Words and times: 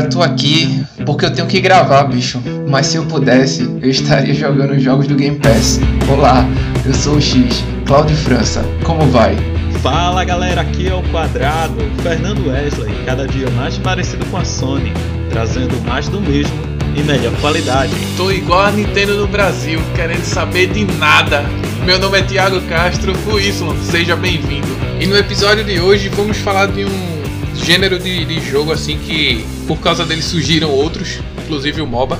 Cara, 0.00 0.04
eu 0.04 0.10
tô 0.10 0.22
aqui 0.22 0.82
porque 1.04 1.26
eu 1.26 1.30
tenho 1.30 1.46
que 1.46 1.60
gravar, 1.60 2.04
bicho. 2.04 2.40
Mas 2.68 2.86
se 2.86 2.96
eu 2.96 3.04
pudesse, 3.04 3.64
eu 3.82 3.90
estaria 3.90 4.32
jogando 4.32 4.78
jogos 4.78 5.06
do 5.06 5.14
Game 5.14 5.38
Pass. 5.38 5.78
Olá, 6.08 6.46
eu 6.86 6.94
sou 6.94 7.16
o 7.16 7.20
X, 7.20 7.62
Claudio 7.84 8.16
França. 8.16 8.64
Como 8.82 9.02
vai? 9.10 9.36
Fala 9.82 10.24
galera, 10.24 10.62
aqui 10.62 10.88
é 10.88 10.94
o 10.94 11.02
Quadrado, 11.10 11.74
Fernando 12.02 12.48
Wesley, 12.48 12.94
cada 13.04 13.26
dia 13.26 13.50
mais 13.50 13.76
parecido 13.78 14.24
com 14.26 14.38
a 14.38 14.44
Sony, 14.44 14.92
trazendo 15.28 15.78
mais 15.86 16.08
do 16.08 16.20
mesmo 16.20 16.56
e 16.96 17.02
melhor 17.02 17.32
qualidade. 17.40 17.92
Tô 18.16 18.30
igual 18.30 18.66
a 18.66 18.70
Nintendo 18.70 19.16
no 19.16 19.26
Brasil, 19.26 19.80
querendo 19.94 20.24
saber 20.24 20.68
de 20.68 20.84
nada. 20.98 21.44
Meu 21.84 21.98
nome 21.98 22.18
é 22.18 22.22
Thiago 22.22 22.60
Castro, 22.62 23.12
o 23.30 23.38
Y, 23.38 23.52
seja 23.82 24.16
bem-vindo. 24.16 24.68
E 24.98 25.06
no 25.06 25.16
episódio 25.16 25.64
de 25.64 25.78
hoje 25.78 26.08
vamos 26.08 26.38
falar 26.38 26.66
de 26.68 26.84
um 26.84 27.20
gênero 27.54 27.98
de, 27.98 28.24
de 28.24 28.40
jogo 28.40 28.72
assim 28.72 28.98
que 28.98 29.44
por 29.70 29.78
causa 29.78 30.04
dele 30.04 30.20
surgiram 30.20 30.68
outros, 30.68 31.20
inclusive 31.44 31.80
o 31.80 31.86
MOBA. 31.86 32.18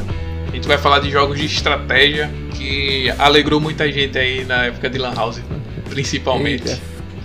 A 0.52 0.54
gente 0.54 0.68
vai 0.68 0.78
falar 0.78 1.00
de 1.00 1.10
jogos 1.10 1.36
de 1.36 1.46
estratégia 1.46 2.30
que 2.56 3.10
alegrou 3.18 3.58
muita 3.60 3.90
gente 3.90 4.16
aí 4.16 4.44
na 4.44 4.66
época 4.66 4.88
de 4.88 4.98
Lan 4.98 5.12
House, 5.16 5.40
principalmente. 5.88 6.68
Eita, 6.68 6.80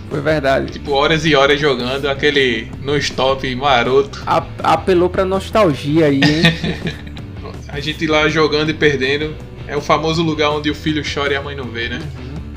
Foi 0.09 0.21
verdade. 0.21 0.71
Tipo, 0.71 0.93
horas 0.93 1.27
e 1.27 1.35
horas 1.35 1.59
jogando, 1.59 2.07
aquele 2.09 2.67
no 2.81 2.97
stop 2.97 3.55
maroto. 3.55 4.23
A- 4.25 4.43
apelou 4.63 5.11
pra 5.11 5.23
nostalgia 5.23 6.07
aí, 6.07 6.15
hein? 6.23 6.95
A 7.69 7.79
gente 7.79 8.07
lá 8.07 8.27
jogando 8.27 8.71
e 8.71 8.73
perdendo. 8.73 9.35
É 9.67 9.77
o 9.77 9.81
famoso 9.81 10.23
lugar 10.23 10.49
onde 10.49 10.71
o 10.71 10.75
filho 10.75 11.03
chora 11.03 11.33
e 11.33 11.35
a 11.35 11.41
mãe 11.41 11.55
não 11.55 11.65
vê, 11.65 11.87
né? 11.87 11.99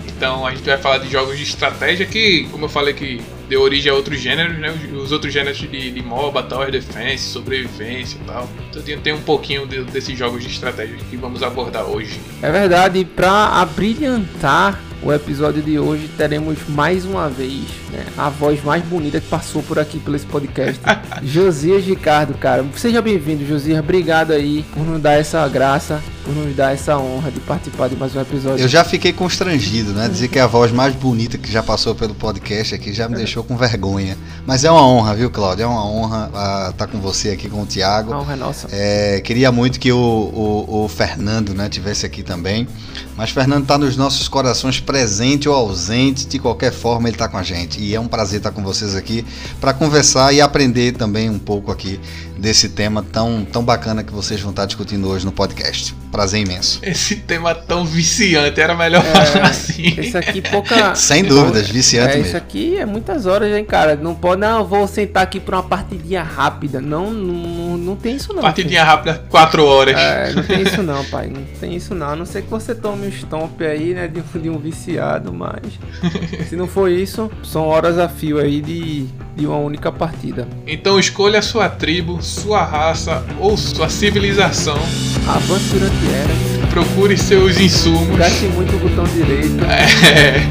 Então 0.07 0.47
a 0.47 0.55
gente 0.55 0.65
vai 0.65 0.79
falar 0.79 0.99
de 0.99 1.11
jogos 1.11 1.37
de 1.37 1.43
estratégia 1.43 2.07
que, 2.07 2.45
como 2.51 2.65
eu 2.65 2.69
falei, 2.71 2.95
que 2.95 3.21
deu 3.49 3.63
origem 3.63 3.91
a 3.91 3.95
outros 3.95 4.21
gêneros, 4.21 4.59
né? 4.59 4.71
Os, 4.93 5.03
os 5.05 5.13
outros 5.13 5.33
gêneros 5.33 5.57
de, 5.59 5.91
de 5.91 6.03
MOBA, 6.03 6.43
Tower 6.43 6.71
Defense, 6.71 7.25
sobrevivência 7.31 8.19
e 8.23 8.25
tal. 8.27 8.49
Então 8.71 8.83
tem, 8.83 8.99
tem 8.99 9.13
um 9.15 9.21
pouquinho 9.23 9.67
de- 9.67 9.85
desses 9.85 10.17
jogos 10.19 10.43
de 10.43 10.51
estratégia 10.51 10.97
que 11.11 11.17
vamos 11.17 11.43
abordar 11.43 11.85
hoje. 11.85 12.21
É 12.43 12.51
verdade, 12.51 13.05
pra 13.05 13.47
abrilhantar 13.61 14.81
o 15.01 15.13
episódio 15.13 15.63
de 15.63 15.79
hoje, 15.79 16.09
teremos 16.17 16.59
mais 16.69 17.05
uma 17.05 17.29
vez 17.29 17.63
né, 17.93 18.05
a 18.17 18.29
voz 18.29 18.63
mais 18.65 18.83
bonita 18.85 19.21
que 19.21 19.29
passou 19.29 19.63
por 19.63 19.79
aqui 19.79 19.99
pelo 20.01 20.17
esse 20.17 20.27
podcast. 20.27 20.81
Josias 21.23 21.85
Ricardo, 21.85 22.35
cara. 22.35 22.65
Seja 22.75 23.01
bem-vindo, 23.01 23.47
Josias. 23.47 23.79
Obrigado 23.79 24.33
aí 24.33 24.65
por 24.75 24.85
nos 24.85 25.01
dar 25.01 25.13
essa 25.15 25.47
graça, 25.49 26.03
por 26.29 26.35
nos 26.35 26.55
dar 26.55 26.75
essa 26.75 26.99
honra 26.99 27.31
de 27.31 27.41
participar 27.41 27.89
de 27.89 27.97
mais 27.97 28.15
um 28.15 28.21
episódio. 28.21 28.63
Eu 28.63 28.69
já 28.69 28.85
fiquei 28.85 29.15
constrangido, 29.15 29.95
né? 29.95 30.07
Dizer 30.09 30.29
que 30.29 30.39
é 30.39 30.43
a 30.43 30.47
voz 30.47 30.71
mais 30.71 30.95
bonita 30.95 31.39
que 31.39 31.51
já 31.51 31.63
passou 31.63 31.95
pelo 31.95 32.15
podcast 32.15 32.75
aqui 32.75 32.93
já 32.93 33.09
me 33.09 33.17
deixou 33.17 33.43
com 33.43 33.57
vergonha. 33.57 34.15
Mas 34.47 34.63
é 34.63 34.71
uma 34.71 34.87
honra, 34.87 35.15
viu, 35.15 35.31
Cláudio? 35.31 35.63
É 35.63 35.67
uma 35.67 35.87
honra 35.87 36.69
estar 36.71 36.87
com 36.87 37.01
você 37.01 37.31
aqui, 37.31 37.49
com 37.49 37.61
o 37.61 37.63
A 37.63 37.67
Thiago. 37.67 38.13
honra 38.13 38.35
é 38.35 38.37
nossa. 38.37 38.69
É, 38.71 39.23
queria 39.23 39.51
muito 39.51 39.81
que 39.81 39.91
o, 39.91 39.97
o, 39.97 40.85
o 40.85 40.89
Fernando 40.89 41.55
né, 41.55 41.67
tivesse 41.71 42.05
aqui 42.05 42.23
também. 42.23 42.69
Mas 43.17 43.31
Fernando 43.31 43.63
está 43.63 43.79
nos 43.79 43.97
nossos 43.97 44.29
corações, 44.29 44.81
presente 44.81 45.49
ou 45.49 45.55
ausente, 45.55 46.27
de 46.27 46.39
qualquer 46.39 46.73
forma 46.73 47.09
ele 47.09 47.15
está 47.15 47.27
com 47.27 47.39
a 47.39 47.43
gente. 47.43 47.81
E 47.81 47.95
é 47.95 48.01
um 48.01 48.07
prazer 48.07 48.37
estar 48.37 48.51
com 48.51 48.63
vocês 48.63 48.95
aqui 48.95 49.25
para 49.59 49.73
conversar 49.73 50.35
e 50.35 50.43
aprender 50.43 50.93
também 50.93 51.31
um 51.31 51.39
pouco 51.39 51.73
aqui 51.73 51.99
desse 52.39 52.69
tema 52.69 53.05
tão, 53.13 53.45
tão 53.45 53.65
bacana 53.65 54.03
que 54.05 54.13
vocês 54.13 54.41
vão 54.41 54.51
estar 54.51 54.65
discutindo 54.67 55.09
hoje 55.09 55.25
no 55.27 55.33
podcast. 55.33 55.95
Prazer 56.13 56.41
imenso. 56.41 56.79
Esse 56.83 57.17
tema 57.17 57.55
tão 57.55 57.85
viciante, 57.85 58.61
era 58.61 58.75
melhor 58.75 59.05
É, 59.05 59.25
falar 59.27 59.47
assim. 59.51 59.95
Esse 59.99 60.17
aqui 60.17 60.41
pouca. 60.41 60.95
Sem 60.95 61.23
dúvidas, 61.25 61.69
viciante 61.69 62.13
É, 62.13 62.17
mesmo. 62.17 62.27
isso 62.29 62.37
aqui 62.37 62.79
é 62.79 62.87
muitas 62.87 63.27
horas, 63.27 63.55
hein, 63.55 63.65
cara. 63.65 63.97
Não 63.97 64.15
pode, 64.15 64.41
não, 64.41 64.59
eu 64.61 64.65
vou 64.67 64.87
sentar 64.89 65.23
aqui 65.25 65.39
pra 65.41 65.57
uma 65.57 65.63
partidinha 65.63 66.23
rápida. 66.23 66.81
Não, 66.81 67.11
não, 67.13 67.77
não 67.77 67.97
tem 67.97 68.17
isso 68.17 68.33
não. 68.33 68.41
Partidinha 68.43 68.85
rápida, 68.85 69.23
4 69.29 69.65
horas. 69.65 69.97
É, 69.99 70.33
não 70.33 70.43
tem 70.43 70.63
isso 70.63 70.83
não, 70.83 71.05
pai. 71.05 71.27
Não 71.27 71.43
tem 71.61 71.75
isso 71.75 71.95
não. 71.95 72.09
A 72.11 72.17
não 72.17 72.25
ser 72.25 72.43
que 72.43 72.49
você 72.51 72.75
tome 72.75 73.07
um 73.07 73.11
stomp 73.11 73.61
aí, 73.63 73.93
né, 73.95 74.09
de, 74.09 74.21
um- 74.21 74.41
de 74.41 74.49
um 74.49 74.59
viciado, 74.59 75.33
mas... 75.33 75.59
Se 76.49 76.57
não 76.57 76.67
for 76.67 76.91
isso, 76.91 77.31
são 77.43 77.67
horas 77.67 77.99
a 77.99 78.09
fio 78.09 78.39
aí 78.39 78.61
de, 78.63 79.07
de 79.37 79.47
uma 79.47 79.59
única 79.59 79.91
partida. 79.93 80.49
Então 80.67 80.99
escolha 80.99 81.43
sua 81.43 81.69
tribo, 81.69 82.23
sua 82.29 82.63
raça 82.63 83.25
ou 83.41 83.57
sua 83.57 83.89
civilização. 83.89 84.79
Avance 85.27 85.73
durante 85.73 85.97
eras. 86.13 86.71
Procure 86.71 87.17
seus 87.17 87.59
insumos. 87.59 88.17
Gaste 88.17 88.45
muito 88.47 88.77
o 88.77 88.79
botão 88.79 89.05
direito. 89.05 89.65
É, 89.65 90.43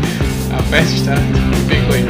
aperte 0.58 0.96
start. 0.96 1.22
Com 1.88 1.96
ele. 1.96 2.08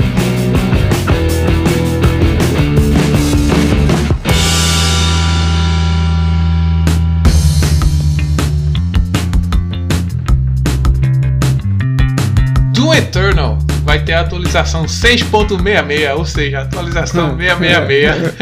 Doom 12.74 12.94
Eternal 12.94 13.67
vai 13.98 14.06
ter 14.06 14.14
a 14.14 14.22
atualização 14.22 14.86
6.66, 14.86 16.16
ou 16.16 16.26
seja, 16.26 16.62
atualização 16.62 17.36
666. 17.38 18.36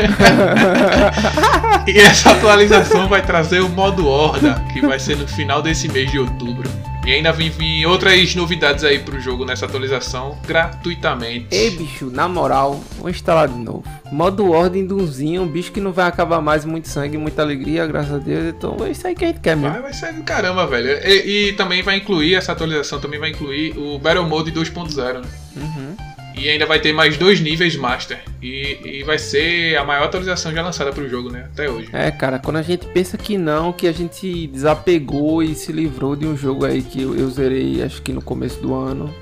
e 1.96 2.00
essa 2.00 2.32
atualização 2.32 3.08
vai 3.08 3.22
trazer 3.22 3.62
o 3.62 3.70
modo 3.70 4.08
Horda, 4.08 4.62
que 4.74 4.82
vai 4.82 5.00
ser 5.00 5.16
no 5.18 5.28
final 5.28 5.62
desse 5.62 5.88
mês 5.88 6.12
de 6.12 6.20
outubro. 6.20 6.70
E 7.06 7.14
ainda 7.14 7.32
vem 7.32 7.52
vir 7.52 7.86
outras 7.86 8.34
novidades 8.34 8.84
aí 8.84 8.98
pro 8.98 9.22
jogo 9.22 9.46
nessa 9.46 9.68
atualização 9.68 10.40
gratuitamente. 10.48 11.46
Ei, 11.52 11.70
bicho, 11.70 12.10
na 12.10 12.28
moral, 12.28 12.84
vou 12.98 13.12
instalar 13.12 13.48
de 13.48 13.60
novo. 13.60 13.84
Modo 14.12 14.52
ordem 14.52 14.88
Doomzinho, 14.88 15.44
um 15.44 15.48
bicho 15.48 15.72
que 15.72 15.80
não 15.80 15.94
vai 15.94 16.08
acabar 16.08 16.42
mais 16.42 16.66
muito 16.66 16.88
sangue, 16.88 17.16
muita 17.16 17.44
alegria, 17.44 17.86
graças 17.86 18.14
a 18.14 18.18
Deus. 18.18 18.46
Então 18.46 18.78
é 18.84 18.90
isso 18.90 19.06
aí 19.06 19.14
que 19.14 19.24
a 19.24 19.28
gente 19.28 19.40
quer 19.40 19.56
mesmo. 19.56 19.74
Vai, 19.74 19.84
vai 19.84 19.94
ser 19.94 20.14
do 20.14 20.24
caramba, 20.24 20.66
velho. 20.66 20.90
E, 21.08 21.50
e 21.50 21.54
também 21.54 21.84
vai 21.84 21.98
incluir, 21.98 22.34
essa 22.34 22.54
atualização 22.54 23.00
também 23.00 23.20
vai 23.20 23.30
incluir 23.30 23.78
o 23.78 24.00
Battle 24.00 24.28
Mode 24.28 24.52
2.0, 24.52 25.22
né? 25.22 25.30
Uhum. 25.58 26.15
E 26.38 26.50
ainda 26.50 26.66
vai 26.66 26.80
ter 26.80 26.94
mais 26.94 27.18
dois 27.18 27.40
níveis 27.40 27.76
Master. 27.76 28.20
E, 28.42 28.80
e 28.84 29.04
vai 29.04 29.18
ser 29.18 29.78
a 29.78 29.84
maior 29.84 30.06
atualização 30.06 30.52
já 30.54 30.62
lançada 30.62 30.92
pro 30.92 31.08
jogo, 31.10 31.32
né? 31.32 31.48
Até 31.54 31.70
hoje. 31.70 31.90
É, 31.94 32.12
cara, 32.12 32.40
quando 32.40 32.58
a 32.58 32.62
gente 32.62 32.86
pensa 32.88 33.18
que 33.18 33.38
não, 33.38 33.72
que 33.72 33.88
a 33.88 33.92
gente 33.92 34.48
desapegou 34.48 35.42
e 35.42 35.56
se 35.56 35.72
livrou 35.72 36.16
de 36.16 36.26
um 36.26 36.36
jogo 36.36 36.66
aí 36.66 36.82
que 36.82 37.02
eu, 37.02 37.16
eu 37.16 37.30
zerei, 37.30 37.82
acho 37.84 38.02
que 38.02 38.12
no 38.12 38.22
começo 38.22 38.60
do 38.60 38.74
ano, 38.74 39.14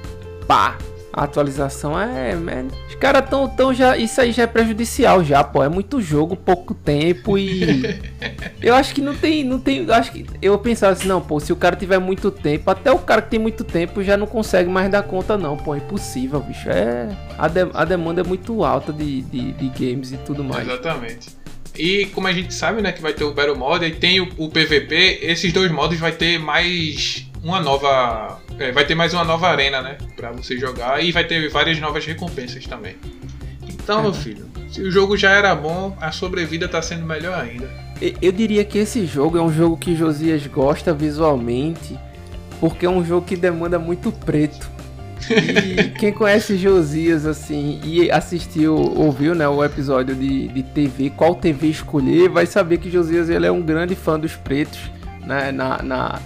pá! 0.48 0.78
A 1.16 1.26
atualização 1.26 2.00
é, 2.00 2.34
man. 2.36 2.66
Os 2.90 2.96
caras 2.96 3.30
tão, 3.30 3.48
tão 3.48 3.72
já. 3.72 3.96
Isso 3.96 4.20
aí 4.20 4.32
já 4.32 4.44
é 4.44 4.48
prejudicial, 4.48 5.24
já, 5.24 5.44
pô. 5.44 5.64
É 5.64 5.70
muito 5.70 6.02
jogo, 6.02 6.36
pouco 6.36 6.74
tempo 6.74 7.38
e. 7.38 8.02
eu 8.60 8.74
acho 8.74 8.96
que 8.96 9.02
não 9.02 9.14
tem. 9.16 9.44
Não 9.44 9.60
tem. 9.60 9.86
Eu 9.86 9.94
acho 9.94 10.12
que. 10.12 10.26
Eu 10.42 10.58
pensava 10.58 10.94
assim, 10.94 11.08
não, 11.08 11.22
pô, 11.22 11.40
se 11.40 11.54
o 11.54 11.56
cara 11.56 11.76
tiver 11.76 12.00
muito 12.00 12.32
tempo, 12.32 12.72
até 12.72 12.92
o 12.92 12.98
cara 12.98 13.22
que 13.22 13.30
tem 13.30 13.40
muito 13.40 13.64
tempo 13.64 14.02
já 14.02 14.18
não 14.18 14.26
consegue 14.26 14.68
mais 14.70 14.90
dar 14.90 15.04
conta, 15.04 15.38
não, 15.38 15.56
pô. 15.56 15.76
É 15.76 15.78
impossível, 15.78 16.40
bicho. 16.40 16.68
É. 16.68 17.08
A, 17.38 17.48
de- 17.48 17.70
a 17.76 17.86
demanda 17.86 18.22
é 18.22 18.24
muito 18.24 18.64
alta 18.64 18.92
de, 18.92 19.22
de, 19.22 19.52
de 19.52 19.70
games 19.70 20.12
e 20.12 20.18
tudo 20.18 20.44
mais. 20.44 20.68
Exatamente. 20.68 21.30
E 21.78 22.06
como 22.08 22.28
a 22.28 22.32
gente 22.34 22.54
sabe, 22.54 22.82
né, 22.82 22.92
que 22.92 23.02
vai 23.02 23.14
ter 23.14 23.24
o 23.24 23.34
Battle 23.34 23.56
Mode 23.56 23.86
e 23.86 23.92
tem 23.92 24.20
o, 24.20 24.28
o 24.38 24.50
PVP, 24.50 25.20
esses 25.24 25.52
dois 25.54 25.72
modos 25.72 26.00
vai 26.00 26.12
ter 26.12 26.40
mais 26.40 27.28
uma 27.44 27.60
nova. 27.60 28.40
é, 28.58 28.72
vai 28.72 28.86
ter 28.86 28.96
mais 28.96 29.14
uma 29.14 29.24
nova 29.24 29.48
arena, 29.50 29.82
né? 29.82 29.98
Pra 30.16 30.32
você 30.32 30.58
jogar 30.58 31.04
e 31.04 31.12
vai 31.12 31.24
ter 31.26 31.50
várias 31.50 31.80
novas 31.80 32.06
recompensas 32.06 32.66
também. 32.66 32.96
Então, 33.68 34.02
meu 34.02 34.14
filho, 34.14 34.46
se 34.72 34.82
o 34.82 34.90
jogo 34.90 35.18
já 35.18 35.32
era 35.32 35.54
bom, 35.54 35.96
a 36.00 36.12
sobrevida 36.12 36.68
tá 36.68 36.82
sendo 36.82 37.06
melhor 37.06 37.38
ainda. 37.40 37.70
Eu 38.22 38.32
diria 38.32 38.64
que 38.66 38.78
esse 38.78 39.06
jogo 39.06 39.38
é 39.38 39.42
um 39.42 39.52
jogo 39.52 39.78
que 39.78 39.96
Josias 39.96 40.46
gosta 40.48 40.94
visualmente, 40.94 41.98
porque 42.60 42.86
é 42.86 42.90
um 42.90 43.04
jogo 43.06 43.26
que 43.26 43.36
demanda 43.36 43.78
muito 43.78 44.12
preto. 44.12 44.72
E 45.30 45.90
quem 46.00 46.12
conhece 46.12 46.58
Josias 46.58 47.26
assim 47.26 47.80
e 47.84 48.10
assistiu, 48.12 48.76
ouviu 48.76 49.34
né, 49.36 49.48
o 49.48 49.64
episódio 49.64 50.16
de, 50.16 50.48
de 50.50 50.64
TV, 50.64 51.10
qual 51.12 51.36
TV 51.36 51.68
escolher, 51.68 52.28
vai 52.30 52.46
saber 52.46 52.78
que 52.78 52.90
Josias 52.92 53.30
ele 53.30 53.46
é 53.46 53.52
um 53.52 53.62
grande 53.62 53.96
fã 53.96 54.20
dos 54.20 54.36
pretos 54.36 54.80
né, 55.26 55.52
na, 55.52 55.82
na- 55.82 56.20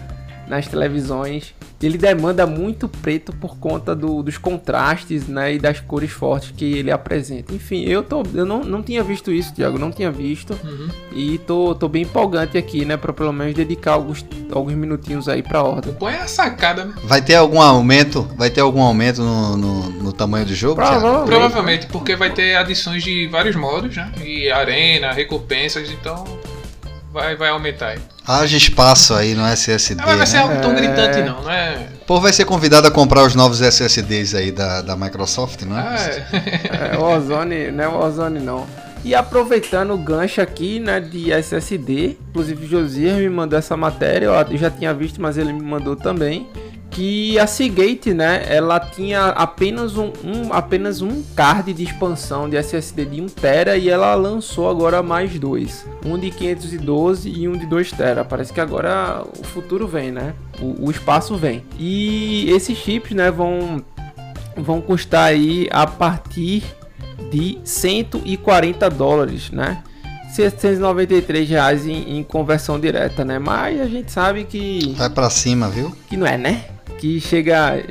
nas 0.48 0.68
televisões. 0.68 1.54
Ele 1.82 1.98
demanda 1.98 2.48
muito 2.48 2.88
preto 2.90 3.32
por 3.34 3.58
conta 3.58 3.96
do- 3.96 4.24
dos 4.24 4.36
contrastes 4.38 5.28
né, 5.28 5.54
e 5.54 5.60
das 5.60 5.80
cores 5.80 6.10
fortes 6.10 6.52
que 6.58 6.66
ele 6.66 6.90
apresenta. 6.90 7.54
Enfim, 7.54 7.84
eu, 7.84 8.02
tô, 8.02 8.24
eu 8.34 8.46
não, 8.48 8.62
não 8.64 8.82
tinha 8.82 9.04
visto 9.04 9.32
isso, 9.32 9.54
Thiago, 9.54 9.78
não 9.78 9.92
tinha 9.92 10.10
visto. 10.10 10.58
E 11.12 11.38
tô, 11.40 11.76
tô 11.76 11.88
bem 11.88 12.02
empolgante 12.02 12.58
aqui, 12.58 12.84
né? 12.84 12.98
Pra 12.98 13.14
pelo 13.14 13.32
menos 13.32 13.54
dedicar 13.54 13.92
alguns, 13.94 14.26
alguns 14.52 14.74
minutinhos 14.74 15.30
aí 15.30 15.44
pra 15.44 15.62
ordem. 15.62 15.94
Põe 15.94 16.16
a 16.16 16.28
sacada, 16.28 16.84
né? 16.86 16.94
Vai 17.04 17.22
ter 17.22 17.36
algum 17.36 17.62
aumento? 17.62 18.24
Vai 18.36 18.50
ter 18.50 18.62
algum 18.62 18.82
aumento 18.82 19.22
no, 19.22 19.56
no, 19.58 19.90
no 19.90 20.14
tamanho 20.14 20.46
do 20.48 20.56
jogo? 20.56 20.76
Provavelmente. 20.76 21.28
Provavelmente, 21.28 21.88
porque 21.88 22.16
vai 22.16 22.32
ter 22.32 22.56
adições 22.56 23.04
de 23.04 23.28
vários 23.28 23.56
modos, 23.56 23.96
né? 23.96 24.12
E 24.26 24.50
arena, 24.50 25.12
recompensas, 25.12 25.92
então 25.92 26.24
vai, 27.18 27.36
vai 27.36 27.50
aumentar 27.50 27.88
aí. 27.90 28.00
Haja 28.26 28.56
espaço 28.58 29.14
aí 29.14 29.34
no 29.34 29.46
SSD. 29.46 30.02
Não, 30.02 30.18
vai 30.18 30.26
ser 30.28 30.38
né? 30.38 30.44
algo 30.44 30.62
tão 30.62 30.72
É. 30.72 30.76
gritante 30.76 31.22
não, 31.22 31.42
não 31.42 31.52
é? 31.52 31.88
O 32.02 32.06
povo 32.06 32.22
vai 32.22 32.32
ser 32.34 32.46
convidado 32.46 32.88
a 32.88 32.92
comprar 32.92 33.24
os 33.24 33.34
novos 33.36 33.60
SSDs 33.62 34.36
aí 34.36 34.52
da, 34.52 34.82
da 34.82 34.96
Microsoft, 34.96 35.64
não 35.64 35.78
é? 35.78 35.82
Ah, 35.82 35.98
é. 35.98 36.94
É, 36.94 36.98
o 36.98 37.04
Ozone, 37.04 37.72
não 37.72 37.84
é 37.84 37.88
o 37.88 37.98
Ozone 38.00 38.40
não. 38.40 38.66
E 39.04 39.16
aproveitando 39.16 39.94
o 39.94 39.98
gancho 39.98 40.42
aqui, 40.42 40.80
né, 40.80 41.00
de 41.00 41.32
SSD, 41.32 42.18
inclusive 42.30 42.66
o 42.66 42.70
Josias 42.70 43.18
me 43.18 43.30
mandou 43.30 43.58
essa 43.58 43.78
matéria, 43.78 44.26
eu 44.28 44.58
já 44.58 44.70
tinha 44.70 44.94
visto, 44.94 45.22
mas 45.22 45.38
ele 45.38 45.54
me 45.54 45.62
mandou 45.64 45.96
também 45.96 46.48
que 46.90 47.38
a 47.38 47.46
Seagate, 47.46 48.14
né, 48.14 48.44
ela 48.48 48.80
tinha 48.80 49.28
apenas 49.28 49.98
um, 49.98 50.12
um, 50.24 50.52
apenas 50.52 51.02
um 51.02 51.22
card 51.36 51.74
de 51.74 51.84
expansão 51.84 52.50
de 52.50 52.56
SSD 52.58 53.06
de 53.06 53.22
1 53.22 53.28
tera 53.28 53.78
e 53.78 53.90
ela 53.90 54.16
lançou 54.16 54.70
agora 54.70 55.04
mais 55.04 55.38
dois, 55.38 55.86
um 56.06 56.18
de 56.18 56.32
512 56.32 57.30
e 57.30 57.48
um 57.48 57.54
de 57.54 57.66
2 57.66 57.92
tera. 57.92 58.26
Parece 58.26 58.52
que 58.52 58.60
agora 58.60 59.24
o 59.40 59.44
futuro 59.44 59.88
vem, 59.88 60.12
né? 60.12 60.34
O, 60.60 60.88
o 60.88 60.92
espaço 60.92 61.36
vem. 61.36 61.64
E 61.78 62.50
esses 62.50 62.78
chips, 62.78 63.12
né, 63.12 63.30
vão 63.30 63.84
vão 64.56 64.82
custar 64.82 65.26
aí 65.26 65.68
a 65.72 65.86
partir 65.86 66.64
de 67.32 67.60
140 67.64 68.90
dólares, 68.90 69.52
né? 69.52 69.84
793 70.32 71.50
reais 71.50 71.86
em, 71.86 72.18
em, 72.18 72.24
conversão 72.24 72.80
direta, 72.80 73.24
né? 73.24 73.40
Mas 73.40 73.80
a 73.80 73.86
gente 73.86 74.12
sabe 74.12 74.44
que. 74.44 74.94
Vai 74.98 75.10
para 75.10 75.30
cima, 75.30 75.70
viu? 75.70 75.96
Que 76.10 76.18
não 76.18 76.28
é, 76.28 76.38
né? 76.38 76.66
Que 76.98 77.20
chega. 77.20 77.84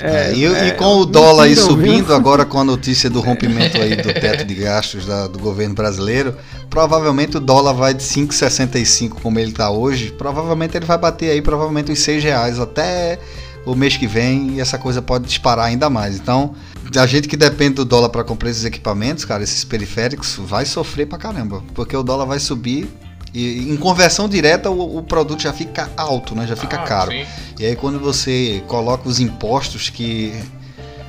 É, 0.00 0.30
é, 0.30 0.34
e, 0.34 0.44
é, 0.46 0.68
e, 0.68 0.72
com 0.72 0.98
o 0.98 1.04
dólar 1.04 1.44
aí 1.44 1.56
subindo, 1.56 2.06
viu? 2.06 2.14
agora 2.14 2.44
com 2.44 2.60
a 2.60 2.62
notícia 2.64 3.10
do 3.10 3.20
rompimento 3.20 3.80
aí 3.80 3.96
do 3.96 4.12
teto 4.14 4.44
de 4.44 4.54
gastos 4.54 5.04
da, 5.04 5.26
do 5.26 5.40
governo 5.40 5.74
brasileiro, 5.74 6.36
provavelmente 6.70 7.36
o 7.36 7.40
dólar 7.40 7.72
vai 7.72 7.94
de 7.94 8.04
5,65 8.04 9.20
como 9.20 9.40
ele 9.40 9.50
está 9.50 9.70
hoje, 9.70 10.12
provavelmente 10.16 10.76
ele 10.76 10.86
vai 10.86 10.96
bater 10.96 11.30
aí 11.30 11.42
provavelmente 11.42 11.90
os 11.90 11.98
6 11.98 12.22
reais 12.22 12.60
até 12.60 13.18
o 13.66 13.74
mês 13.74 13.96
que 13.96 14.06
vem 14.06 14.52
e 14.52 14.60
essa 14.60 14.78
coisa 14.78 15.02
pode 15.02 15.26
disparar 15.26 15.66
ainda 15.66 15.90
mais. 15.90 16.14
Então, 16.14 16.54
a 16.96 17.06
gente 17.06 17.26
que 17.26 17.36
depende 17.36 17.74
do 17.74 17.84
dólar 17.84 18.08
para 18.08 18.22
comprar 18.22 18.50
esses 18.50 18.64
equipamentos, 18.64 19.24
cara, 19.24 19.42
esses 19.42 19.64
periféricos, 19.64 20.36
vai 20.38 20.64
sofrer 20.64 21.06
pra 21.06 21.18
caramba, 21.18 21.62
porque 21.74 21.96
o 21.96 22.04
dólar 22.04 22.24
vai 22.24 22.38
subir 22.38 22.88
e 23.32 23.70
em 23.70 23.76
conversão 23.76 24.28
direta 24.28 24.70
o, 24.70 24.98
o, 24.98 25.02
produto 25.02 25.42
já 25.42 25.52
fica 25.52 25.90
alto, 25.96 26.34
né? 26.34 26.46
Já 26.46 26.56
fica 26.56 26.76
ah, 26.76 26.84
caro. 26.84 27.12
Sim. 27.12 27.26
E 27.58 27.66
aí 27.66 27.76
quando 27.76 27.98
você 27.98 28.62
coloca 28.66 29.08
os 29.08 29.20
impostos 29.20 29.90
que 29.90 30.32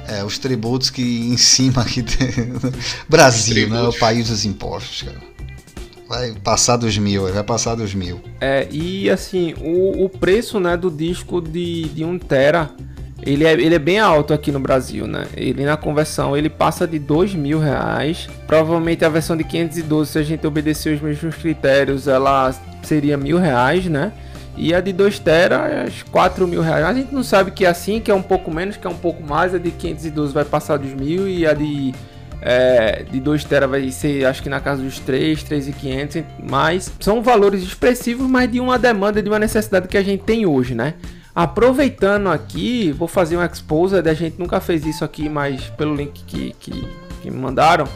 é, 0.07 0.24
os 0.24 0.38
tributos 0.38 0.89
que 0.89 1.01
em 1.01 1.38
cima 1.38 1.81
aqui 1.83 2.04
Brasil, 3.07 3.69
né? 3.69 3.81
O 3.83 3.94
país 3.94 4.30
dos 4.30 4.45
impostos, 4.45 5.04
cara. 5.04 5.30
Vai 6.07 6.33
passar 6.33 6.75
dos 6.75 6.98
mil, 6.98 7.31
vai 7.31 7.44
passar 7.44 7.75
dos 7.75 7.94
mil. 7.94 8.19
É, 8.42 8.68
e 8.71 9.10
assim, 9.12 9.54
o, 9.62 10.06
o 10.06 10.10
preço 10.10 10.60
né, 10.60 10.75
do 10.75 10.89
disco 10.89 11.39
de, 11.39 11.83
de 11.89 12.04
1 12.04 12.18
tera 12.18 12.71
ele 13.21 13.45
é, 13.45 13.54
ele 13.54 13.75
é 13.75 13.80
bem 13.80 14.00
alto 14.00 14.33
aqui 14.33 14.51
no 14.51 14.60
Brasil, 14.60 15.06
né? 15.06 15.25
Ele 15.36 15.66
na 15.66 15.75
conversão 15.75 16.38
ele 16.38 16.50
passa 16.50 16.88
de 16.88 16.98
dois 16.98 17.33
mil 17.33 17.60
reais. 17.60 18.30
Provavelmente 18.48 19.04
a 19.04 19.10
versão 19.10 19.36
de 19.36 19.44
512, 19.44 20.12
se 20.12 20.19
a 20.19 20.24
gente 20.24 20.45
obedecer 20.48 20.95
os 20.95 21.01
mesmos 21.01 21.36
critérios, 21.36 22.07
ela 22.07 22.54
seria 22.83 23.18
mil 23.18 23.38
reais, 23.38 23.86
né? 23.86 24.13
E 24.57 24.74
a 24.74 24.81
de 24.81 24.92
2 24.92 25.19
tera, 25.19 25.86
4 26.12 26.45
mil 26.45 26.62
reais. 26.62 26.83
A 26.83 26.94
gente 26.94 27.13
não 27.13 27.24
sabe 27.24 27.51
que 27.51 27.66
é 27.66 27.69
assim, 27.69 28.01
que 28.01 28.12
é 28.12 28.13
um 28.13 28.21
pouco 28.21 28.54
menos, 28.54 28.75
que 28.75 28.86
é 28.86 28.89
um 28.89 28.98
pouco 28.98 29.24
mais. 29.24 29.56
A 29.56 29.57
de 29.57 29.71
512 29.71 30.33
vai 30.33 30.44
passar 30.44 30.77
dos 30.77 30.94
mil 30.94 31.30
e 31.30 31.48
a 31.48 31.54
de 31.54 31.94
é, 32.42 33.04
de 33.10 33.19
2 33.19 33.44
tera 33.44 33.68
vai 33.68 33.89
ser 33.92 34.25
acho 34.25 34.42
que 34.42 34.50
na 34.50 34.60
casa 34.60 34.81
dos 34.81 35.00
3, 35.00 35.44
3,500, 35.44 36.24
mas 36.50 36.92
são 37.00 37.21
valores 37.21 37.62
expressivos, 37.62 38.27
mas 38.27 38.51
de 38.51 38.60
uma 38.60 38.80
demanda, 38.80 39.21
de 39.21 39.30
uma 39.30 39.39
necessidade 39.39 39.88
que 39.88 39.98
a 39.98 40.04
gente 40.04 40.24
tem 40.24 40.45
hoje, 40.45 40.74
né? 40.74 40.94
Aproveitando 41.39 42.27
aqui, 42.27 42.91
vou 42.91 43.07
fazer 43.07 43.38
um 43.38 43.45
exposed. 43.45 44.09
A 44.09 44.13
gente 44.13 44.38
nunca 44.38 44.59
fez 44.59 44.86
isso 44.86 45.06
aqui, 45.06 45.30
mas 45.30 45.69
pelo 45.69 45.95
link 45.95 46.21
que, 46.25 46.53
que, 46.59 46.86
que 47.21 47.31
me 47.31 47.38
mandaram. 47.38 47.88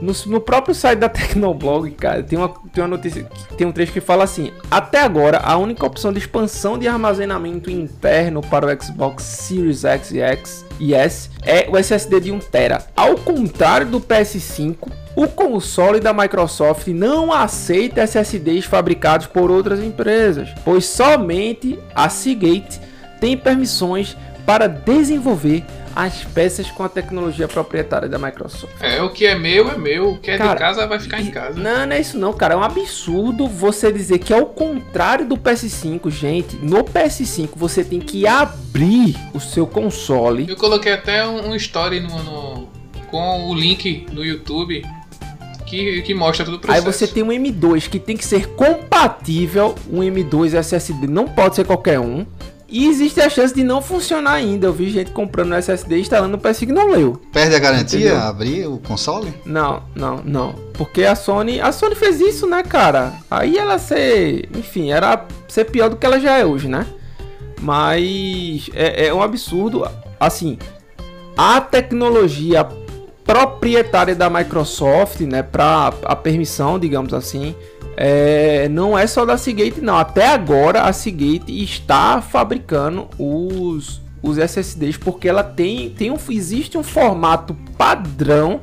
No, 0.00 0.12
no, 0.26 0.40
próprio 0.40 0.72
site 0.72 1.00
da 1.00 1.08
Tecnoblog, 1.10 1.90
cara, 1.90 2.22
tem 2.22 2.38
uma, 2.38 2.48
tem 2.72 2.84
uma 2.84 2.90
notícia, 2.90 3.24
tem 3.58 3.66
um 3.66 3.72
trecho 3.72 3.92
que 3.92 4.00
fala 4.00 4.22
assim: 4.22 4.52
Até 4.70 5.00
agora, 5.00 5.38
a 5.38 5.56
única 5.56 5.84
opção 5.84 6.12
de 6.12 6.20
expansão 6.20 6.78
de 6.78 6.86
armazenamento 6.86 7.68
interno 7.68 8.40
para 8.40 8.64
o 8.64 8.80
Xbox 8.80 9.24
Series 9.24 9.84
X 9.84 10.12
e 10.12 10.20
X 10.20 10.64
e 10.78 10.94
S 10.94 11.30
é 11.42 11.68
o 11.68 11.76
SSD 11.76 12.20
de 12.20 12.30
1TB. 12.30 12.84
Ao 12.96 13.16
contrário 13.16 13.88
do 13.88 14.00
PS5, 14.00 14.76
o 15.16 15.26
console 15.26 15.98
da 15.98 16.12
Microsoft 16.12 16.88
não 16.88 17.32
aceita 17.32 18.02
SSDs 18.02 18.66
fabricados 18.66 19.26
por 19.26 19.50
outras 19.50 19.80
empresas, 19.80 20.50
pois 20.62 20.84
somente 20.84 21.78
a 21.94 22.10
Seagate 22.10 22.78
tem 23.18 23.34
permissões 23.34 24.14
para 24.44 24.68
desenvolver 24.68 25.64
as 25.96 26.22
peças 26.22 26.70
com 26.70 26.82
a 26.82 26.90
tecnologia 26.90 27.48
proprietária 27.48 28.06
da 28.06 28.18
Microsoft. 28.18 28.74
É, 28.80 29.02
o 29.02 29.08
que 29.08 29.24
é 29.24 29.34
meu 29.34 29.70
é 29.70 29.78
meu, 29.78 30.10
o 30.10 30.18
que 30.18 30.30
é 30.30 30.36
cara, 30.36 30.52
de 30.52 30.58
casa 30.58 30.86
vai 30.86 31.00
ficar 31.00 31.22
em 31.22 31.30
casa. 31.30 31.58
Não, 31.58 31.86
não 31.86 31.96
é 31.96 31.98
isso 31.98 32.18
não, 32.18 32.34
cara. 32.34 32.52
É 32.52 32.56
um 32.58 32.62
absurdo 32.62 33.48
você 33.48 33.90
dizer 33.90 34.18
que 34.18 34.34
é 34.34 34.36
o 34.36 34.44
contrário 34.44 35.26
do 35.26 35.38
PS5, 35.38 36.10
gente. 36.10 36.56
No 36.56 36.84
PS5 36.84 37.48
você 37.56 37.82
tem 37.82 37.98
que 37.98 38.26
abrir 38.26 39.16
o 39.32 39.40
seu 39.40 39.66
console. 39.66 40.44
Eu 40.46 40.56
coloquei 40.56 40.92
até 40.92 41.26
um, 41.26 41.52
um 41.52 41.56
story 41.56 42.00
no, 42.00 42.22
no, 42.22 42.68
com 43.10 43.48
o 43.48 43.54
link 43.54 44.06
no 44.12 44.22
YouTube 44.22 44.82
que, 45.66 46.02
que 46.02 46.14
mostra 46.14 46.44
todo 46.44 46.54
o 46.54 46.58
processo. 46.58 46.86
Aí 46.86 46.92
você 46.92 47.06
tem 47.06 47.22
um 47.22 47.28
M2 47.28 47.88
que 47.88 47.98
tem 47.98 48.16
que 48.16 48.24
ser 48.24 48.48
compatível, 48.50 49.74
um 49.90 49.98
M2 50.00 50.54
SSD, 50.54 51.06
não 51.06 51.26
pode 51.26 51.56
ser 51.56 51.64
qualquer 51.66 52.00
um. 52.00 52.24
E 52.68 52.88
existe 52.88 53.20
a 53.20 53.30
chance 53.30 53.54
de 53.54 53.62
não 53.62 53.80
funcionar 53.80 54.32
ainda. 54.32 54.66
Eu 54.66 54.72
vi 54.72 54.90
gente 54.90 55.12
comprando 55.12 55.54
SSD 55.54 55.98
e 55.98 56.00
instalando 56.00 56.36
no 56.36 56.42
PS5 56.42 56.68
e 56.68 56.72
não 56.72 56.90
leu. 56.90 57.20
Perde 57.32 57.54
a 57.54 57.58
garantia 57.60 58.00
Entendeu? 58.00 58.18
abrir 58.18 58.66
o 58.66 58.78
console? 58.78 59.32
Não, 59.44 59.84
não, 59.94 60.20
não. 60.24 60.52
Porque 60.72 61.04
a 61.04 61.14
Sony, 61.14 61.60
a 61.60 61.70
Sony 61.70 61.94
fez 61.94 62.20
isso, 62.20 62.44
né, 62.46 62.64
cara? 62.64 63.12
Aí 63.30 63.56
ela 63.56 63.78
ser, 63.78 64.48
enfim, 64.56 64.90
era 64.90 65.26
ser 65.46 65.66
pior 65.66 65.88
do 65.88 65.96
que 65.96 66.04
ela 66.04 66.18
já 66.18 66.38
é 66.38 66.44
hoje, 66.44 66.66
né? 66.66 66.86
Mas 67.60 68.68
é, 68.74 69.06
é 69.06 69.14
um 69.14 69.22
absurdo, 69.22 69.88
assim, 70.18 70.58
a 71.36 71.60
tecnologia 71.60 72.66
proprietária 73.26 74.14
da 74.14 74.30
Microsoft, 74.30 75.20
né, 75.20 75.42
para 75.42 75.92
a 76.04 76.14
permissão, 76.14 76.78
digamos 76.78 77.12
assim, 77.12 77.54
é, 77.96 78.68
não 78.68 78.96
é 78.96 79.06
só 79.06 79.24
da 79.24 79.36
Seagate 79.36 79.80
não. 79.80 79.96
Até 79.96 80.28
agora 80.28 80.82
a 80.82 80.92
Seagate 80.92 81.50
está 81.62 82.22
fabricando 82.22 83.08
os, 83.18 84.00
os 84.22 84.38
SSDs 84.38 84.96
porque 84.98 85.28
ela 85.28 85.42
tem, 85.42 85.90
tem 85.90 86.10
um, 86.10 86.18
existe 86.28 86.78
um 86.78 86.82
formato 86.82 87.54
padrão 87.76 88.60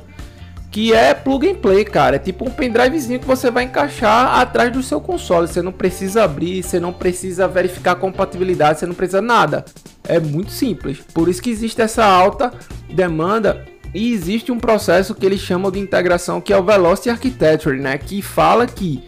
que 0.70 0.92
é 0.92 1.14
plug 1.14 1.48
and 1.48 1.56
play, 1.56 1.84
cara. 1.84 2.16
É 2.16 2.18
tipo 2.18 2.48
um 2.48 2.50
pendrivezinho 2.50 3.20
que 3.20 3.26
você 3.26 3.50
vai 3.50 3.64
encaixar 3.64 4.40
atrás 4.40 4.72
do 4.72 4.82
seu 4.82 5.00
console. 5.00 5.46
Você 5.46 5.62
não 5.62 5.70
precisa 5.70 6.24
abrir, 6.24 6.64
você 6.64 6.80
não 6.80 6.92
precisa 6.92 7.46
verificar 7.46 7.94
compatibilidade, 7.94 8.80
você 8.80 8.86
não 8.86 8.94
precisa 8.94 9.22
nada. 9.22 9.64
É 10.02 10.18
muito 10.18 10.50
simples. 10.50 10.98
Por 11.12 11.28
isso 11.28 11.40
que 11.40 11.50
existe 11.50 11.80
essa 11.80 12.04
alta 12.04 12.52
demanda 12.92 13.64
e 13.94 14.12
existe 14.12 14.50
um 14.50 14.58
processo 14.58 15.14
que 15.14 15.24
eles 15.24 15.40
chamam 15.40 15.70
de 15.70 15.78
integração 15.78 16.40
que 16.40 16.52
é 16.52 16.58
o 16.58 16.64
Velocity 16.64 17.10
Architecture, 17.10 17.78
né? 17.78 17.96
Que 17.96 18.20
fala 18.20 18.66
que 18.66 19.02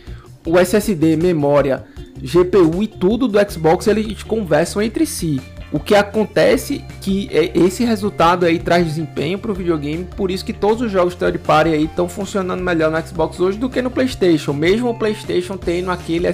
o 0.47 0.57
SSD, 0.59 1.17
memória, 1.17 1.85
GPU 2.23 2.83
e 2.83 2.87
tudo 2.87 3.27
do 3.27 3.39
Xbox 3.51 3.89
eles 3.89 4.23
conversam 4.23 4.81
entre 4.81 5.05
si. 5.05 5.41
O 5.73 5.81
que 5.81 5.95
acontece 5.95 6.85
que 7.01 7.29
é, 7.33 7.51
esse 7.59 7.85
resultado 7.85 8.47
aí 8.47 8.59
traz 8.59 8.87
desempenho 8.87 9.39
para 9.39 9.51
o 9.51 9.55
videogame, 9.55 10.05
por 10.17 10.31
isso 10.31 10.45
que 10.45 10.53
todos 10.53 10.83
os 10.83 10.91
jogos 10.91 11.15
third 11.15 11.39
party 11.39 11.71
aí 11.71 11.85
estão 11.85 12.09
funcionando 12.09 12.63
melhor 12.63 12.91
no 12.91 13.07
Xbox 13.07 13.41
hoje 13.41 13.59
do 13.59 13.69
que 13.69 13.83
no 13.83 13.91
PlayStation, 13.91 14.53
mesmo 14.53 14.91
o 14.91 14.95
PlayStation 14.95 15.57
tendo 15.57 15.91
aquele 15.91 16.29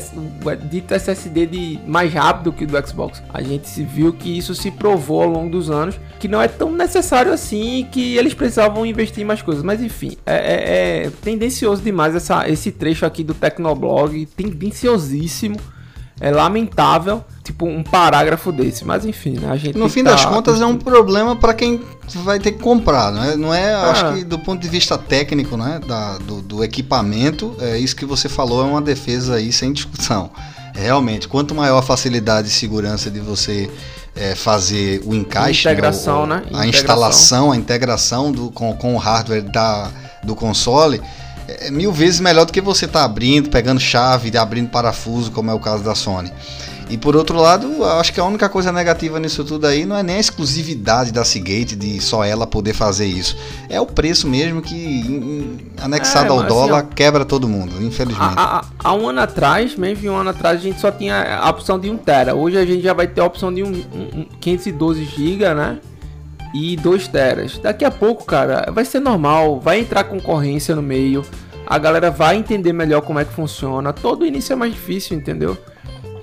dito 0.70 0.94
SSD 0.94 1.46
de 1.46 1.78
mais 1.86 2.12
rápido 2.12 2.52
que 2.52 2.64
o 2.64 2.66
do 2.66 2.86
Xbox. 2.86 3.22
A 3.32 3.42
gente 3.42 3.68
se 3.68 3.82
viu 3.82 4.12
que 4.12 4.36
isso 4.36 4.54
se 4.54 4.70
provou 4.70 5.22
ao 5.22 5.28
longo 5.28 5.50
dos 5.50 5.70
anos 5.70 5.98
que 6.18 6.28
não 6.28 6.40
é 6.40 6.48
tão 6.48 6.70
necessário 6.70 7.32
assim, 7.32 7.88
que 7.90 8.16
eles 8.16 8.34
precisavam 8.34 8.86
investir 8.86 9.22
em 9.22 9.26
mais 9.26 9.42
coisas. 9.42 9.62
Mas 9.62 9.82
enfim, 9.82 10.16
é, 10.26 10.34
é, 10.34 11.06
é 11.06 11.10
tendencioso 11.22 11.82
demais 11.82 12.14
essa, 12.14 12.48
esse 12.48 12.70
trecho 12.70 13.04
aqui 13.06 13.24
do 13.24 13.34
Tecnoblog, 13.34 14.26
tendenciosíssimo 14.26 15.56
é 16.20 16.30
lamentável, 16.30 17.24
tipo, 17.42 17.66
um 17.66 17.82
parágrafo 17.82 18.52
desse. 18.52 18.84
Mas 18.84 19.04
enfim, 19.04 19.38
né? 19.38 19.50
A 19.50 19.56
gente. 19.56 19.76
No 19.76 19.88
fim 19.88 20.04
tá... 20.04 20.12
das 20.12 20.24
contas, 20.24 20.60
é 20.60 20.66
um 20.66 20.76
problema 20.76 21.34
para 21.34 21.54
quem 21.54 21.80
vai 22.24 22.38
ter 22.38 22.52
que 22.52 22.58
comprar, 22.58 23.10
né? 23.10 23.36
Não 23.36 23.52
é, 23.52 23.74
ah. 23.74 23.90
acho 23.90 24.14
que 24.14 24.24
do 24.24 24.38
ponto 24.38 24.60
de 24.60 24.68
vista 24.68 24.96
técnico, 24.96 25.56
né? 25.56 25.80
Da, 25.86 26.18
do, 26.18 26.42
do, 26.42 26.64
equipamento, 26.64 27.56
é 27.60 27.78
isso 27.78 27.96
que 27.96 28.04
você 28.04 28.28
falou, 28.28 28.62
é 28.62 28.64
uma 28.64 28.82
defesa 28.82 29.34
aí 29.34 29.52
sem 29.52 29.72
discussão. 29.72 30.30
Realmente, 30.74 31.28
quanto 31.28 31.54
maior 31.54 31.78
a 31.78 31.82
facilidade 31.82 32.48
e 32.48 32.50
segurança 32.50 33.10
de 33.10 33.20
você 33.20 33.70
é, 34.14 34.34
fazer 34.34 35.02
o 35.04 35.14
encaixe, 35.14 35.66
né? 35.66 35.72
integração, 35.72 36.26
né? 36.26 36.42
O, 36.50 36.52
né? 36.54 36.62
A 36.62 36.66
instalação, 36.66 37.52
a 37.52 37.56
integração 37.56 38.32
do, 38.32 38.50
com, 38.50 38.74
com 38.76 38.94
o 38.94 38.98
hardware 38.98 39.42
da, 39.42 39.90
do 40.22 40.34
console 40.34 41.00
é 41.60 41.70
mil 41.70 41.92
vezes 41.92 42.20
melhor 42.20 42.44
do 42.44 42.52
que 42.52 42.60
você 42.60 42.84
estar 42.86 43.00
tá 43.00 43.04
abrindo, 43.04 43.48
pegando 43.50 43.80
chave, 43.80 44.36
abrindo 44.36 44.68
parafuso, 44.70 45.30
como 45.30 45.50
é 45.50 45.54
o 45.54 45.60
caso 45.60 45.82
da 45.82 45.94
Sony. 45.94 46.32
E 46.90 46.98
por 46.98 47.16
outro 47.16 47.40
lado, 47.40 47.82
acho 47.84 48.12
que 48.12 48.20
a 48.20 48.24
única 48.24 48.50
coisa 48.50 48.70
negativa 48.70 49.18
nisso 49.18 49.42
tudo 49.44 49.66
aí 49.66 49.86
não 49.86 49.96
é 49.96 50.02
nem 50.02 50.16
a 50.16 50.20
exclusividade 50.20 51.10
da 51.10 51.24
Seagate 51.24 51.74
de 51.74 51.98
só 52.02 52.22
ela 52.22 52.46
poder 52.46 52.74
fazer 52.74 53.06
isso. 53.06 53.34
É 53.70 53.80
o 53.80 53.86
preço 53.86 54.28
mesmo 54.28 54.60
que, 54.60 55.58
anexado 55.80 56.26
É, 56.26 56.30
ao 56.30 56.36
mas 56.38 56.48
dólar, 56.48 56.78
assim, 56.80 56.88
quebra 56.94 57.24
todo 57.24 57.48
mundo, 57.48 57.82
infelizmente. 57.82 58.34
Há, 58.36 58.92
um 58.92 59.08
ano 59.08 59.20
atrás, 59.20 59.74
mesmo 59.74 60.10
um 60.10 60.16
ano 60.16 60.30
atrás, 60.30 60.58
a 60.60 60.62
gente 60.62 60.80
só 60.80 60.90
tinha 60.90 61.38
a 61.38 61.48
opção 61.48 61.78
de 61.78 61.88
1 61.88 61.96
tera. 61.96 62.34
Hoje 62.34 62.58
a 62.58 62.66
gente 62.66 62.82
já 62.82 62.92
vai 62.92 63.06
ter 63.06 63.22
a 63.22 63.24
opção 63.24 63.54
de 63.54 63.62
um, 63.62 63.68
um- 63.68 64.20
um 64.20 64.26
512 64.38 65.04
GB, 65.04 65.54
né? 65.54 65.78
E 66.54 66.76
2 66.76 67.08
teras. 67.08 67.58
Daqui 67.58 67.84
a 67.84 67.90
pouco, 67.90 68.24
cara, 68.24 68.70
vai 68.70 68.84
ser 68.84 69.00
normal, 69.00 69.58
vai 69.58 69.80
entrar 69.80 70.04
concorrência 70.04 70.74
no 70.74 70.82
meio. 70.82 71.24
A 71.66 71.78
galera 71.78 72.10
vai 72.10 72.36
entender 72.36 72.72
melhor 72.72 73.00
como 73.02 73.18
é 73.18 73.24
que 73.24 73.32
funciona. 73.32 73.92
Todo 73.92 74.26
início 74.26 74.52
é 74.52 74.56
mais 74.56 74.72
difícil, 74.72 75.16
entendeu? 75.16 75.56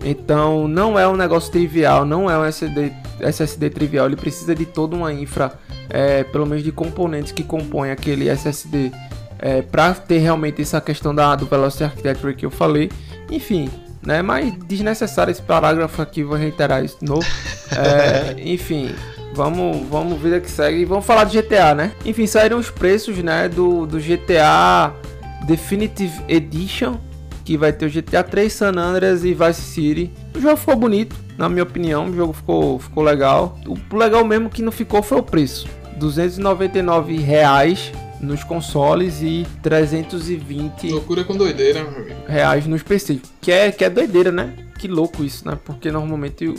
Então 0.04 0.68
não 0.68 0.98
é 0.98 1.08
um 1.08 1.16
negócio 1.16 1.52
trivial, 1.52 2.06
não 2.06 2.30
é 2.30 2.38
um 2.38 2.46
SSD, 2.46 2.94
SSD 3.20 3.70
trivial. 3.70 4.06
Ele 4.06 4.16
precisa 4.16 4.56
de 4.56 4.66
toda 4.66 4.96
uma 4.96 5.12
infra, 5.12 5.54
é, 5.90 6.24
pelo 6.24 6.46
menos 6.46 6.64
de 6.64 6.72
componentes 6.72 7.32
que 7.32 7.44
compõem 7.44 7.92
aquele 7.92 8.30
SSD, 8.30 8.92
é, 9.40 9.62
para 9.62 9.94
ter 9.94 10.20
realmente 10.20 10.62
essa 10.62 10.80
questão 10.80 11.14
da, 11.14 11.36
do 11.36 11.46
Velocity 11.46 11.84
Architecture 11.84 12.36
que 12.36 12.46
eu 12.46 12.52
falei. 12.52 12.92
Enfim, 13.32 13.70
né? 14.06 14.22
Mas 14.22 14.54
desnecessário 14.66 15.32
esse 15.32 15.42
parágrafo 15.42 16.02
aqui, 16.02 16.24
vou 16.24 16.38
reiterar 16.38 16.84
isso 16.84 16.98
de 17.00 17.06
novo. 17.06 17.28
É, 17.72 18.36
enfim, 18.44 18.94
vamos, 19.34 19.88
vamos 19.90 20.20
vida 20.20 20.40
que 20.40 20.50
segue. 20.50 20.80
E 20.80 20.86
vamos 20.86 21.06
falar 21.06 21.24
de 21.24 21.42
GTA, 21.42 21.76
né? 21.76 21.92
Enfim, 22.06 22.28
saíram 22.28 22.58
os 22.58 22.70
preços, 22.70 23.18
né? 23.18 23.48
Do, 23.48 23.86
do 23.86 24.00
GTA 24.00 24.94
Definitive 25.46 26.22
Edition 26.28 26.98
que 27.50 27.58
vai 27.58 27.74
ter 27.74 27.88
o 27.88 27.90
GTA 27.90 28.24
3, 28.24 28.54
San 28.54 28.78
Andreas 28.78 29.24
e 29.24 29.34
Vice 29.34 29.62
City. 29.62 30.12
O 30.36 30.40
jogo 30.40 30.56
ficou 30.56 30.76
bonito, 30.76 31.16
na 31.36 31.50
minha 31.50 31.64
opinião, 31.64 32.08
o 32.08 32.16
jogo 32.16 32.32
ficou, 32.32 32.78
ficou 32.78 33.04
legal. 33.04 33.58
O 33.66 33.98
legal 33.98 34.24
mesmo 34.24 34.52
que 34.52 34.62
não 34.62 34.72
ficou 34.72 35.02
foi 35.02 35.18
o 35.18 35.24
preço. 35.24 35.68
299 35.98 37.18
reais 37.18 37.92
nos 38.20 38.44
consoles 38.44 39.22
e 39.22 39.46
320 39.64 40.90
Loucura 40.92 41.24
com 41.24 41.36
doideira, 41.36 41.84
meu 41.84 42.02
amigo. 42.02 42.16
reais 42.28 42.66
nos 42.68 42.84
PC. 42.84 43.20
Que 43.42 43.52
é, 43.52 43.72
que 43.72 43.84
é 43.84 43.90
doideira, 43.90 44.32
né? 44.32 44.54
Que 44.78 44.88
louco 44.88 45.24
isso, 45.24 45.48
né? 45.48 45.58
Porque 45.66 45.92
normalmente 45.92 46.48
o, 46.48 46.54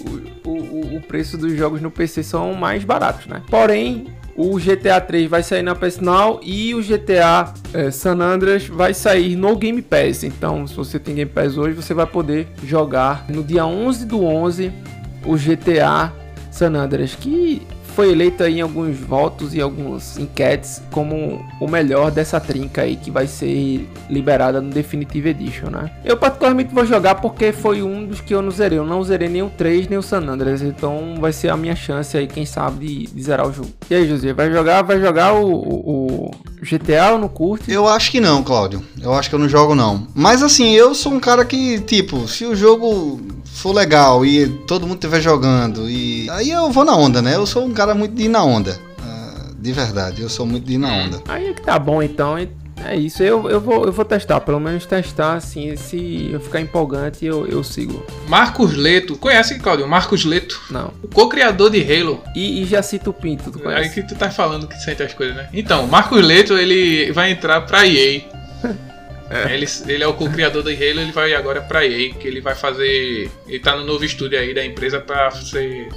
o, 0.44 0.96
o- 0.96 1.00
preço 1.00 1.38
dos 1.38 1.56
jogos 1.56 1.80
no 1.80 1.90
PC 1.90 2.22
são 2.22 2.52
mais 2.54 2.84
baratos, 2.84 3.26
né? 3.26 3.42
Porém, 3.48 4.08
o 4.36 4.58
GTA 4.58 5.00
3 5.00 5.28
vai 5.28 5.42
sair 5.42 5.62
na 5.62 5.74
PS 5.74 5.98
Now 6.00 6.38
e 6.42 6.74
o 6.74 6.82
GTA 6.82 7.52
eh, 7.72 7.90
San 7.90 8.20
Andreas 8.20 8.66
vai 8.66 8.92
sair 8.94 9.36
no 9.36 9.56
Game 9.56 9.80
Pass. 9.82 10.22
Então, 10.24 10.66
se 10.66 10.74
você 10.74 10.98
tem 10.98 11.14
Game 11.14 11.30
Pass 11.30 11.56
hoje, 11.56 11.74
você 11.74 11.94
vai 11.94 12.06
poder 12.06 12.46
jogar 12.64 13.24
no 13.28 13.42
dia 13.42 13.64
11 13.66 14.04
do 14.06 14.22
11 14.24 14.70
o 15.24 15.34
GTA 15.36 16.12
San 16.50 16.74
Andreas, 16.74 17.14
que 17.14 17.62
foi 18.00 18.12
eleito 18.12 18.42
em 18.44 18.62
alguns 18.62 18.96
votos 18.98 19.54
e 19.54 19.60
algumas 19.60 20.16
enquetes 20.18 20.80
como 20.90 21.44
o 21.60 21.68
melhor 21.68 22.10
dessa 22.10 22.40
trinca 22.40 22.80
aí 22.80 22.96
que 22.96 23.10
vai 23.10 23.26
ser 23.26 23.86
liberada 24.08 24.58
no 24.58 24.70
Definitive 24.70 25.28
Edition, 25.28 25.66
né? 25.68 25.90
Eu 26.02 26.16
particularmente 26.16 26.72
vou 26.72 26.86
jogar 26.86 27.16
porque 27.16 27.52
foi 27.52 27.82
um 27.82 28.06
dos 28.06 28.22
que 28.22 28.34
eu 28.34 28.40
não 28.40 28.50
zerei. 28.50 28.78
Eu 28.78 28.86
não 28.86 29.04
zerei 29.04 29.28
nem 29.28 29.42
o 29.42 29.50
3 29.50 29.86
nem 29.86 29.98
o 29.98 30.02
San 30.02 30.20
Andreas, 30.26 30.62
então 30.62 31.16
vai 31.20 31.30
ser 31.30 31.50
a 31.50 31.58
minha 31.58 31.76
chance 31.76 32.16
aí, 32.16 32.26
quem 32.26 32.46
sabe, 32.46 32.86
de, 32.86 33.06
de 33.14 33.22
zerar 33.22 33.46
o 33.46 33.52
jogo. 33.52 33.68
E 33.90 33.94
aí, 33.94 34.08
José, 34.08 34.32
vai 34.32 34.50
jogar, 34.50 34.80
vai 34.80 34.98
jogar 34.98 35.34
o, 35.34 35.44
o- 35.52 36.30
o 36.30 36.64
GTA 36.64 37.12
ou 37.12 37.18
não 37.18 37.28
curte? 37.28 37.70
Eu 37.70 37.86
acho 37.86 38.10
que 38.10 38.18
não, 38.18 38.42
Cláudio. 38.42 38.82
Eu 39.02 39.12
acho 39.12 39.28
que 39.28 39.34
eu 39.34 39.38
não 39.38 39.48
jogo 39.48 39.74
não. 39.74 40.06
Mas 40.14 40.42
assim, 40.42 40.70
eu 40.72 40.94
sou 40.94 41.12
um 41.12 41.20
cara 41.20 41.44
que, 41.44 41.80
tipo, 41.80 42.26
se 42.26 42.46
o 42.46 42.56
jogo 42.56 43.20
for 43.52 43.72
legal 43.72 44.24
e 44.24 44.48
todo 44.66 44.86
mundo 44.86 44.96
estiver 44.96 45.20
jogando, 45.20 45.88
e 45.88 46.28
aí 46.30 46.50
eu 46.50 46.70
vou 46.70 46.84
na 46.84 46.96
onda, 46.96 47.20
né? 47.20 47.36
Eu 47.36 47.46
sou 47.46 47.64
um 47.64 47.72
cara 47.72 47.94
muito 47.94 48.14
de 48.14 48.24
ir 48.24 48.28
na 48.28 48.42
onda. 48.42 48.78
Ah, 49.02 49.50
de 49.58 49.72
verdade, 49.72 50.22
eu 50.22 50.28
sou 50.28 50.46
muito 50.46 50.66
de 50.66 50.74
ir 50.74 50.78
na 50.78 50.92
onda. 50.92 51.22
Aí 51.28 51.48
é 51.48 51.52
que 51.52 51.62
tá 51.62 51.78
bom 51.78 52.02
então. 52.02 52.36
É 52.82 52.96
isso, 52.96 53.22
eu, 53.22 53.48
eu, 53.50 53.60
vou, 53.60 53.84
eu 53.84 53.92
vou 53.92 54.04
testar, 54.06 54.40
pelo 54.40 54.58
menos 54.58 54.86
testar 54.86 55.34
assim. 55.34 55.76
Se 55.76 56.30
eu 56.32 56.40
ficar 56.40 56.60
empolgante, 56.62 57.26
eu, 57.26 57.46
eu 57.46 57.62
sigo. 57.62 58.02
Marcos 58.26 58.74
Leto. 58.74 59.16
Conhece, 59.16 59.58
Claudio? 59.58 59.86
Marcos 59.86 60.24
Leto. 60.24 60.58
Não. 60.70 60.90
O 61.02 61.08
co-criador 61.08 61.70
de 61.70 61.82
Halo. 61.82 62.22
E, 62.34 62.62
e 62.62 62.64
já 62.64 62.82
cito 62.82 63.10
o 63.10 63.12
Pinto, 63.12 63.50
tu 63.50 63.58
Aí 63.58 63.64
conhece? 63.64 63.94
que 63.94 64.02
tu 64.02 64.14
tá 64.14 64.30
falando 64.30 64.66
que 64.66 64.76
sente 64.76 65.02
as 65.02 65.12
coisas, 65.12 65.36
né? 65.36 65.48
Então, 65.52 65.86
Marcos 65.86 66.24
Leto, 66.24 66.54
ele 66.54 67.12
vai 67.12 67.30
entrar 67.30 67.60
pra 67.62 67.86
EA. 67.86 68.22
Ele, 69.52 69.66
ele 69.86 70.02
é 70.02 70.06
o 70.06 70.14
co-criador 70.14 70.62
da 70.62 70.70
Halo, 70.70 71.00
ele 71.00 71.12
vai 71.12 71.32
agora 71.34 71.60
pra 71.60 71.86
EA, 71.86 72.12
que 72.14 72.26
ele 72.26 72.40
vai 72.40 72.54
fazer... 72.54 73.30
Ele 73.46 73.58
tá 73.60 73.76
no 73.76 73.84
novo 73.84 74.04
estúdio 74.04 74.38
aí 74.38 74.52
da 74.54 74.64
empresa 74.64 74.98
pra 75.00 75.30
ser... 75.30 75.88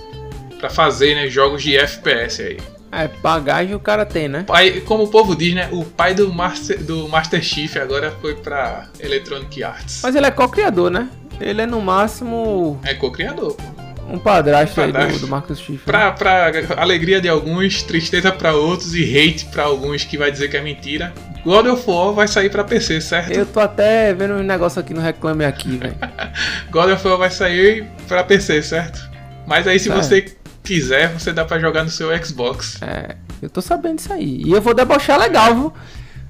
Pra 0.59 0.69
fazer, 0.69 1.15
né, 1.15 1.27
jogos 1.27 1.61
de 1.63 1.75
FPS 1.75 2.41
aí. 2.41 2.57
É, 2.91 3.07
bagagem 3.21 3.73
o 3.73 3.79
cara 3.79 4.05
tem, 4.05 4.27
né? 4.29 4.43
Pai, 4.45 4.81
como 4.85 5.03
o 5.03 5.07
povo 5.07 5.35
diz, 5.35 5.53
né? 5.55 5.67
O 5.71 5.83
pai 5.83 6.13
do 6.13 6.31
Master, 6.31 6.81
do 6.83 7.09
Master 7.09 7.41
Chief 7.41 7.75
agora 7.77 8.13
foi 8.21 8.35
pra 8.35 8.87
Electronic 8.99 9.63
Arts. 9.63 10.01
Mas 10.03 10.15
ele 10.15 10.27
é 10.27 10.31
co-criador, 10.31 10.91
né? 10.91 11.09
Ele 11.41 11.63
é 11.63 11.65
no 11.65 11.81
máximo 11.81 12.79
É 12.85 12.93
co-criador. 12.93 13.55
pô. 13.55 13.63
um 14.13 14.19
padrasto, 14.19 14.79
aí 14.79 14.91
Padrasto. 14.91 15.19
do, 15.19 15.25
do 15.25 15.27
Marcus 15.27 15.57
Schiff. 15.59 15.79
né? 15.79 15.81
Pra, 15.85 16.11
pra 16.11 16.51
alegria 16.77 17.19
de 17.19 17.27
alguns, 17.27 17.81
tristeza 17.81 18.31
pra 18.31 18.53
outros 18.53 18.93
e 18.95 19.03
hate 19.03 19.45
pra 19.45 19.63
alguns 19.63 20.03
que 20.03 20.15
vai 20.17 20.31
dizer 20.31 20.47
que 20.49 20.55
é 20.55 20.61
mentira. 20.61 21.11
God 21.45 21.67
of 21.67 21.89
War 21.89 22.13
vai 22.13 22.27
sair 22.27 22.49
pra 22.49 22.63
PC, 22.63 23.01
certo? 23.01 23.31
Eu 23.31 23.45
tô 23.45 23.59
até 23.59 24.13
vendo 24.13 24.35
um 24.35 24.43
negócio 24.43 24.79
aqui 24.79 24.93
no 24.93 25.01
Reclame 25.01 25.43
Aqui, 25.45 25.77
velho. 25.77 25.95
God 26.71 26.91
of 26.91 27.07
War 27.07 27.17
vai 27.17 27.29
sair 27.31 27.85
pra 28.07 28.23
PC, 28.23 28.61
certo? 28.63 29.01
Mas 29.45 29.67
aí 29.67 29.77
se 29.79 29.91
É. 29.91 29.95
você 29.95 30.33
quiser, 30.63 31.09
você 31.09 31.33
dá 31.33 31.43
pra 31.43 31.59
jogar 31.59 31.83
no 31.83 31.89
seu 31.89 32.09
Xbox. 32.23 32.81
É, 32.81 33.15
eu 33.41 33.49
tô 33.49 33.61
sabendo 33.61 33.97
disso 33.97 34.13
aí. 34.13 34.41
E 34.45 34.51
eu 34.51 34.61
vou 34.61 34.73
debochar 34.73 35.19
legal, 35.19 35.53
viu? 35.53 35.73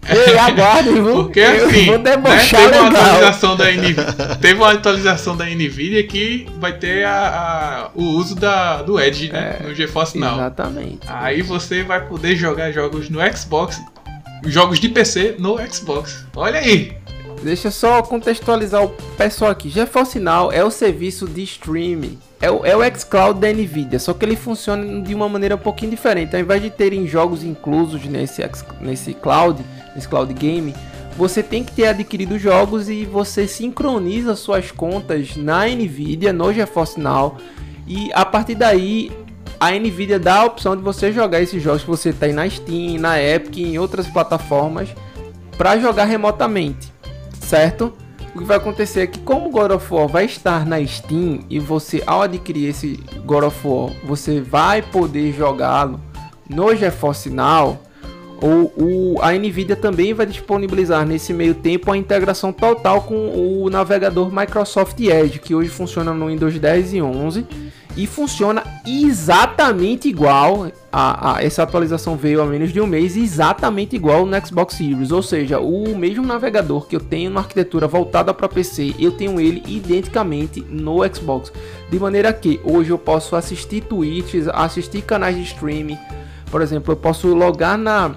Ei, 0.10 0.36
aguardem, 0.38 0.96
viu? 0.96 1.24
Porque 1.24 1.40
eu 1.40 1.68
assim, 1.68 1.86
vou 1.86 1.98
né, 2.00 2.04
debochar 2.12 2.60
teve, 2.62 2.78
uma 2.80 2.90
legal. 2.90 3.02
atualização 3.06 3.56
da 3.56 3.72
Nvidia, 3.72 4.06
teve 4.42 4.54
uma 4.60 4.72
atualização 4.72 5.38
da 5.38 5.46
Nvidia 5.46 6.04
que 6.08 6.48
vai 6.60 6.74
ter 6.74 7.06
a, 7.06 7.12
a- 7.14 7.90
o 7.96 8.04
uso 8.04 8.36
da, 8.36 8.82
do 8.82 9.00
Edge 9.00 9.32
né, 9.32 9.58
É, 9.62 9.68
no 9.68 9.74
GeForce 9.76 10.18
Now. 10.18 10.34
Exatamente. 10.34 11.00
Aí 11.08 11.42
você 11.44 11.84
vai 11.84 12.06
poder 12.06 12.36
jogar 12.36 12.72
jogos 12.72 13.10
no 13.10 13.20
Xbox, 13.38 13.80
jogos 14.46 14.80
de 14.80 14.90
PC 14.90 15.36
no 15.40 15.58
Xbox. 15.72 16.26
Olha 16.36 16.60
aí! 16.60 16.94
Deixa 17.44 17.70
só 17.72 18.02
contextualizar 18.02 18.84
o 18.84 18.90
pessoal 19.18 19.52
aqui. 19.52 19.70
GeForce 19.70 20.18
Now 20.18 20.52
é 20.52 20.64
o 20.64 20.72
serviço 20.72 21.28
de 21.28 21.44
streaming. 21.44 22.18
É 22.40 22.50
o, 22.50 22.66
é 22.66 22.76
o 22.76 22.98
xCloud 22.98 23.40
da 23.40 23.52
Nvidia, 23.52 24.00
só 24.00 24.14
que 24.14 24.24
ele 24.26 24.36
funciona 24.36 25.02
de 25.02 25.14
uma 25.16 25.28
maneira 25.30 25.56
um 25.56 25.60
pouquinho 25.60 25.92
diferente. 25.92 26.36
Ao 26.36 26.42
invés 26.42 26.62
de 26.62 26.70
terem 26.70 27.08
jogos 27.08 27.44
inclusos 27.44 28.04
nesse, 28.06 28.42
X- 28.42 28.66
nesse 28.82 29.14
cloud, 29.14 29.62
nesse 29.96 30.08
cloud 30.08 30.34
game, 30.34 30.74
você 31.18 31.42
tem 31.44 31.64
que 31.64 31.72
ter 31.74 31.88
adquirido 31.88 32.38
jogos 32.40 32.90
e 32.90 33.06
você 33.06 33.48
sincroniza 33.48 34.36
suas 34.36 34.72
contas 34.72 35.36
na 35.38 35.66
Nvidia, 35.68 36.34
no 36.34 36.52
GeForce 36.54 37.00
Now. 37.00 37.38
E 37.88 38.10
a 38.14 38.24
partir 38.26 38.56
daí, 38.56 39.12
a 39.68 39.80
Nvidia 39.80 40.20
dá 40.20 40.38
a 40.38 40.46
opção 40.46 40.76
de 40.76 40.82
você 40.82 41.12
jogar 41.12 41.42
esses 41.42 41.62
jogos 41.62 41.84
que 41.84 41.90
você 41.90 42.12
tem 42.12 42.34
na 42.34 42.50
Steam, 42.50 43.00
na 43.00 43.22
Epic, 43.22 43.58
em 43.58 43.78
outras 43.78 44.08
plataformas, 44.08 44.90
para 45.58 45.78
jogar 45.78 46.06
remotamente 46.06 46.94
certo? 47.44 47.94
O 48.34 48.40
que 48.40 48.46
vai 48.46 48.58
acontecer 48.58 49.02
é 49.02 49.08
que 49.08 49.20
como 49.20 49.52
God 49.52 49.72
of 49.72 49.94
War 49.94 50.08
vai 50.08 50.26
estar 50.26 50.66
na 50.66 50.84
Steam 50.84 51.42
e 51.50 51.60
você 51.60 52.02
ao 52.08 52.24
adquirir 52.24 52.70
esse 52.70 53.00
God 53.26 53.44
of 53.44 53.68
War, 53.68 53.92
você 54.04 54.42
vai 54.42 54.82
poder 54.82 55.32
jogá-lo 55.34 56.02
no 56.50 56.76
GeForce 56.76 57.30
Now, 57.30 57.80
ou 58.42 58.74
o, 58.76 59.20
a 59.22 59.32
Nvidia 59.34 59.76
também 59.76 60.14
vai 60.14 60.26
disponibilizar 60.26 61.06
nesse 61.06 61.32
meio 61.32 61.54
tempo 61.54 61.92
a 61.92 61.98
integração 61.98 62.52
total 62.52 63.04
com 63.04 63.30
o 63.30 63.70
navegador 63.70 64.34
Microsoft 64.34 65.00
Edge, 65.00 65.40
que 65.40 65.54
hoje 65.54 65.70
funciona 65.70 66.12
no 66.12 66.28
Windows 66.28 66.58
10 66.58 66.94
e 66.96 67.02
11 67.04 67.46
e 67.96 68.08
funciona 68.08 68.64
exatamente 68.86 70.08
igual. 70.08 70.72
A, 70.92 71.36
a- 71.38 71.44
essa 71.44 71.64
atualização 71.64 72.16
veio 72.16 72.42
há 72.42 72.46
menos 72.46 72.72
de 72.74 72.80
um 72.82 72.88
mês, 72.88 73.16
exatamente 73.18 73.96
igual 73.96 74.26
no 74.26 74.46
Xbox 74.46 74.76
Series. 74.76 75.12
Ou 75.12 75.22
seja, 75.24 75.60
o 75.60 75.96
mesmo 75.98 76.26
navegador 76.26 76.88
que 76.88 76.96
eu 76.96 77.00
tenho 77.00 77.30
na 77.32 77.40
arquitetura 77.40 77.88
voltada 77.88 78.34
para 78.34 78.48
PC, 78.48 78.94
eu 79.00 79.12
tenho 79.12 79.40
ele 79.40 79.64
identicamente 79.68 80.62
no 80.70 80.98
Xbox. 81.14 81.52
De 81.90 82.00
maneira 82.00 82.32
que 82.34 82.60
hoje 82.64 82.90
eu 82.92 82.98
posso 82.98 83.36
assistir 83.36 83.82
tweets, 83.82 84.48
assistir 84.48 85.02
canais 85.02 85.36
de 85.36 85.44
streaming. 85.44 85.98
Por 86.52 86.62
exemplo, 86.62 86.92
eu 86.94 86.98
posso 86.98 87.28
logar 87.34 87.78
na, 87.78 88.12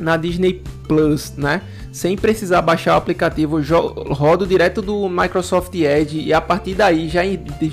na 0.00 0.16
Disney 0.16 0.62
Plus, 0.88 1.34
né? 1.36 1.60
Sem 1.92 2.16
precisar 2.16 2.62
baixar 2.62 2.94
o 2.94 2.96
aplicativo, 2.96 3.60
rodo 4.10 4.46
direto 4.46 4.80
do 4.80 5.08
Microsoft 5.08 5.74
Edge 5.74 6.20
e 6.20 6.32
a 6.32 6.40
partir 6.40 6.74
daí 6.74 7.08
já, 7.08 7.20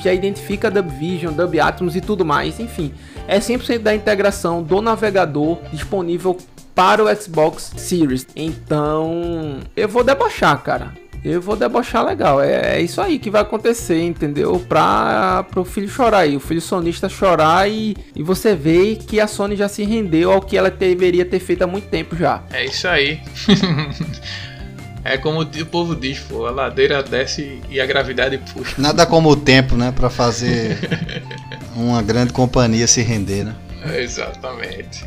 já 0.04 0.14
identifica 0.14 0.70
Dub 0.70 1.60
Atmos 1.60 1.96
e 1.96 2.02
tudo 2.02 2.26
mais. 2.26 2.60
Enfim, 2.60 2.94
é 3.28 3.40
100% 3.40 3.80
da 3.80 3.96
integração 3.96 4.62
do 4.62 4.82
navegador 4.82 5.60
disponível 5.72 6.38
para 6.76 7.04
o 7.04 7.16
Xbox 7.16 7.72
Series. 7.78 8.28
Então, 8.36 9.60
eu 9.76 9.88
vou 9.88 10.04
debochar, 10.04 10.62
cara. 10.62 11.05
Eu 11.32 11.42
vou 11.42 11.56
debochar 11.56 12.06
legal. 12.06 12.42
É, 12.42 12.78
é 12.78 12.82
isso 12.82 13.02
aí 13.02 13.18
que 13.18 13.30
vai 13.30 13.42
acontecer, 13.42 14.02
entendeu? 14.02 14.60
Pra 14.60 15.44
pro 15.50 15.66
filho 15.66 15.90
chorar 15.90 16.20
aí, 16.20 16.36
o 16.36 16.40
filho 16.40 16.62
sonista 16.62 17.10
chorar 17.10 17.70
e, 17.70 17.96
e 18.16 18.22
você 18.22 18.56
vê 18.56 18.96
que 18.96 19.20
a 19.20 19.28
Sony 19.28 19.56
já 19.56 19.68
se 19.68 19.84
rendeu 19.84 20.32
ao 20.32 20.42
que 20.42 20.58
ela 20.58 20.70
deveria 20.70 21.26
ter 21.26 21.40
feito 21.40 21.64
há 21.64 21.68
muito 21.68 21.88
tempo 21.88 22.16
já. 22.16 22.44
É 22.52 22.66
isso 22.66 22.88
aí. 22.88 23.20
É 25.08 25.20
como 25.20 25.42
o 25.42 25.66
povo 25.68 25.96
diz, 25.96 26.18
pô, 26.18 26.48
a 26.48 26.50
ladeira 26.50 27.04
desce 27.04 27.62
e 27.70 27.80
a 27.80 27.86
gravidade 27.86 28.40
puxa. 28.40 28.74
Nada 28.76 29.06
como 29.06 29.30
o 29.30 29.36
tempo, 29.36 29.76
né, 29.76 29.94
para 29.96 30.10
fazer 30.10 30.80
uma 31.78 32.02
grande 32.02 32.34
companhia 32.34 32.88
se 32.88 33.04
render, 33.04 33.44
né? 33.44 33.56
Exatamente. 33.96 35.06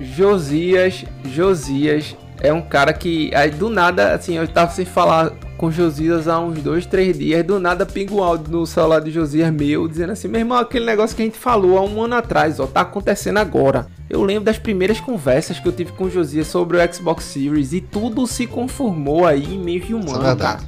Josias, 0.00 1.04
Josias 1.24 2.16
é 2.40 2.52
um 2.52 2.60
cara 2.60 2.92
que 2.92 3.32
aí 3.32 3.52
do 3.52 3.70
nada, 3.70 4.12
assim, 4.14 4.36
eu 4.36 4.48
tava 4.48 4.72
sem 4.72 4.84
falar 4.84 5.30
com 5.58 5.70
Josias 5.70 6.28
há 6.28 6.38
uns 6.38 6.62
dois, 6.62 6.86
três 6.86 7.18
dias. 7.18 7.44
Do 7.44 7.58
nada 7.58 7.84
pinga 7.84 8.14
um 8.14 8.22
áudio 8.22 8.50
no 8.50 8.66
celular 8.66 9.00
de 9.00 9.10
Josias 9.10 9.52
meu, 9.52 9.86
dizendo 9.86 10.12
assim: 10.12 10.28
meu 10.28 10.40
irmão, 10.40 10.56
aquele 10.56 10.86
negócio 10.86 11.14
que 11.14 11.20
a 11.20 11.24
gente 11.24 11.36
falou 11.36 11.76
há 11.76 11.82
um 11.82 12.00
ano 12.02 12.14
atrás, 12.14 12.58
ó, 12.58 12.66
tá 12.66 12.82
acontecendo 12.82 13.38
agora. 13.38 13.88
Eu 14.08 14.22
lembro 14.22 14.44
das 14.44 14.58
primeiras 14.58 15.00
conversas 15.00 15.58
que 15.58 15.68
eu 15.68 15.72
tive 15.72 15.92
com 15.92 16.04
o 16.04 16.10
Josias 16.10 16.46
sobre 16.46 16.78
o 16.78 16.94
Xbox 16.94 17.24
Series 17.24 17.72
e 17.72 17.80
tudo 17.80 18.26
se 18.26 18.46
conformou 18.46 19.26
aí 19.26 19.54
em 19.54 19.58
meio 19.58 19.80
de 19.80 19.94
um 19.94 20.00
é 20.00 20.30
ano. 20.30 20.58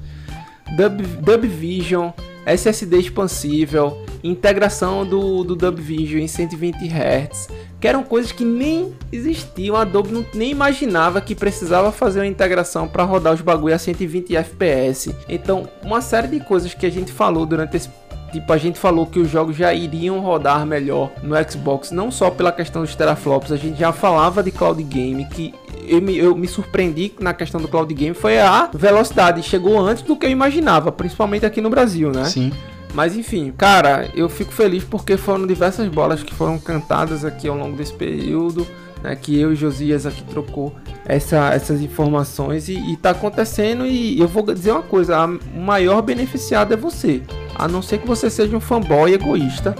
Dub, 0.76 1.02
Dub 1.02 1.46
Vision, 1.46 2.10
SSD 2.52 2.98
expansível, 2.98 4.04
integração 4.22 5.06
do, 5.06 5.44
do 5.44 5.56
Dub 5.56 5.80
em 5.90 6.26
120 6.26 6.76
Hz, 6.86 7.48
que 7.80 7.88
eram 7.88 8.02
coisas 8.02 8.32
que 8.32 8.44
nem 8.44 8.94
existiam, 9.10 9.76
a 9.76 9.82
Adobe 9.82 10.12
não, 10.12 10.24
nem 10.34 10.50
imaginava 10.50 11.20
que 11.20 11.34
precisava 11.34 11.90
fazer 11.90 12.20
uma 12.20 12.26
integração 12.26 12.86
para 12.86 13.04
rodar 13.04 13.32
os 13.32 13.40
bagulho 13.40 13.74
a 13.74 13.78
120 13.78 14.36
FPS. 14.36 15.14
Então, 15.28 15.68
uma 15.82 16.00
série 16.00 16.28
de 16.28 16.40
coisas 16.40 16.74
que 16.74 16.86
a 16.86 16.90
gente 16.90 17.12
falou 17.12 17.46
durante 17.46 17.76
esse 17.76 17.88
Tipo, 18.32 18.52
a 18.52 18.58
gente 18.58 18.78
falou 18.78 19.06
que 19.06 19.18
os 19.18 19.30
jogos 19.30 19.56
já 19.56 19.74
iriam 19.74 20.20
rodar 20.20 20.64
melhor 20.64 21.10
no 21.22 21.34
Xbox, 21.50 21.90
não 21.90 22.10
só 22.10 22.30
pela 22.30 22.52
questão 22.52 22.82
dos 22.82 22.94
teraflops, 22.94 23.50
a 23.50 23.56
gente 23.56 23.78
já 23.78 23.92
falava 23.92 24.42
de 24.42 24.50
cloud 24.50 24.82
game, 24.82 25.24
que 25.26 25.54
eu 25.86 26.00
me, 26.00 26.16
eu 26.16 26.36
me 26.36 26.46
surpreendi 26.46 27.12
na 27.18 27.34
questão 27.34 27.60
do 27.60 27.66
cloud 27.66 27.92
game 27.92 28.14
foi 28.14 28.38
a 28.38 28.70
velocidade, 28.72 29.42
chegou 29.42 29.78
antes 29.78 30.02
do 30.04 30.16
que 30.16 30.26
eu 30.26 30.30
imaginava, 30.30 30.92
principalmente 30.92 31.44
aqui 31.44 31.60
no 31.60 31.70
Brasil, 31.70 32.10
né? 32.12 32.24
Sim. 32.24 32.52
Mas 32.92 33.16
enfim, 33.16 33.52
cara, 33.56 34.08
eu 34.14 34.28
fico 34.28 34.52
feliz 34.52 34.84
porque 34.84 35.16
foram 35.16 35.46
diversas 35.46 35.88
bolas 35.88 36.22
que 36.22 36.34
foram 36.34 36.58
cantadas 36.58 37.24
aqui 37.24 37.48
ao 37.48 37.56
longo 37.56 37.76
desse 37.76 37.92
período, 37.92 38.66
né? 39.02 39.16
Que 39.16 39.38
eu 39.38 39.52
e 39.52 39.56
Josias 39.56 40.06
aqui 40.06 40.22
trocou 40.24 40.74
essa, 41.04 41.52
essas 41.52 41.80
informações 41.80 42.68
e, 42.68 42.74
e 42.74 42.96
tá 42.96 43.10
acontecendo. 43.10 43.86
E 43.86 44.18
eu 44.18 44.28
vou 44.28 44.42
dizer 44.42 44.72
uma 44.72 44.82
coisa: 44.82 45.18
a, 45.18 45.26
maior 45.26 46.02
beneficiado 46.02 46.72
é 46.72 46.76
você, 46.76 47.22
a 47.54 47.66
não 47.66 47.82
ser 47.82 47.98
que 47.98 48.06
você 48.06 48.30
seja 48.30 48.56
um 48.56 48.60
fanboy 48.60 49.12
egoísta. 49.12 49.74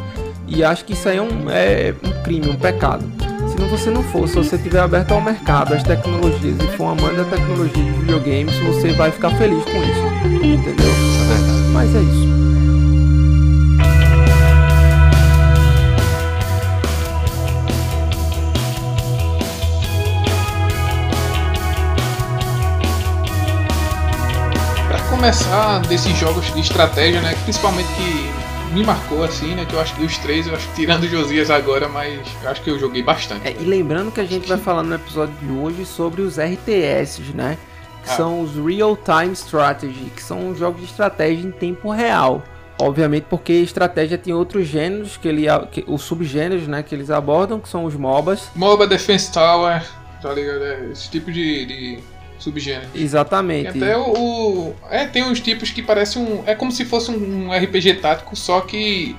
E 0.47 0.65
acho 0.65 0.85
que 0.85 0.95
isso 0.95 1.09
aí 1.09 1.17
é 1.17 1.23
um, 1.23 1.49
é 1.49 1.95
um 2.05 2.23
crime, 2.25 2.49
um 2.49 2.57
pecado. 2.57 3.05
Se 3.49 3.57
não 3.57 3.69
você 3.69 3.91
não 3.91 4.03
for, 4.03 4.29
se 4.29 4.35
você 4.35 4.57
estiver 4.57 4.81
aberto 4.81 5.12
ao 5.12 5.21
mercado, 5.21 5.75
às 5.75 5.83
tecnologias 5.83 6.57
e 6.59 6.77
for 6.77 6.87
amante 6.87 7.17
da 7.17 7.25
tecnologia 7.25 7.85
de 7.85 7.91
videogames, 7.93 8.57
você 8.59 8.93
vai 8.93 9.12
ficar 9.12 9.31
feliz 9.37 9.65
com 9.65 9.83
isso. 9.83 10.45
Entendeu? 10.45 10.87
É. 10.87 11.73
Mas 11.73 11.95
é 11.95 12.00
isso. 12.00 12.50
Começar 25.21 25.81
desses 25.81 26.17
jogos 26.17 26.50
de 26.55 26.61
estratégia, 26.61 27.21
né? 27.21 27.37
Principalmente 27.43 27.87
que 27.93 28.73
me 28.75 28.83
marcou 28.83 29.23
assim, 29.23 29.55
né? 29.55 29.67
Que 29.67 29.75
eu 29.75 29.81
acho 29.83 29.95
que 29.95 30.03
os 30.03 30.17
três, 30.17 30.47
eu 30.47 30.55
acho 30.55 30.67
que 30.69 30.77
tirando 30.77 31.07
Josias 31.07 31.50
agora, 31.50 31.91
mas 31.91 32.27
eu 32.43 32.49
acho 32.49 32.62
que 32.62 32.71
eu 32.71 32.79
joguei 32.79 33.03
bastante. 33.03 33.47
É, 33.47 33.53
e 33.53 33.65
lembrando 33.67 34.11
que 34.11 34.19
a 34.19 34.25
gente 34.25 34.49
vai 34.49 34.57
falar 34.57 34.83
no 34.83 34.95
episódio 34.95 35.35
de 35.43 35.53
hoje 35.53 35.85
sobre 35.85 36.23
os 36.23 36.39
RTS, 36.39 37.35
né? 37.35 37.59
Que 38.03 38.09
Ah. 38.09 38.17
são 38.17 38.41
os 38.41 38.53
Real 38.57 38.97
Time 38.97 39.35
Strategy, 39.35 40.11
que 40.17 40.23
são 40.23 40.54
jogos 40.56 40.80
de 40.80 40.87
estratégia 40.87 41.47
em 41.47 41.50
tempo 41.50 41.91
real. 41.91 42.43
Obviamente 42.80 43.26
porque 43.28 43.52
estratégia 43.52 44.17
tem 44.17 44.33
outros 44.33 44.67
gêneros, 44.67 45.19
que 45.19 45.28
ele, 45.28 45.45
que, 45.71 45.85
os 45.87 46.00
subgêneros 46.00 46.67
né, 46.67 46.83
que 46.83 46.95
eles 46.95 47.11
abordam, 47.11 47.61
que 47.61 47.69
são 47.69 47.85
os 47.85 47.95
MOBAs. 47.95 48.49
MOBA 48.56 48.87
Defense 48.87 49.30
Tower, 49.30 49.83
tá 50.23 50.33
ligado? 50.33 50.65
É, 50.65 50.89
esse 50.91 51.11
tipo 51.11 51.30
de, 51.30 51.67
de 51.67 51.99
subgênero. 52.41 52.89
Exatamente. 52.95 53.69
até 53.69 53.97
o, 53.97 54.13
o- 54.13 54.75
É, 54.91 55.07
tem 55.07 55.23
uns 55.23 55.41
tipos 55.41 55.71
que 55.71 55.83
parecem 55.83 56.21
um. 56.23 56.43
É 56.47 56.55
como 56.55 56.73
se 56.73 56.85
fosse 56.85 57.11
um 57.11 57.53
RPG 57.53 57.95
tático, 57.95 58.35
só 58.35 58.61
que. 58.63 59.15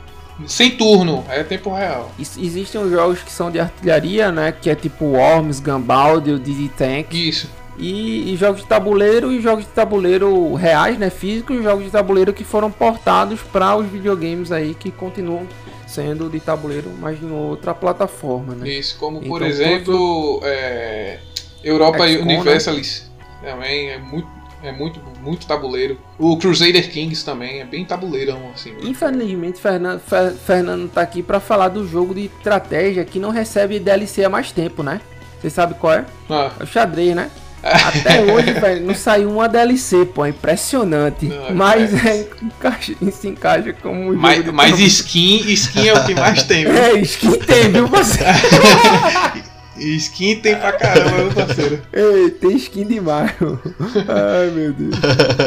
Sem 0.48 0.72
turno, 0.72 1.24
é 1.30 1.44
tempo 1.44 1.72
real. 1.72 2.12
Ex- 2.18 2.38
Existem 2.38 2.82
os 2.82 2.90
jogos 2.90 3.20
que 3.22 3.32
são 3.32 3.52
de 3.52 3.60
artilharia, 3.60 4.32
né? 4.32 4.52
Que 4.52 4.72
é 4.72 4.76
tipo 4.76 5.06
Worms, 5.06 5.62
o 6.32 6.40
DD 6.40 6.70
Tank. 6.70 7.14
Isso. 7.14 7.48
E, 7.78 8.34
e 8.34 8.38
jogos 8.38 8.62
de 8.62 8.68
tabuleiro 8.68 9.32
e 9.32 9.40
jogos 9.40 9.66
de 9.66 9.72
tabuleiro 9.72 10.54
reais, 10.56 10.98
né, 11.00 11.10
físicos, 11.10 11.58
e 11.60 11.64
jogos 11.64 11.86
de 11.86 11.90
tabuleiro 11.92 12.34
que 12.34 12.44
foram 12.44 12.70
portados 12.72 13.40
para 13.42 13.76
os 13.76 13.88
videogames 13.88 14.52
aí 14.52 14.74
que 14.76 14.92
continuam 14.92 15.48
sendo 15.88 16.30
de 16.30 16.40
tabuleiro, 16.40 16.92
mas 17.00 17.22
em 17.22 17.32
outra 17.32 17.74
plataforma, 17.74 18.54
né? 18.56 18.68
Isso, 18.70 18.98
como 19.00 19.20
por 19.22 19.38
Então, 19.42 19.48
exemplo, 19.48 20.42
é, 20.44 21.20
Europa 21.64 22.08
XCOM, 22.08 22.44
né? 22.44 22.60
Também 23.44 23.90
é 23.90 23.98
muito, 23.98 24.28
é 24.64 24.72
muito, 24.72 25.00
muito 25.22 25.48
tabuleiro. 25.48 25.98
O 26.20 26.38
Crusader 26.38 26.90
Kings 26.92 27.24
também 27.26 27.62
é 27.62 27.66
bem 27.66 27.84
tabuleirão 27.86 28.52
assim. 28.54 28.74
Infelizmente, 28.84 29.60
Fernando, 29.60 30.00
Fer- 30.00 30.34
Fernando 30.34 30.90
tá 30.90 31.02
aqui 31.02 31.24
para 31.24 31.40
falar 31.40 31.70
do 31.70 31.88
jogo 31.88 32.14
de 32.14 32.26
estratégia 32.26 33.04
que 33.04 33.20
não 33.20 33.30
recebe 33.32 33.80
DLC 33.80 34.24
há 34.24 34.30
mais 34.30 34.52
tempo, 34.52 34.84
né? 34.84 35.02
Você 35.42 35.50
sabe 35.50 35.74
qual 35.76 35.94
é? 35.94 36.06
Ah, 36.30 36.52
É 36.60 36.64
o 36.64 36.68
xadrez, 36.68 37.16
né? 37.16 37.32
Até 37.64 38.22
hoje, 38.24 38.54
velho, 38.54 38.86
não 38.88 38.96
saiu 38.96 39.30
uma 39.32 39.48
DLC, 39.48 40.04
pô, 40.06 40.26
é 40.26 40.30
impressionante. 40.30 41.28
Não, 41.28 41.54
mas 41.56 41.94
é. 42.06 42.10
é, 42.18 42.28
encaixa, 42.42 42.94
se 43.12 43.28
encaixa 43.28 43.72
como 43.74 44.00
um 44.02 44.06
jogo 44.08 44.18
mas, 44.20 44.44
de 44.44 44.52
mas 44.52 44.80
skin, 44.80 45.44
skin 45.52 45.88
é 45.90 45.94
o 45.94 46.04
que 46.04 46.16
mais 46.16 46.42
tem, 46.44 46.64
viu? 46.66 46.74
É, 46.74 46.94
skin 47.02 47.38
tem, 47.38 47.72
viu, 47.72 47.88
você? 47.88 48.18
Skin 49.82 50.38
tem 50.41 50.56
pra 50.56 50.72
caramba, 50.74 51.17
meu 51.17 51.32
parceiro. 51.34 51.82
Ei, 51.91 52.30
tem 52.32 52.56
skin 52.56 52.86
demais. 52.88 53.32
mano. 53.39 53.60
Ai, 54.08 54.52
meu 54.52 54.74
Deus. 54.74 54.96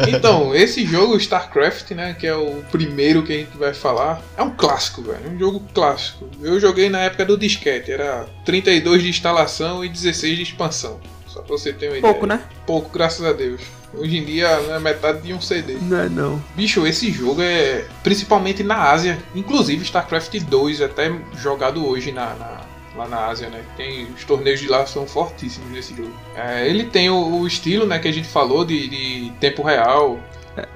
Então, 0.08 0.54
esse 0.54 0.84
jogo, 0.84 1.16
StarCraft, 1.16 1.90
né, 1.92 2.14
que 2.18 2.26
é 2.26 2.34
o 2.34 2.62
primeiro 2.70 3.22
que 3.22 3.32
a 3.32 3.36
gente 3.36 3.56
vai 3.56 3.72
falar, 3.74 4.20
é 4.36 4.42
um 4.42 4.50
clássico, 4.50 5.02
velho, 5.02 5.30
um 5.34 5.38
jogo 5.38 5.62
clássico. 5.74 6.28
Eu 6.42 6.58
joguei 6.60 6.88
na 6.90 7.00
época 7.00 7.24
do 7.24 7.36
disquete, 7.38 7.90
era 7.92 8.26
32 8.44 9.02
de 9.02 9.08
instalação 9.08 9.84
e 9.84 9.88
16 9.88 10.36
de 10.36 10.42
expansão. 10.42 10.98
Só 11.28 11.40
pra 11.40 11.56
você 11.56 11.72
ter 11.72 11.88
uma 11.90 12.00
Pouco, 12.00 12.26
ideia. 12.26 12.38
né? 12.40 12.44
Pouco, 12.66 12.90
graças 12.92 13.24
a 13.26 13.32
Deus. 13.32 13.60
Hoje 13.96 14.16
em 14.18 14.24
dia 14.24 14.46
é 14.48 14.78
metade 14.80 15.20
de 15.22 15.32
um 15.32 15.40
CD. 15.40 15.76
Não 15.82 16.00
é 16.00 16.08
não. 16.08 16.42
Bicho, 16.56 16.84
esse 16.86 17.10
jogo 17.12 17.40
é 17.42 17.84
principalmente 18.02 18.62
na 18.64 18.90
Ásia, 18.90 19.18
inclusive 19.34 19.84
StarCraft 19.84 20.34
2 20.40 20.80
é 20.80 20.84
até 20.86 21.12
jogado 21.40 21.86
hoje 21.86 22.10
na, 22.12 22.34
na- 22.34 22.60
lá 22.96 23.08
na 23.08 23.26
Ásia, 23.26 23.48
né? 23.48 23.62
Tem 23.76 24.04
os 24.12 24.24
torneios 24.24 24.60
de 24.60 24.68
lá 24.68 24.86
são 24.86 25.06
fortíssimos 25.06 25.70
nesse 25.70 25.94
jogo. 25.94 26.12
É, 26.36 26.68
ele 26.68 26.84
tem 26.84 27.10
o, 27.10 27.40
o 27.40 27.46
estilo, 27.46 27.86
né, 27.86 27.98
que 27.98 28.08
a 28.08 28.12
gente 28.12 28.28
falou 28.28 28.64
de, 28.64 28.88
de 28.88 29.32
tempo 29.40 29.62
real, 29.62 30.18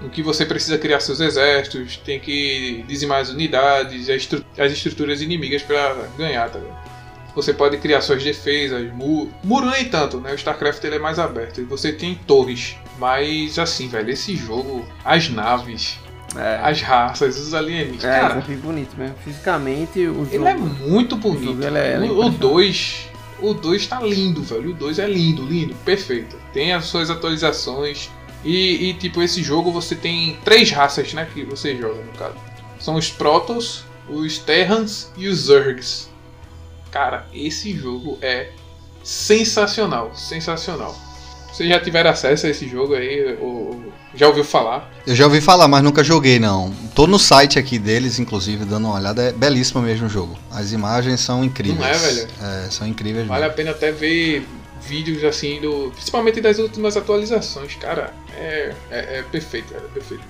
no 0.03 0.11
que 0.11 0.23
você 0.23 0.45
precisa 0.45 0.77
criar 0.77 1.01
seus 1.01 1.21
exércitos, 1.21 1.97
tem 1.99 2.19
que 2.19 2.85
dizimar 2.89 3.21
as 3.21 3.31
unidades, 3.31 4.09
as, 4.11 4.17
estru- 4.17 4.45
as 4.59 4.73
estruturas 4.73 5.23
inimigas 5.23 5.63
para 5.63 6.09
ganhar, 6.17 6.51
tá 6.51 6.59
ligado? 6.59 6.89
Você 7.37 7.55
pode 7.55 7.77
criar 7.79 8.01
suas 8.01 8.25
defesas, 8.25 8.93
muro. 8.93 9.33
Muro 9.45 9.71
nem 9.71 9.85
tanto, 9.85 10.19
né? 10.19 10.33
O 10.33 10.35
StarCraft 10.35 10.83
ele 10.83 10.97
é 10.97 10.99
mais 10.99 11.21
aberto. 11.21 11.61
E 11.61 11.65
você 11.65 11.93
tem 11.93 12.17
torres. 12.27 12.75
Mas 12.99 13.61
assim, 13.61 13.87
velho, 13.87 14.11
esse 14.11 14.35
jogo, 14.35 14.85
as 15.05 15.29
naves, 15.29 16.01
É, 16.37 16.61
as 16.63 16.81
raças, 16.83 17.39
os 17.39 17.55
alienígenas. 17.55 18.05
é 18.05 18.21
cara, 18.21 18.35
desafio 18.35 18.59
bonito 18.59 18.97
mesmo. 18.97 19.17
Fisicamente, 19.25 20.01
o 20.07 20.25
jogo. 20.25 20.29
ele 20.35 20.45
é 20.45 20.55
muito 20.55 21.17
bonito. 21.17 21.63
ele 21.65 21.79
é- 21.79 21.95
ele 21.95 22.07
é 22.07 22.11
o 22.11 22.13
impressionante. 22.13 22.39
2. 22.39 23.09
O 23.41 23.55
2 23.55 23.87
tá 23.87 24.01
lindo, 24.01 24.43
velho. 24.43 24.71
O 24.71 24.75
2 24.75 24.99
é 24.99 25.07
lindo, 25.07 25.43
lindo, 25.43 25.75
perfeito. 25.85 26.37
Tem 26.53 26.73
as 26.73 26.85
suas 26.87 27.09
atualizações. 27.11 28.11
E, 28.45 28.91
e, 28.91 28.95
tipo, 28.95 29.23
esse 29.23 29.43
jogo 29.43 29.71
você 29.73 29.95
tem 29.97 30.37
três 30.45 30.71
raças, 30.71 31.13
né? 31.15 31.27
Que 31.33 31.45
você 31.45 31.77
joga, 31.77 32.03
no 32.03 32.13
caso. 32.13 32.35
São 32.79 32.95
os 32.97 33.11
Protoss, 33.11 33.85
os 34.09 34.39
Terrans 34.39 35.11
e 35.17 35.29
os 35.29 35.47
Zergs. 35.47 36.09
Cara, 36.91 37.27
esse 37.33 37.73
jogo 37.77 38.19
é 38.21 38.51
sensacional, 39.03 40.15
sensacional. 40.15 40.97
Vocês 41.53 41.69
já 41.69 41.81
tiveram 41.81 42.11
acesso 42.11 42.47
a 42.47 42.51
esse 42.51 42.69
jogo 42.69 42.95
aí? 42.95 43.37
Ou 43.41 43.93
já 44.15 44.27
ouviu 44.29 44.45
falar? 44.45 44.91
Eu 45.07 45.15
já 45.15 45.25
ouvi 45.25 45.41
falar, 45.41 45.69
mas 45.69 45.83
nunca 45.83 46.03
joguei 46.03 46.39
não. 46.39 46.73
Tô 46.95 47.07
no 47.07 47.19
site 47.19 47.59
aqui 47.59 47.79
deles, 47.79 48.19
inclusive, 48.19 48.65
dando 48.65 48.87
uma 48.87 48.95
olhada. 48.97 49.23
É 49.23 49.33
belíssimo 49.33 49.83
mesmo 49.83 50.07
o 50.07 50.11
jogo. 50.11 50.39
As 50.51 50.73
imagens 50.73 51.21
são 51.21 51.45
incríveis. 51.45 51.79
Não 51.79 51.87
é, 51.87 51.93
velho? 51.93 52.29
É, 52.43 52.71
são 52.71 52.87
incríveis 52.87 53.27
Vale 53.27 53.45
a 53.45 53.47
mesmo. 53.47 53.57
pena 53.57 53.71
até 53.71 53.93
ver 53.93 54.47
vídeos 54.81 55.23
assim, 55.25 55.61
do, 55.61 55.91
principalmente 55.95 56.41
das 56.41 56.59
últimas 56.59 56.97
atualizações. 56.97 57.75
Cara, 57.77 58.13
é, 58.37 58.75
é, 58.91 59.19
é 59.19 59.25
perfeito, 59.31 59.75
é 59.75 59.81
perfeito. 59.93 60.25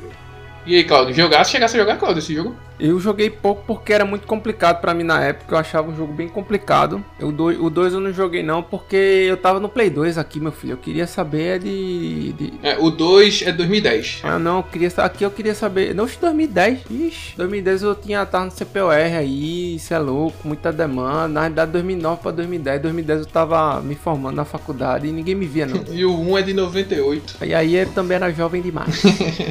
E 0.69 0.77
aí, 0.77 0.85
Claudio, 0.85 1.15
jogasse, 1.15 1.51
chegasse 1.51 1.77
a 1.79 1.81
jogar, 1.81 1.97
Claudio, 1.97 2.19
esse 2.19 2.35
jogo? 2.35 2.55
Eu 2.79 3.01
joguei 3.01 3.29
pouco 3.29 3.65
porque 3.67 3.93
era 3.93 4.05
muito 4.05 4.27
complicado 4.27 4.81
pra 4.81 4.95
mim 4.95 5.03
na 5.03 5.25
época. 5.25 5.55
Eu 5.55 5.59
achava 5.59 5.91
um 5.91 5.97
jogo 5.97 6.13
bem 6.13 6.29
complicado. 6.29 7.03
Eu, 7.19 7.29
o 7.29 7.71
2 7.71 7.95
eu 7.95 8.01
não 8.01 8.13
joguei 8.13 8.43
não 8.43 8.63
porque 8.63 8.97
eu 8.97 9.37
tava 9.37 9.59
no 9.59 9.69
Play 9.69 9.91
2 9.91 10.17
aqui, 10.17 10.39
meu 10.39 10.53
filho. 10.53 10.75
Eu 10.75 10.77
queria 10.77 11.07
saber 11.07 11.59
de. 11.59 12.33
de... 12.35 12.53
É, 12.63 12.77
o 12.79 12.91
2 12.91 13.43
é 13.47 13.53
2010. 13.53 14.21
Ah, 14.23 14.39
não, 14.39 14.59
eu 14.59 14.63
queria, 14.63 14.93
aqui 14.99 15.25
eu 15.25 15.31
queria 15.31 15.55
saber. 15.55 15.95
Não, 15.95 16.07
2010. 16.07 16.81
Ixi, 16.89 17.37
2010 17.37 17.83
eu 17.83 17.95
tinha 17.95 18.25
tava 18.27 18.45
no 18.45 18.51
CPOR 18.53 18.93
aí, 18.93 19.77
isso 19.77 19.93
é 19.93 19.99
louco, 19.99 20.47
muita 20.47 20.71
demanda. 20.71 21.29
Na 21.29 21.41
verdade, 21.43 21.73
2009 21.73 22.23
pra 22.23 22.31
2010. 22.31 22.83
2010 22.83 23.21
eu 23.21 23.27
tava 23.27 23.81
me 23.81 23.95
formando 23.95 24.37
na 24.37 24.45
faculdade 24.45 25.07
e 25.07 25.13
ninguém 25.13 25.35
me 25.35 25.47
via, 25.47 25.67
não. 25.67 25.83
e 25.93 26.05
o 26.05 26.13
1 26.13 26.39
é 26.39 26.43
de 26.43 26.55
98. 26.55 27.45
E 27.45 27.55
aí 27.55 27.75
eu 27.75 27.89
também 27.91 28.17
era 28.17 28.31
jovem 28.31 28.63
demais. 28.63 29.03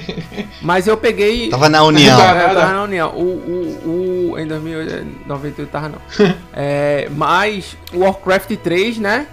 Mas 0.61 0.87
eu 0.87 0.97
peguei. 1.07 1.49
Tava 1.49 1.69
na 1.69 1.83
União. 1.83 2.19
É, 2.19 2.47
tava 2.53 2.73
na 2.73 2.83
União. 2.83 3.09
O, 3.15 3.23
o, 3.23 4.31
o, 4.31 4.39
em 4.39 4.47
2098 4.47 5.71
tava 5.71 5.89
não. 5.89 6.01
é, 6.53 7.07
mas 7.15 7.77
o 7.93 7.99
Warcraft 7.99 8.55
3, 8.57 8.97
né? 8.99 9.27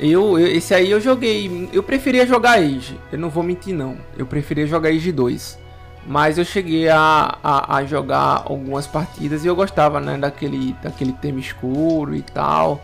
Eu, 0.00 0.38
eu, 0.38 0.46
esse 0.46 0.72
aí 0.74 0.90
eu 0.90 1.00
joguei. 1.00 1.68
Eu 1.72 1.82
preferia 1.82 2.26
jogar 2.26 2.58
Age. 2.58 2.98
Eu 3.10 3.18
não 3.18 3.28
vou 3.28 3.42
mentir, 3.42 3.74
não. 3.74 3.96
Eu 4.16 4.26
preferia 4.26 4.66
jogar 4.66 4.90
Age 4.90 5.10
2. 5.10 5.58
Mas 6.06 6.38
eu 6.38 6.44
cheguei 6.44 6.88
a, 6.88 7.36
a, 7.42 7.76
a, 7.76 7.84
jogar 7.84 8.44
algumas 8.46 8.86
partidas 8.86 9.44
e 9.44 9.48
eu 9.48 9.54
gostava, 9.54 10.00
né? 10.00 10.16
Daquele, 10.16 10.74
daquele 10.82 11.12
tema 11.12 11.40
escuro 11.40 12.14
e 12.14 12.22
tal. 12.22 12.82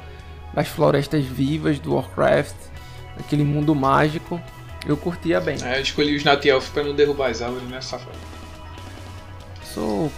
Das 0.52 0.68
florestas 0.68 1.24
vivas 1.24 1.78
do 1.78 1.94
Warcraft. 1.94 2.56
Daquele 3.16 3.44
mundo 3.44 3.74
mágico. 3.74 4.40
Eu 4.86 4.96
curtia 4.96 5.40
bem. 5.40 5.56
É, 5.62 5.78
eu 5.78 5.82
escolhi 5.82 6.14
os 6.14 6.24
Night 6.24 6.48
Elf 6.48 6.70
pra 6.70 6.82
não 6.82 6.94
derrubar 6.94 7.30
as 7.30 7.40
árvores, 7.40 7.68
né, 7.68 7.80
safado? 7.80 8.16
Sou 9.72 10.10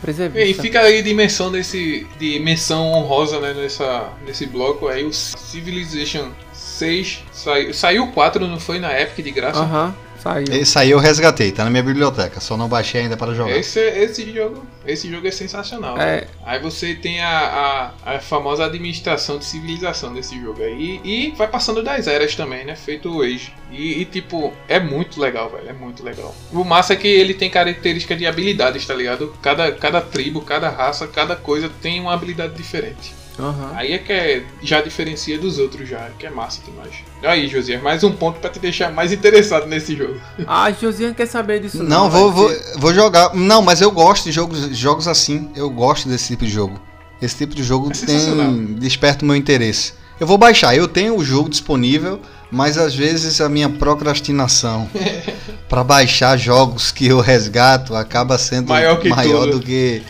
preservista. 0.00 0.48
E 0.48 0.54
fica 0.54 0.80
aí 0.80 1.02
dimensão 1.02 1.50
desse 1.50 2.06
de 2.18 2.38
menção 2.40 2.92
honrosa 2.92 3.38
né, 3.38 3.54
nessa, 3.54 4.12
nesse 4.26 4.46
bloco 4.46 4.88
aí, 4.88 5.04
o 5.04 5.12
Civilization 5.12 6.30
6 6.52 7.22
saiu, 7.32 7.74
saiu 7.74 8.06
4, 8.08 8.46
não 8.46 8.58
foi 8.58 8.78
na 8.78 8.98
Epic 9.00 9.24
de 9.24 9.30
graça? 9.30 9.60
Aham. 9.60 9.86
Uh 9.86 9.90
-huh. 9.90 10.11
Saiu. 10.22 10.44
Esse 10.52 10.78
aí 10.78 10.90
eu 10.92 11.00
resgatei, 11.00 11.50
tá 11.50 11.64
na 11.64 11.70
minha 11.70 11.82
biblioteca, 11.82 12.38
só 12.38 12.56
não 12.56 12.68
baixei 12.68 13.00
ainda 13.00 13.16
para 13.16 13.34
jogar. 13.34 13.56
Esse, 13.56 13.80
esse, 13.80 14.32
jogo, 14.32 14.64
esse 14.86 15.10
jogo 15.10 15.26
é 15.26 15.32
sensacional. 15.32 15.98
É. 15.98 16.28
Aí 16.46 16.60
você 16.60 16.94
tem 16.94 17.20
a, 17.20 17.92
a, 18.04 18.14
a, 18.14 18.20
famosa 18.20 18.64
administração 18.64 19.36
de 19.36 19.44
civilização 19.44 20.14
desse 20.14 20.40
jogo 20.40 20.62
aí. 20.62 21.00
E 21.02 21.34
vai 21.36 21.48
passando 21.48 21.82
das 21.82 22.06
eras 22.06 22.36
também, 22.36 22.64
né? 22.64 22.76
Feito 22.76 23.20
Age. 23.20 23.52
E, 23.72 24.00
e, 24.00 24.04
tipo, 24.04 24.52
é 24.68 24.78
muito 24.78 25.20
legal, 25.20 25.50
velho. 25.50 25.68
É 25.68 25.72
muito 25.72 26.04
legal. 26.04 26.32
O 26.52 26.62
massa 26.62 26.92
é 26.92 26.96
que 26.96 27.08
ele 27.08 27.34
tem 27.34 27.50
características 27.50 28.16
de 28.16 28.24
habilidades, 28.24 28.86
tá 28.86 28.94
ligado? 28.94 29.34
Cada, 29.42 29.72
cada 29.72 30.00
tribo, 30.00 30.40
cada 30.42 30.68
raça, 30.68 31.08
cada 31.08 31.34
coisa 31.34 31.68
tem 31.80 32.00
uma 32.00 32.14
habilidade 32.14 32.54
diferente. 32.54 33.21
Uhum. 33.38 33.70
Aí 33.74 33.92
é 33.92 33.98
que 33.98 34.12
é, 34.12 34.42
já 34.62 34.80
diferencia 34.80 35.38
dos 35.38 35.58
outros 35.58 35.88
já, 35.88 36.10
que 36.18 36.26
é 36.26 36.30
massa 36.30 36.60
demais. 36.64 36.92
Aí, 37.22 37.48
Josias, 37.48 37.82
mais 37.82 38.04
um 38.04 38.12
ponto 38.12 38.40
para 38.40 38.50
te 38.50 38.58
deixar 38.58 38.92
mais 38.92 39.12
interessado 39.12 39.66
nesse 39.66 39.96
jogo. 39.96 40.20
Ah, 40.46 40.70
Josias 40.70 41.14
quer 41.16 41.26
saber 41.26 41.60
disso. 41.60 41.82
Não, 41.82 42.04
não 42.04 42.10
vou, 42.10 42.30
vou, 42.30 42.50
vou 42.76 42.92
jogar. 42.94 43.34
Não, 43.34 43.62
mas 43.62 43.80
eu 43.80 43.90
gosto 43.90 44.24
de 44.24 44.32
jogos, 44.32 44.76
jogos 44.76 45.08
assim. 45.08 45.50
Eu 45.54 45.70
gosto 45.70 46.08
desse 46.08 46.28
tipo 46.28 46.44
de 46.44 46.50
jogo. 46.50 46.80
Esse 47.20 47.36
tipo 47.36 47.54
de 47.54 47.62
jogo 47.62 47.90
é 47.90 48.06
tem 48.06 48.74
desperta 48.74 49.24
o 49.24 49.28
meu 49.28 49.36
interesse. 49.36 49.94
Eu 50.20 50.26
vou 50.26 50.36
baixar, 50.36 50.76
eu 50.76 50.86
tenho 50.86 51.16
o 51.16 51.24
jogo 51.24 51.48
disponível, 51.48 52.20
mas 52.50 52.76
às 52.76 52.94
vezes 52.94 53.40
a 53.40 53.48
minha 53.48 53.68
procrastinação 53.68 54.88
para 55.68 55.82
baixar 55.82 56.36
jogos 56.36 56.92
que 56.92 57.06
eu 57.06 57.20
resgato 57.20 57.94
acaba 57.94 58.36
sendo 58.38 58.68
maior, 58.68 59.02
maior 59.04 59.46
do 59.50 59.60
que 59.60 60.02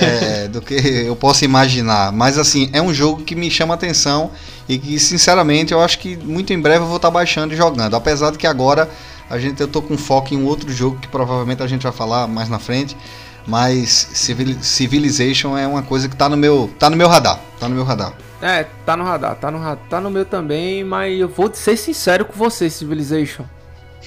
é, 0.00 0.48
do 0.48 0.60
que 0.60 0.74
eu 0.74 1.14
posso 1.16 1.44
imaginar. 1.44 2.12
Mas 2.12 2.38
assim, 2.38 2.70
é 2.72 2.80
um 2.80 2.92
jogo 2.92 3.22
que 3.22 3.34
me 3.34 3.50
chama 3.50 3.74
atenção 3.74 4.30
e 4.68 4.78
que, 4.78 4.98
sinceramente, 4.98 5.72
eu 5.72 5.80
acho 5.80 5.98
que 5.98 6.16
muito 6.16 6.52
em 6.52 6.60
breve 6.60 6.84
eu 6.84 6.88
vou 6.88 6.96
estar 6.96 7.10
baixando 7.10 7.54
e 7.54 7.56
jogando. 7.56 7.94
Apesar 7.94 8.30
de 8.30 8.38
que 8.38 8.46
agora 8.46 8.88
a 9.28 9.38
gente, 9.38 9.60
eu 9.60 9.68
tô 9.68 9.82
com 9.82 9.96
foco 9.96 10.34
em 10.34 10.36
um 10.36 10.46
outro 10.46 10.70
jogo 10.72 10.98
que 10.98 11.08
provavelmente 11.08 11.62
a 11.62 11.66
gente 11.66 11.82
vai 11.82 11.92
falar 11.92 12.26
mais 12.26 12.48
na 12.48 12.58
frente. 12.58 12.96
Mas 13.46 14.08
Civilization 14.60 15.56
é 15.56 15.66
uma 15.68 15.82
coisa 15.82 16.08
que 16.08 16.16
tá 16.16 16.28
no 16.28 16.36
meu, 16.36 16.68
tá 16.78 16.90
no 16.90 16.96
meu 16.96 17.08
radar. 17.08 17.38
Tá 17.60 17.68
no 17.68 17.74
meu 17.74 17.84
radar. 17.84 18.12
É, 18.42 18.64
tá 18.84 18.96
no 18.96 19.04
radar, 19.04 19.36
tá 19.36 19.50
no 19.50 19.76
tá 19.88 20.00
no 20.00 20.10
meu 20.10 20.24
também, 20.24 20.84
mas 20.84 21.18
eu 21.18 21.28
vou 21.28 21.50
ser 21.54 21.76
sincero 21.76 22.24
com 22.24 22.34
você, 22.34 22.68
Civilization. 22.68 23.44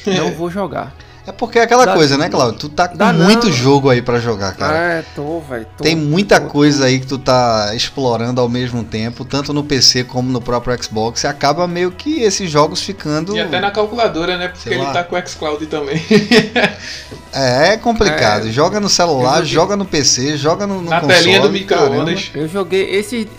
Não 0.06 0.32
vou 0.32 0.50
jogar. 0.50 0.94
É 1.30 1.32
porque 1.32 1.60
é 1.60 1.62
aquela 1.62 1.86
dá, 1.86 1.94
coisa, 1.94 2.18
né, 2.18 2.28
Claudio? 2.28 2.58
Tu 2.58 2.70
tá 2.70 2.88
com 2.88 2.98
muito 3.14 3.46
não. 3.46 3.54
jogo 3.54 3.88
aí 3.88 4.02
para 4.02 4.18
jogar, 4.18 4.52
cara. 4.56 4.76
É, 4.76 5.04
tô, 5.16 5.40
velho. 5.42 5.68
Tem 5.80 5.96
muita 5.96 6.42
tô, 6.42 6.48
coisa 6.48 6.80
tô. 6.80 6.86
aí 6.86 7.00
que 7.00 7.06
tu 7.06 7.20
tá 7.20 7.72
explorando 7.76 8.42
ao 8.42 8.50
mesmo 8.50 8.84
tempo, 8.84 9.24
tanto 9.24 9.54
no 9.54 9.64
PC 9.64 10.06
como 10.06 10.32
no 10.32 10.42
próprio 10.42 10.76
Xbox, 10.84 11.24
e 11.24 11.28
acaba 11.28 11.68
meio 11.68 11.92
que 11.92 12.24
esses 12.24 12.50
jogos 12.50 12.82
ficando. 12.82 13.36
E 13.36 13.40
até 13.40 13.60
na 13.60 13.70
calculadora, 13.70 14.38
né? 14.38 14.48
Porque 14.48 14.70
ele 14.70 14.84
tá 14.88 15.04
com 15.04 15.16
o 15.16 15.28
Xcloud 15.28 15.68
também. 15.68 16.04
é, 17.32 17.74
é 17.74 17.78
complicado. 17.78 18.48
É, 18.48 18.52
joga 18.52 18.80
no 18.80 18.90
celular, 18.90 19.46
joga 19.46 19.78
no 19.78 19.86
PC, 19.86 20.36
joga 20.36 20.66
no, 20.66 20.82
no 20.82 20.90
na 20.90 21.00
console. 21.00 21.20
telinha 21.20 21.42
do 21.42 21.52
micro-ondas. 21.52 22.32
Eu 22.34 22.48
joguei 22.48 22.90
esse. 22.90 23.30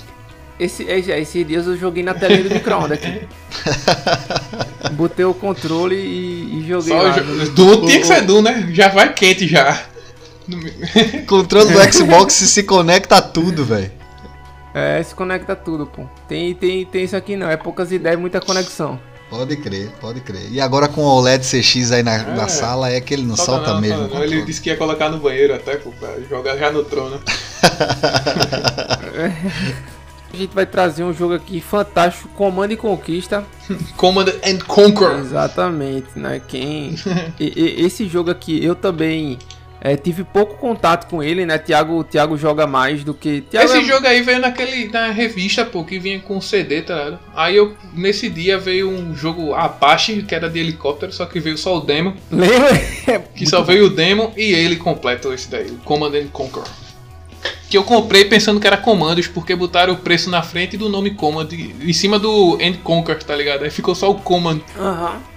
Esse, 0.60 0.84
esse 0.84 1.42
dias 1.42 1.66
eu 1.66 1.74
joguei 1.74 2.02
na 2.02 2.12
telinha 2.12 2.42
do 2.42 2.54
micro-ondas 2.54 2.98
aqui. 2.98 3.26
Botei 4.92 5.24
o 5.24 5.32
controle 5.32 5.96
e, 5.96 6.58
e 6.58 6.68
joguei. 6.68 6.94
Só 6.94 7.00
lá, 7.00 7.12
jo 7.12 7.50
Doom 7.52 7.86
tinha 7.86 7.98
que 7.98 8.06
ser 8.06 8.20
Doom, 8.20 8.42
né? 8.42 8.68
Já 8.70 8.88
vai 8.88 9.14
quente 9.14 9.48
já. 9.48 9.84
controle 11.26 11.72
do 11.72 11.80
Xbox 11.90 12.34
se 12.34 12.62
conecta 12.62 13.16
a 13.16 13.22
tudo, 13.22 13.64
velho. 13.64 13.90
É, 14.74 15.02
se 15.02 15.14
conecta 15.14 15.56
tudo, 15.56 15.86
pô. 15.86 16.04
Tem, 16.28 16.54
tem, 16.54 16.84
tem 16.84 17.04
isso 17.04 17.16
aqui 17.16 17.36
não, 17.36 17.48
é 17.48 17.56
poucas 17.56 17.90
ideias, 17.90 18.20
muita 18.20 18.38
conexão. 18.38 19.00
Pode 19.30 19.56
crer, 19.56 19.88
pode 19.98 20.20
crer. 20.20 20.52
E 20.52 20.60
agora 20.60 20.88
com 20.88 21.00
o 21.00 21.06
OLED 21.06 21.42
CX 21.42 21.92
aí 21.92 22.02
na, 22.02 22.16
é, 22.16 22.34
na 22.34 22.48
sala, 22.48 22.90
é 22.90 23.00
que 23.00 23.14
ele 23.14 23.22
não 23.22 23.34
solta, 23.34 23.52
solta 23.52 23.72
não, 23.74 23.80
mesmo. 23.80 24.08
Não, 24.08 24.22
ele 24.22 24.42
disse 24.42 24.60
que 24.60 24.68
ia 24.68 24.76
colocar 24.76 25.08
no 25.08 25.18
banheiro 25.18 25.54
até, 25.54 25.76
pô, 25.76 25.90
pra 25.92 26.20
jogar 26.28 26.58
já 26.58 26.70
no 26.70 26.84
trono. 26.84 27.18
A 30.32 30.36
gente 30.36 30.54
vai 30.54 30.64
trazer 30.64 31.02
um 31.02 31.12
jogo 31.12 31.34
aqui 31.34 31.60
fantástico, 31.60 32.28
Comando 32.30 32.72
e 32.72 32.76
Conquista. 32.76 33.44
Command 33.96 34.26
and 34.44 34.58
Conquer. 34.66 35.18
Exatamente, 35.18 36.16
né? 36.16 36.40
Quem 36.46 36.94
e, 37.38 37.52
e, 37.56 37.84
esse 37.84 38.06
jogo 38.06 38.30
aqui 38.30 38.64
eu 38.64 38.74
também 38.74 39.38
é, 39.80 39.96
tive 39.96 40.22
pouco 40.24 40.56
contato 40.56 41.08
com 41.08 41.22
ele, 41.22 41.46
né? 41.46 41.56
Thiago, 41.56 42.04
Thiago 42.04 42.36
joga 42.36 42.66
mais 42.66 43.02
do 43.02 43.14
que. 43.14 43.40
Thiago 43.40 43.66
Esse 43.66 43.78
é... 43.78 43.84
jogo 43.84 44.06
aí 44.06 44.20
veio 44.20 44.38
naquele, 44.38 44.88
na 44.88 45.10
revista, 45.10 45.64
pô, 45.64 45.84
que 45.84 45.98
vinha 45.98 46.20
com 46.20 46.40
CD, 46.40 46.82
tá 46.82 46.94
ligado? 46.94 47.18
Aí 47.34 47.56
eu, 47.56 47.74
nesse 47.94 48.28
dia, 48.28 48.58
veio 48.58 48.90
um 48.90 49.16
jogo 49.16 49.54
Apache, 49.54 50.22
que 50.22 50.34
era 50.34 50.50
de 50.50 50.60
helicóptero, 50.60 51.12
só 51.12 51.24
que 51.24 51.40
veio 51.40 51.56
só 51.56 51.78
o 51.78 51.80
demo. 51.80 52.14
Lembra? 52.30 52.70
que 53.34 53.46
só 53.46 53.62
veio 53.62 53.86
o 53.86 53.90
demo 53.90 54.32
e 54.36 54.52
ele 54.52 54.76
completo 54.76 55.32
esse 55.32 55.50
daí, 55.50 55.70
o 55.70 55.78
Command 55.78 56.14
and 56.14 56.28
Conquer 56.28 56.64
que 57.70 57.78
eu 57.78 57.84
comprei 57.84 58.24
pensando 58.24 58.58
que 58.58 58.66
era 58.66 58.76
comandos, 58.76 59.28
porque 59.28 59.54
botaram 59.54 59.94
o 59.94 59.96
preço 59.96 60.28
na 60.28 60.42
frente 60.42 60.76
do 60.76 60.88
nome 60.88 61.12
Command, 61.12 61.48
em 61.52 61.92
cima 61.92 62.18
do 62.18 62.58
End 62.60 62.78
Conquer, 62.78 63.22
tá 63.22 63.34
ligado? 63.36 63.62
Aí 63.62 63.70
ficou 63.70 63.94
só 63.94 64.10
o 64.10 64.16
Command. 64.16 64.60
Aham. 64.76 65.12
Uhum. 65.12 65.30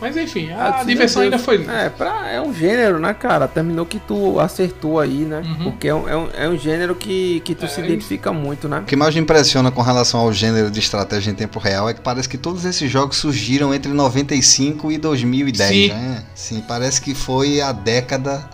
Mas 0.00 0.16
enfim, 0.16 0.50
a 0.52 0.80
ah, 0.80 0.84
diversão 0.84 1.22
ainda 1.22 1.38
foi. 1.38 1.66
É, 1.68 1.88
pra, 1.88 2.30
é 2.30 2.40
um 2.40 2.54
gênero, 2.54 3.00
né, 3.00 3.12
cara? 3.12 3.48
Terminou 3.48 3.84
que 3.84 3.98
tu 3.98 4.38
acertou 4.38 5.00
aí, 5.00 5.24
né? 5.24 5.42
Uhum. 5.44 5.64
Porque 5.64 5.88
é 5.88 5.94
um, 5.94 6.08
é, 6.08 6.16
um, 6.16 6.28
é 6.34 6.48
um 6.48 6.56
gênero 6.56 6.94
que, 6.94 7.40
que 7.40 7.52
tu 7.52 7.64
é, 7.64 7.68
se 7.68 7.80
identifica 7.80 8.32
muito, 8.32 8.68
né? 8.68 8.78
O 8.78 8.84
que 8.84 8.94
mais 8.94 9.12
me 9.14 9.20
impressiona 9.20 9.72
com 9.72 9.82
relação 9.82 10.20
ao 10.20 10.32
gênero 10.32 10.70
de 10.70 10.78
estratégia 10.78 11.32
em 11.32 11.34
tempo 11.34 11.58
real 11.58 11.88
é 11.88 11.94
que 11.94 12.00
parece 12.00 12.28
que 12.28 12.38
todos 12.38 12.64
esses 12.64 12.88
jogos 12.88 13.16
surgiram 13.16 13.74
entre 13.74 13.92
95 13.92 14.92
e 14.92 14.98
2010, 14.98 15.68
Sim. 15.68 15.88
né? 15.88 16.24
Sim, 16.32 16.64
parece 16.66 17.00
que 17.00 17.12
foi 17.12 17.60
a 17.60 17.72
década 17.72 18.48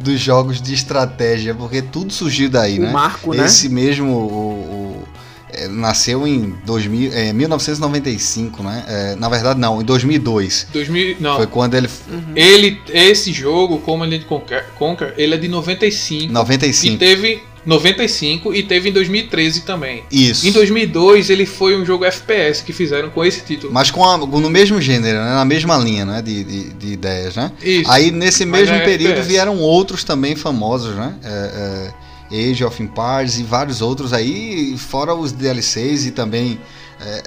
dos 0.00 0.18
jogos 0.20 0.60
de 0.60 0.72
estratégia, 0.72 1.54
porque 1.54 1.82
tudo 1.82 2.12
surgiu 2.12 2.48
daí, 2.48 2.78
o 2.78 2.82
né? 2.82 2.92
Marco, 2.92 3.34
né? 3.34 3.44
Esse 3.44 3.68
mesmo 3.68 4.08
o, 4.08 4.26
o, 4.26 5.08
é, 5.52 5.68
nasceu 5.68 6.26
em 6.26 6.54
2000, 6.64 7.12
é, 7.12 7.32
1995, 7.32 8.62
né? 8.62 8.84
É, 8.88 9.16
na 9.16 9.28
verdade 9.28 9.60
não, 9.60 9.80
em 9.80 9.84
2002. 9.84 10.68
2000, 10.72 11.16
não. 11.20 11.36
Foi 11.36 11.46
quando 11.46 11.74
ele 11.74 11.88
uhum. 12.08 12.32
ele 12.34 12.80
esse 12.88 13.32
jogo, 13.32 13.78
como 13.78 14.04
ele 14.04 14.20
Conquer, 14.20 14.70
Conquer, 14.78 15.14
ele 15.16 15.34
é 15.34 15.38
de 15.38 15.48
95. 15.48 16.32
95. 16.32 16.94
E 16.94 16.98
teve 16.98 17.42
95 17.64 18.54
e 18.54 18.62
teve 18.62 18.88
em 18.88 18.92
2013 18.92 19.62
também. 19.62 20.04
Isso. 20.10 20.46
Em 20.46 20.52
2002 20.52 21.30
ele 21.30 21.46
foi 21.46 21.76
um 21.76 21.84
jogo 21.84 22.04
FPS 22.04 22.62
que 22.62 22.72
fizeram 22.72 23.10
com 23.10 23.24
esse 23.24 23.42
título. 23.42 23.72
Mas 23.72 23.90
com 23.90 24.04
a, 24.04 24.16
no 24.16 24.50
mesmo 24.50 24.80
gênero, 24.80 25.18
né? 25.18 25.34
na 25.34 25.44
mesma 25.44 25.76
linha 25.76 26.04
né? 26.04 26.22
de, 26.22 26.44
de, 26.44 26.70
de 26.70 26.92
ideias, 26.92 27.36
né? 27.36 27.52
Isso. 27.62 27.90
Aí 27.90 28.10
nesse 28.10 28.44
mesmo 28.44 28.74
é 28.74 28.84
período 28.84 29.12
FPS. 29.12 29.28
vieram 29.28 29.58
outros 29.58 30.04
também 30.04 30.34
famosos, 30.34 30.94
né? 30.96 31.14
É, 31.22 31.92
é, 32.32 32.50
Age 32.50 32.64
of 32.64 32.80
Empires 32.80 33.38
e 33.38 33.42
vários 33.42 33.82
outros 33.82 34.12
aí, 34.12 34.76
fora 34.78 35.14
os 35.14 35.32
DLCs 35.32 36.06
e 36.06 36.10
também 36.12 36.60
é, 37.00 37.22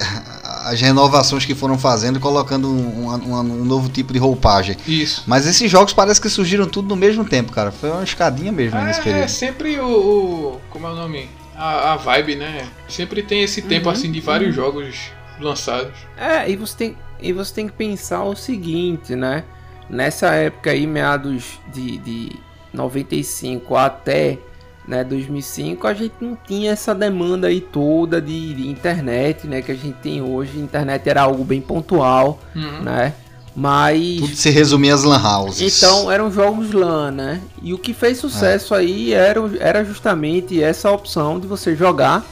as 0.64 0.80
renovações 0.80 1.44
que 1.44 1.54
foram 1.54 1.78
fazendo, 1.78 2.18
colocando 2.18 2.68
um, 2.68 3.08
um, 3.08 3.38
um, 3.38 3.64
novo 3.64 3.88
tipo 3.88 4.12
de 4.12 4.18
roupagem. 4.18 4.76
Isso. 4.86 5.22
Mas 5.26 5.46
esses 5.46 5.70
jogos 5.70 5.92
parece 5.92 6.20
que 6.20 6.28
surgiram 6.28 6.66
tudo 6.66 6.88
no 6.88 6.96
mesmo 6.96 7.24
tempo, 7.24 7.52
cara. 7.52 7.70
Foi 7.70 7.90
uma 7.90 8.02
escadinha 8.02 8.50
mesmo 8.50 8.78
é, 8.78 8.84
nesse 8.84 9.00
período. 9.00 9.24
É 9.24 9.28
sempre 9.28 9.78
o, 9.78 9.86
o, 9.86 10.60
Como 10.70 10.86
é 10.86 10.90
o 10.90 10.94
nome? 10.94 11.28
A, 11.54 11.92
a 11.92 11.96
vibe, 11.96 12.36
né? 12.36 12.66
Sempre 12.88 13.22
tem 13.22 13.42
esse 13.42 13.62
tempo 13.62 13.86
uhum, 13.86 13.92
assim 13.92 14.10
de 14.10 14.20
vários 14.20 14.56
uhum. 14.56 14.64
jogos 14.64 14.96
lançados. 15.38 15.92
É, 16.16 16.50
e 16.50 16.56
você 16.56 16.76
tem, 16.76 16.96
e 17.20 17.32
você 17.32 17.54
tem 17.54 17.66
que 17.68 17.74
pensar 17.74 18.24
o 18.24 18.34
seguinte, 18.34 19.14
né? 19.14 19.44
Nessa 19.88 20.34
época 20.34 20.70
aí, 20.70 20.86
meados 20.86 21.60
de, 21.72 21.98
de 21.98 22.32
95 22.72 23.76
até 23.76 24.38
né, 24.86 25.02
2005, 25.02 25.86
a 25.86 25.94
gente 25.94 26.14
não 26.20 26.36
tinha 26.46 26.72
essa 26.72 26.94
demanda 26.94 27.48
aí 27.48 27.60
toda 27.60 28.20
de, 28.20 28.54
de, 28.54 28.68
internet, 28.68 29.46
né, 29.46 29.62
que 29.62 29.72
a 29.72 29.74
gente 29.74 29.96
tem 30.02 30.20
hoje. 30.20 30.58
Internet 30.58 31.08
era 31.08 31.22
algo 31.22 31.42
bem 31.44 31.60
pontual, 31.60 32.38
uhum. 32.54 32.82
né? 32.82 33.14
Mas 33.56 34.16
tudo 34.18 34.34
se 34.34 34.50
resumia 34.50 34.94
às 34.94 35.04
lan 35.04 35.22
houses. 35.22 35.76
Então 35.76 36.10
eram 36.10 36.30
jogos 36.30 36.72
LAN, 36.72 37.12
né? 37.12 37.40
E 37.62 37.72
o 37.72 37.78
que 37.78 37.94
fez 37.94 38.18
sucesso 38.18 38.74
é. 38.74 38.78
aí 38.78 39.12
era, 39.12 39.40
era 39.60 39.84
justamente 39.84 40.60
essa 40.60 40.90
opção 40.90 41.38
de 41.38 41.46
você 41.46 41.76
jogar 41.76 42.24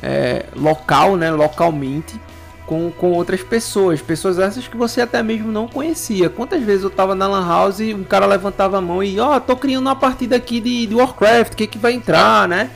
é, 0.00 0.44
local, 0.54 1.16
né, 1.16 1.32
localmente 1.32 2.20
com, 2.68 2.90
com 2.90 3.12
outras 3.12 3.42
pessoas, 3.42 4.02
pessoas 4.02 4.38
essas 4.38 4.68
que 4.68 4.76
você 4.76 5.00
até 5.00 5.22
mesmo 5.22 5.50
não 5.50 5.66
conhecia. 5.66 6.28
Quantas 6.28 6.62
vezes 6.62 6.84
eu 6.84 6.90
tava 6.90 7.14
na 7.14 7.26
Lan 7.26 7.48
House 7.48 7.80
e 7.80 7.94
um 7.94 8.04
cara 8.04 8.26
levantava 8.26 8.76
a 8.76 8.80
mão 8.80 9.02
e, 9.02 9.18
ó, 9.18 9.36
oh, 9.36 9.40
tô 9.40 9.56
criando 9.56 9.86
uma 9.86 9.96
partida 9.96 10.36
aqui 10.36 10.60
de, 10.60 10.86
de 10.86 10.94
Warcraft, 10.94 11.54
que 11.54 11.66
que 11.66 11.78
vai 11.78 11.94
entrar, 11.94 12.46
né? 12.46 12.70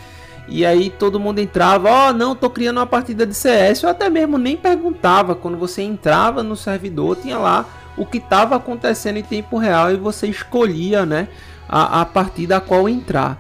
E 0.49 0.65
aí 0.65 0.89
todo 0.89 1.21
mundo 1.21 1.41
entrava, 1.41 1.91
ó, 1.91 2.09
oh, 2.09 2.13
não, 2.15 2.35
tô 2.35 2.49
criando 2.49 2.79
uma 2.79 2.87
partida 2.87 3.27
de 3.27 3.35
CS. 3.35 3.83
Eu 3.83 3.91
até 3.91 4.09
mesmo 4.09 4.39
nem 4.39 4.57
perguntava. 4.57 5.35
Quando 5.35 5.59
você 5.59 5.83
entrava 5.83 6.43
no 6.43 6.57
servidor, 6.57 7.17
tinha 7.17 7.37
lá 7.37 7.67
o 7.95 8.07
que 8.07 8.17
estava 8.17 8.57
acontecendo 8.57 9.19
em 9.19 9.23
tempo 9.23 9.59
real 9.59 9.93
e 9.93 9.97
você 9.97 10.27
escolhia, 10.27 11.05
né, 11.05 11.29
a, 11.69 12.01
a 12.01 12.07
partida 12.07 12.57
a 12.57 12.61
qual 12.63 12.89
entrar. 12.89 13.39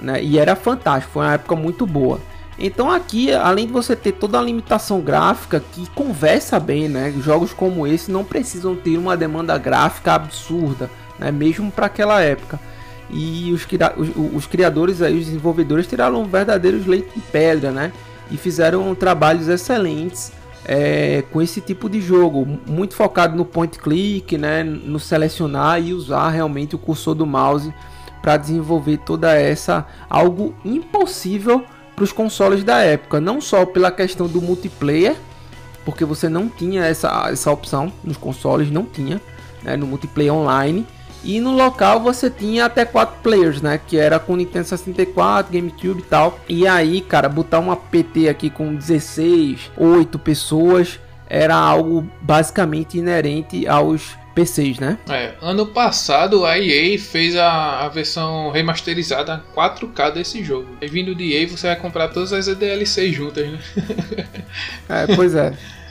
Né? 0.00 0.24
E 0.24 0.38
era 0.38 0.56
fantástico, 0.56 1.12
foi 1.12 1.26
uma 1.26 1.34
época 1.34 1.54
muito 1.54 1.86
boa. 1.86 2.18
Então 2.58 2.90
aqui, 2.90 3.32
além 3.32 3.66
de 3.66 3.72
você 3.72 3.96
ter 3.96 4.12
toda 4.12 4.38
a 4.38 4.42
limitação 4.42 5.00
gráfica 5.00 5.62
que 5.72 5.88
conversa 5.90 6.60
bem, 6.60 6.88
né? 6.88 7.12
Jogos 7.18 7.52
como 7.52 7.86
esse 7.86 8.10
não 8.10 8.24
precisam 8.24 8.76
ter 8.76 8.98
uma 8.98 9.16
demanda 9.16 9.56
gráfica 9.56 10.14
absurda, 10.14 10.90
né? 11.18 11.30
Mesmo 11.30 11.70
para 11.70 11.86
aquela 11.86 12.20
época. 12.20 12.60
E 13.10 13.52
os, 13.52 13.66
os, 13.96 14.34
os, 14.34 14.46
criadores 14.46 15.02
aí, 15.02 15.18
os 15.18 15.26
desenvolvedores 15.26 15.86
tiraram 15.86 16.24
verdadeiros 16.24 16.86
leite 16.86 17.10
de 17.14 17.20
pedra, 17.20 17.70
né? 17.70 17.92
E 18.30 18.36
fizeram 18.36 18.94
trabalhos 18.94 19.48
excelentes 19.48 20.32
é, 20.64 21.24
com 21.32 21.42
esse 21.42 21.60
tipo 21.60 21.88
de 21.88 22.00
jogo, 22.00 22.46
muito 22.66 22.94
focado 22.94 23.36
no 23.36 23.44
point 23.44 23.78
click, 23.78 24.38
né? 24.38 24.62
No 24.62 25.00
selecionar 25.00 25.82
e 25.82 25.92
usar 25.92 26.28
realmente 26.30 26.74
o 26.74 26.78
cursor 26.78 27.14
do 27.14 27.26
mouse 27.26 27.72
para 28.20 28.36
desenvolver 28.36 28.98
toda 28.98 29.34
essa 29.34 29.86
algo 30.08 30.54
impossível 30.64 31.64
para 32.02 32.04
os 32.04 32.12
consoles 32.12 32.64
da 32.64 32.80
época, 32.80 33.20
não 33.20 33.40
só 33.40 33.64
pela 33.64 33.92
questão 33.92 34.26
do 34.26 34.42
multiplayer, 34.42 35.14
porque 35.84 36.04
você 36.04 36.28
não 36.28 36.48
tinha 36.48 36.84
essa, 36.84 37.28
essa 37.30 37.48
opção 37.48 37.92
nos 38.02 38.16
consoles, 38.16 38.72
não 38.72 38.84
tinha, 38.84 39.20
né, 39.62 39.76
no 39.76 39.86
multiplayer 39.86 40.34
online, 40.34 40.84
e 41.22 41.38
no 41.38 41.52
local 41.52 42.00
você 42.00 42.28
tinha 42.28 42.64
até 42.64 42.84
quatro 42.84 43.20
players, 43.22 43.62
né? 43.62 43.78
Que 43.86 43.96
era 43.96 44.18
com 44.18 44.34
Nintendo 44.34 44.66
64, 44.66 45.52
GameCube 45.52 46.00
e 46.00 46.02
tal. 46.02 46.36
E 46.48 46.66
aí, 46.66 47.00
cara, 47.00 47.28
botar 47.28 47.60
uma 47.60 47.76
PT 47.76 48.28
aqui 48.28 48.50
com 48.50 48.74
16, 48.74 49.70
8 49.76 50.18
pessoas 50.18 50.98
era 51.28 51.54
algo 51.54 52.04
basicamente 52.20 52.98
inerente 52.98 53.68
aos 53.68 54.18
PCs, 54.34 54.78
né? 54.78 54.98
É, 55.08 55.34
ano 55.40 55.66
passado 55.66 56.44
a 56.44 56.58
EA 56.58 56.98
fez 56.98 57.36
a, 57.36 57.84
a 57.84 57.88
versão 57.88 58.50
remasterizada 58.50 59.42
4K 59.54 60.12
desse 60.12 60.42
jogo. 60.42 60.68
E 60.80 60.86
vindo 60.86 61.14
de 61.14 61.34
EA 61.34 61.46
você 61.46 61.68
vai 61.68 61.76
comprar 61.76 62.08
todas 62.08 62.32
as 62.32 62.46
DLCs 62.46 63.14
juntas, 63.14 63.46
né? 63.46 63.58
é, 64.88 65.14
pois 65.14 65.34
é. 65.34 65.52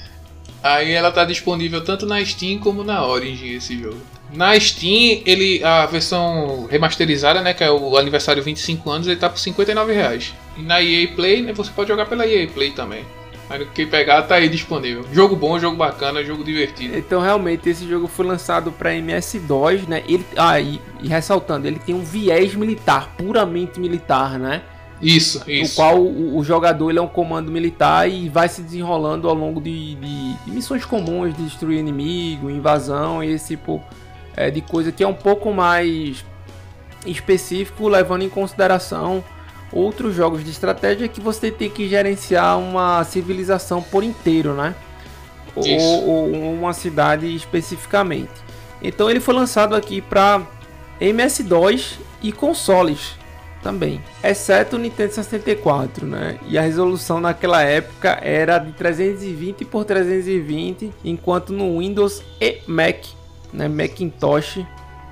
Aí 0.63 0.91
ela 0.91 1.11
tá 1.11 1.25
disponível 1.25 1.83
tanto 1.83 2.05
na 2.05 2.23
Steam 2.23 2.59
como 2.59 2.83
na 2.83 3.03
Origin 3.05 3.55
esse 3.55 3.79
jogo. 3.79 3.99
Na 4.31 4.57
Steam, 4.59 5.21
ele 5.25 5.63
a 5.63 5.85
versão 5.87 6.67
remasterizada, 6.69 7.41
né, 7.41 7.53
que 7.53 7.63
é 7.63 7.71
o 7.71 7.97
aniversário 7.97 8.43
25 8.43 8.89
anos, 8.89 9.07
ele 9.07 9.15
tá 9.15 9.29
por 9.29 9.39
59 9.39 9.91
reais. 9.91 10.33
E 10.57 10.61
na 10.61 10.81
EA 10.81 11.07
Play, 11.09 11.41
né, 11.41 11.51
você 11.51 11.71
pode 11.71 11.89
jogar 11.89 12.05
pela 12.05 12.27
EA 12.27 12.47
Play 12.47 12.71
também. 12.71 13.03
Quem 13.73 13.87
pegar 13.87 14.23
tá 14.23 14.35
aí 14.35 14.49
disponível. 14.49 15.05
Jogo 15.11 15.35
bom, 15.35 15.59
jogo 15.59 15.77
bacana, 15.77 16.23
jogo 16.23 16.43
divertido. 16.43 16.97
Então 16.97 17.21
realmente 17.21 17.69
esse 17.69 17.87
jogo 17.87 18.07
foi 18.07 18.25
lançado 18.25 18.71
para 18.71 18.95
MS-DOS, 18.95 19.87
né? 19.87 20.03
Ele, 20.07 20.25
ah, 20.35 20.59
e, 20.59 20.81
e, 21.01 21.07
ressaltando, 21.07 21.67
ele 21.67 21.79
tem 21.79 21.93
um 21.95 22.03
viés 22.03 22.55
militar, 22.55 23.13
puramente 23.17 23.79
militar, 23.79 24.37
né? 24.39 24.61
Isso, 25.01 25.41
isso. 25.47 25.73
O 25.73 25.75
qual 25.75 25.99
o, 25.99 26.37
o 26.37 26.43
jogador 26.43 26.91
ele 26.91 26.99
é 26.99 27.01
um 27.01 27.07
comando 27.07 27.51
militar 27.51 28.07
e 28.09 28.29
vai 28.29 28.47
se 28.47 28.61
desenrolando 28.61 29.27
ao 29.27 29.33
longo 29.33 29.59
de, 29.59 29.95
de, 29.95 30.33
de 30.33 30.51
missões 30.51 30.85
comuns 30.85 31.35
de 31.35 31.43
destruir 31.43 31.79
inimigo, 31.79 32.49
invasão 32.49 33.23
e 33.23 33.31
esse 33.31 33.55
tipo 33.55 33.83
é, 34.35 34.51
de 34.51 34.61
coisa 34.61 34.91
que 34.91 35.03
é 35.03 35.07
um 35.07 35.13
pouco 35.13 35.51
mais 35.51 36.23
específico, 37.05 37.87
levando 37.87 38.21
em 38.21 38.29
consideração 38.29 39.23
outros 39.71 40.15
jogos 40.15 40.43
de 40.43 40.49
estratégia 40.49 41.07
que 41.07 41.21
você 41.21 41.49
tem 41.49 41.69
que 41.69 41.87
gerenciar 41.87 42.59
uma 42.59 43.03
civilização 43.03 43.81
por 43.81 44.03
inteiro, 44.03 44.53
né? 44.53 44.75
Ou, 45.55 45.65
ou, 46.07 46.53
uma 46.53 46.73
cidade 46.73 47.33
especificamente. 47.35 48.31
Então 48.81 49.09
ele 49.09 49.19
foi 49.19 49.33
lançado 49.33 49.75
aqui 49.75 50.01
para 50.01 50.41
MS2 50.99 51.97
e 52.21 52.31
consoles 52.31 53.15
também, 53.61 54.01
exceto 54.23 54.75
o 54.75 54.79
Nintendo 54.79 55.13
64, 55.13 56.05
né? 56.05 56.39
E 56.47 56.57
a 56.57 56.61
resolução 56.61 57.19
naquela 57.19 57.61
época 57.61 58.17
era 58.21 58.57
de 58.57 58.71
320 58.71 59.65
por 59.65 59.85
320, 59.85 60.91
enquanto 61.03 61.53
no 61.53 61.77
Windows 61.79 62.23
e 62.39 62.59
Mac, 62.65 63.05
né, 63.53 63.67
Macintosh, 63.67 64.65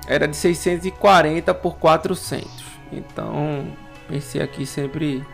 era 0.08 0.26
de 0.26 0.36
640 0.36 1.54
por 1.54 1.76
400. 1.76 2.50
Então, 2.92 3.66
Pensei 4.10 4.42
aqui 4.42 4.66
sempre 4.66 5.24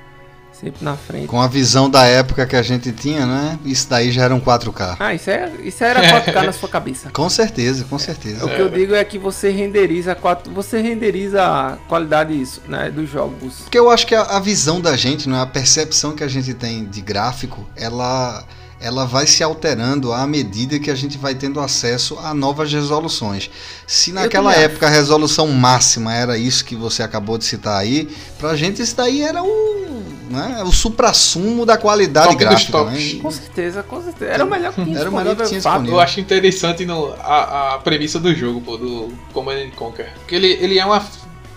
sempre 0.52 0.82
na 0.82 0.96
frente. 0.96 1.26
Com 1.26 1.40
a 1.40 1.46
visão 1.46 1.88
da 1.88 2.04
época 2.04 2.46
que 2.46 2.56
a 2.56 2.62
gente 2.62 2.90
tinha, 2.90 3.26
né? 3.26 3.58
Isso 3.64 3.88
daí 3.88 4.10
já 4.10 4.24
era 4.24 4.34
um 4.34 4.40
4K. 4.40 4.96
Ah, 4.98 5.14
isso, 5.14 5.30
é, 5.30 5.50
isso 5.62 5.84
era 5.84 6.00
4K 6.00 6.46
na 6.46 6.52
sua 6.52 6.68
cabeça. 6.68 7.10
Com 7.10 7.28
certeza, 7.28 7.84
com 7.84 7.98
certeza. 7.98 8.44
O 8.44 8.48
que 8.48 8.60
eu 8.60 8.68
digo 8.68 8.94
é 8.94 9.04
que 9.04 9.18
você 9.18 9.50
renderiza 9.50 10.14
4, 10.14 10.50
você 10.52 10.80
renderiza 10.80 11.44
a 11.44 11.76
qualidade 11.88 12.40
isso, 12.40 12.62
né, 12.66 12.90
dos 12.90 13.10
jogos. 13.10 13.60
Porque 13.60 13.78
eu 13.78 13.90
acho 13.90 14.06
que 14.06 14.14
a, 14.14 14.22
a 14.22 14.40
visão 14.40 14.80
da 14.80 14.96
gente, 14.96 15.28
né, 15.28 15.40
a 15.40 15.46
percepção 15.46 16.12
que 16.12 16.24
a 16.24 16.28
gente 16.28 16.54
tem 16.54 16.86
de 16.86 17.00
gráfico, 17.02 17.68
ela 17.76 18.44
ela 18.80 19.06
vai 19.06 19.26
se 19.26 19.42
alterando 19.42 20.12
à 20.12 20.26
medida 20.26 20.78
que 20.78 20.90
a 20.90 20.94
gente 20.94 21.16
vai 21.16 21.34
tendo 21.34 21.60
acesso 21.60 22.18
a 22.22 22.34
novas 22.34 22.72
resoluções. 22.72 23.50
Se 23.86 24.12
naquela 24.12 24.54
época 24.54 24.86
a 24.86 24.90
resolução 24.90 25.48
máxima 25.48 26.14
era 26.14 26.36
isso 26.36 26.64
que 26.64 26.76
você 26.76 27.02
acabou 27.02 27.38
de 27.38 27.44
citar 27.44 27.78
aí, 27.78 28.08
pra 28.38 28.54
gente 28.54 28.82
isso 28.82 28.94
daí 28.96 29.22
era 29.22 29.42
o, 29.42 30.02
né, 30.30 30.62
o 30.64 30.72
supra-sumo 30.72 31.64
da 31.64 31.78
qualidade 31.78 32.28
Top 32.28 32.38
gráfica. 32.38 32.84
Né? 32.84 33.18
Com 33.22 33.30
certeza, 33.30 33.82
com 33.82 34.02
certeza. 34.02 34.30
Era 34.30 34.44
o 34.44 34.50
melhor 34.50 34.72
que 34.72 34.84
tinha 34.84 34.98
Era 34.98 35.10
o 35.10 35.14
melhor 35.14 35.36
que 35.36 35.44
tinha 35.44 35.60
disponível. 35.60 35.94
Eu 35.94 36.00
acho 36.00 36.20
interessante 36.20 36.84
no, 36.84 37.14
a, 37.14 37.74
a 37.74 37.78
premissa 37.78 38.20
do 38.20 38.34
jogo, 38.34 38.60
pô, 38.60 38.76
do 38.76 39.12
Command 39.32 39.70
Conquer. 39.74 40.12
Porque 40.18 40.34
ele, 40.34 40.48
ele 40.48 40.78
é 40.78 40.84
uma 40.84 41.02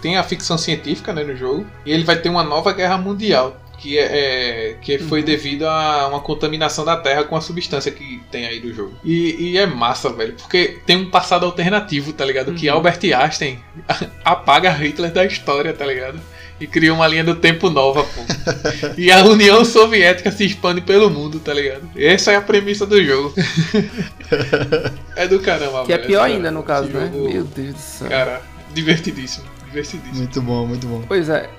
tem 0.01 0.15
a 0.15 0.23
ficção 0.23 0.58
científica 0.58 1.12
né, 1.12 1.25
no 1.25 1.36
jogo 1.36 1.65
e 1.86 1.91
ele 1.91 2.05
vai 2.05 2.15
ter 2.15 2.29
uma 2.29 2.41
nova 2.41 2.71
guerra 2.71 2.97
mundial 2.97 3.58
que, 3.80 3.98
é, 3.98 4.72
é, 4.72 4.74
que 4.82 5.00
foi 5.00 5.22
uhum. 5.22 5.26
devido 5.26 5.63
a 5.63 6.08
uma 6.08 6.20
contaminação 6.20 6.84
da 6.84 6.98
Terra 6.98 7.24
com 7.24 7.36
a 7.36 7.42
substância 7.42 7.92
que 7.92 8.22
tem 8.30 8.46
aí 8.46 8.60
do 8.60 8.74
jogo. 8.74 8.94
E, 9.04 9.52
e 9.52 9.58
é 9.58 9.65
massa, 9.65 10.10
velho, 10.10 10.34
porque 10.34 10.80
tem 10.86 10.98
um 10.98 11.10
passado 11.10 11.46
alternativo, 11.46 12.12
tá 12.12 12.26
ligado? 12.26 12.50
Uhum. 12.50 12.56
Que 12.56 12.68
Albert 12.68 13.00
Einstein 13.04 13.60
apaga 14.24 14.70
Hitler 14.70 15.12
da 15.12 15.26
história, 15.26 15.74
tá 15.74 15.86
ligado? 15.86 16.20
E 16.60 16.68
cria 16.68 16.94
uma 16.94 17.08
linha 17.08 17.24
do 17.24 17.36
tempo 17.36 17.70
nova, 17.70 18.04
pô. 18.04 18.22
e 18.98 19.10
a 19.10 19.24
União 19.24 19.63
Soviética 19.63 20.30
se 20.30 20.46
expande 20.46 20.82
pelo 20.82 21.10
mundo, 21.10 21.39
tá 21.39 21.54
ligado? 21.54 21.89
Essa 21.96 22.34
é 22.34 22.36
a 22.36 22.42
premissa 22.42 22.86
do 22.86 23.02
jogo. 23.02 23.34
é 25.15 25.26
do 25.26 25.39
caramba, 25.39 25.86
Que 25.86 25.94
é 25.94 25.96
velho, 25.96 26.06
é 26.06 26.08
pior 26.08 26.24
ainda, 26.24 26.52
no 26.52 26.63
caso, 26.63 26.89
né? 26.89 27.10
Meu 27.13 27.46
Deus 27.46 27.76
do 27.76 27.80
céu. 27.80 28.10
Cara, 28.10 28.42
divertidíssimo. 28.74 29.46
Divertidíssimo. 29.68 30.18
Muito 30.18 30.42
bom, 30.42 30.68
muito 30.68 30.86
bom. 30.86 31.02
Pois 31.08 31.30
é, 31.30 31.50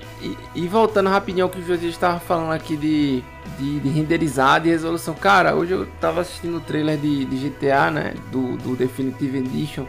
e, 0.55 0.67
voltando 0.67 1.09
rapidinho 1.09 1.45
ao 1.45 1.49
que 1.49 1.59
o 1.59 1.65
Josias 1.65 1.93
estava 1.93 2.19
falando 2.19 2.51
aqui 2.51 2.77
de, 2.77 3.23
de, 3.57 3.79
de, 3.79 3.89
renderizado 3.89 4.67
e 4.67 4.71
resolução. 4.71 5.13
Cara, 5.13 5.55
hoje 5.55 5.71
eu 5.71 5.83
estava 5.83 6.21
assistindo 6.21 6.57
o 6.57 6.61
trailer 6.61 6.97
de, 6.97 7.25
de 7.25 7.49
GTA, 7.49 7.89
né? 7.89 8.13
Do, 8.31 8.57
do 8.57 8.75
Definitive 8.75 9.39
Edition. 9.39 9.85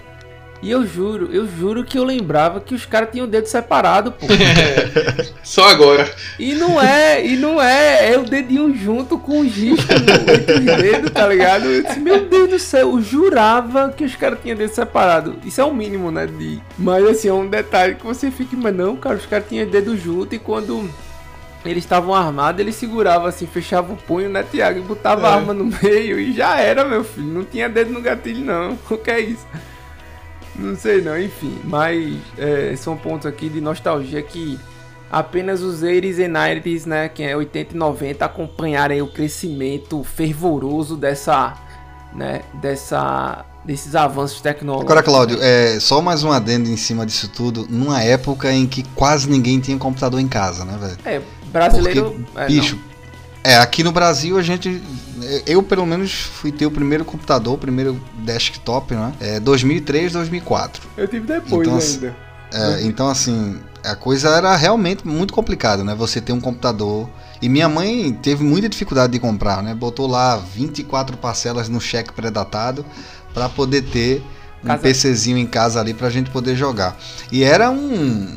E 0.62 0.70
eu 0.70 0.86
juro, 0.86 1.28
eu 1.32 1.44
juro 1.48 1.82
que 1.82 1.98
eu 1.98 2.04
lembrava 2.04 2.60
que 2.60 2.72
os 2.72 2.86
caras 2.86 3.08
tinham 3.10 3.26
o 3.26 3.28
dedo 3.28 3.46
separado, 3.46 4.12
pô. 4.12 4.26
Só 5.42 5.68
agora. 5.68 6.08
E 6.38 6.54
não 6.54 6.80
é, 6.80 7.26
e 7.26 7.36
não 7.36 7.60
é, 7.60 8.12
é 8.12 8.18
o 8.18 8.22
dedinho 8.22 8.72
junto 8.76 9.18
com 9.18 9.40
o 9.40 9.42
risco 9.42 9.92
no- 9.92 10.32
entre 10.32 10.54
os 10.54 10.64
dedos, 10.82 11.10
tá 11.10 11.26
ligado? 11.26 11.64
Eu 11.66 11.82
disse, 11.82 11.98
meu 11.98 12.26
Deus 12.28 12.48
do 12.50 12.58
céu, 12.60 12.90
eu 12.92 13.02
jurava 13.02 13.90
que 13.90 14.04
os 14.04 14.14
caras 14.14 14.38
tinham 14.40 14.56
dedo 14.56 14.72
separado. 14.72 15.34
Isso 15.44 15.60
é 15.60 15.64
o 15.64 15.74
mínimo, 15.74 16.12
né? 16.12 16.26
De... 16.26 16.60
Mas 16.78 17.04
assim, 17.06 17.26
é 17.28 17.32
um 17.32 17.48
detalhe 17.48 17.96
que 17.96 18.06
você 18.06 18.30
fica, 18.30 18.56
mas 18.56 18.74
não, 18.74 18.94
cara, 18.96 19.16
os 19.16 19.26
caras 19.26 19.46
tinham 19.48 19.66
dedo 19.68 19.96
junto 19.96 20.32
e 20.34 20.38
quando 20.38 20.88
eles 21.64 21.82
estavam 21.82 22.14
armados, 22.14 22.60
ele 22.60 22.72
segurava 22.72 23.28
assim, 23.28 23.46
fechava 23.46 23.92
o 23.92 23.96
punho, 23.96 24.28
né, 24.28 24.44
Thiago? 24.48 24.78
E 24.78 24.82
botava 24.82 25.28
a 25.28 25.32
É. 25.32 25.34
arma 25.34 25.52
no 25.52 25.64
meio 25.82 26.20
e 26.20 26.32
já 26.32 26.56
era, 26.60 26.84
meu 26.84 27.02
filho. 27.02 27.26
Não 27.26 27.44
tinha 27.44 27.68
dedo 27.68 27.92
no 27.92 28.00
gatilho, 28.00 28.44
não. 28.44 28.78
O 28.88 28.96
que 28.96 29.10
é 29.10 29.18
isso? 29.20 29.44
Não 30.56 30.76
sei 30.76 31.00
não, 31.00 31.18
enfim. 31.18 31.58
Mas 31.64 32.16
é, 32.38 32.74
são 32.76 32.96
pontos 32.96 33.26
aqui 33.26 33.48
de 33.48 33.60
nostalgia 33.60 34.22
que 34.22 34.58
apenas 35.10 35.60
os 35.60 35.82
80s 35.82 36.18
e 36.18 36.28
90s, 36.28 36.86
né, 36.86 37.08
que 37.08 37.22
é 37.22 37.36
80 37.36 37.74
e 37.74 37.76
90, 37.76 38.24
acompanharem 38.24 39.02
o 39.02 39.06
crescimento 39.06 40.02
fervoroso 40.02 40.96
dessa, 40.96 41.54
né, 42.14 42.40
dessa, 42.54 43.44
desses 43.62 43.94
avanços 43.94 44.40
tecnológicos. 44.40 44.90
Agora, 44.90 45.02
Cláudio, 45.02 45.38
é, 45.42 45.78
só 45.80 46.00
mais 46.00 46.24
um 46.24 46.32
adendo 46.32 46.70
em 46.70 46.76
cima 46.78 47.04
disso 47.04 47.28
tudo, 47.28 47.66
numa 47.68 48.02
época 48.02 48.50
em 48.50 48.66
que 48.66 48.82
quase 48.94 49.28
ninguém 49.28 49.60
tinha 49.60 49.76
computador 49.76 50.18
em 50.18 50.28
casa, 50.28 50.64
né, 50.64 50.78
velho? 50.80 50.98
É, 51.04 51.22
brasileiro... 51.50 52.24
é, 52.34 52.46
Bicho, 52.46 52.78
é, 53.44 53.56
aqui 53.56 53.82
no 53.82 53.92
Brasil 53.92 54.38
a 54.38 54.42
gente. 54.42 54.82
Eu, 55.46 55.62
pelo 55.62 55.86
menos, 55.86 56.12
fui 56.12 56.50
ter 56.50 56.66
o 56.66 56.70
primeiro 56.70 57.04
computador, 57.04 57.54
o 57.54 57.58
primeiro 57.58 58.00
desktop, 58.18 58.94
né? 58.94 59.12
É 59.20 59.40
2003, 59.40 60.12
2004. 60.12 60.82
não. 60.96 61.02
Eu 61.04 61.08
tive 61.08 61.26
depois 61.26 61.66
Então, 61.66 61.76
assim, 61.76 61.94
ainda. 61.94 62.16
É, 62.52 62.84
então, 62.84 63.08
assim, 63.08 63.58
a 63.84 63.96
coisa 63.96 64.28
era 64.28 64.54
realmente 64.56 65.06
muito 65.06 65.32
complicada, 65.32 65.82
né? 65.82 65.94
Você 65.94 66.20
ter 66.20 66.32
um 66.32 66.40
computador. 66.40 67.08
E 67.40 67.48
minha 67.48 67.68
mãe 67.68 68.12
teve 68.12 68.44
muita 68.44 68.68
dificuldade 68.68 69.12
de 69.12 69.18
comprar, 69.18 69.62
né? 69.62 69.74
Botou 69.74 70.06
lá 70.06 70.36
24 70.36 71.16
parcelas 71.16 71.68
no 71.68 71.80
cheque 71.80 72.12
pré-datado 72.12 72.84
para 73.34 73.48
poder 73.48 73.82
ter 73.82 74.22
um 74.64 74.78
PCzinho 74.78 75.36
em 75.38 75.46
casa 75.46 75.80
ali 75.80 75.92
pra 75.92 76.08
gente 76.10 76.30
poder 76.30 76.54
jogar. 76.56 76.96
E 77.30 77.42
era 77.42 77.70
um, 77.70 77.94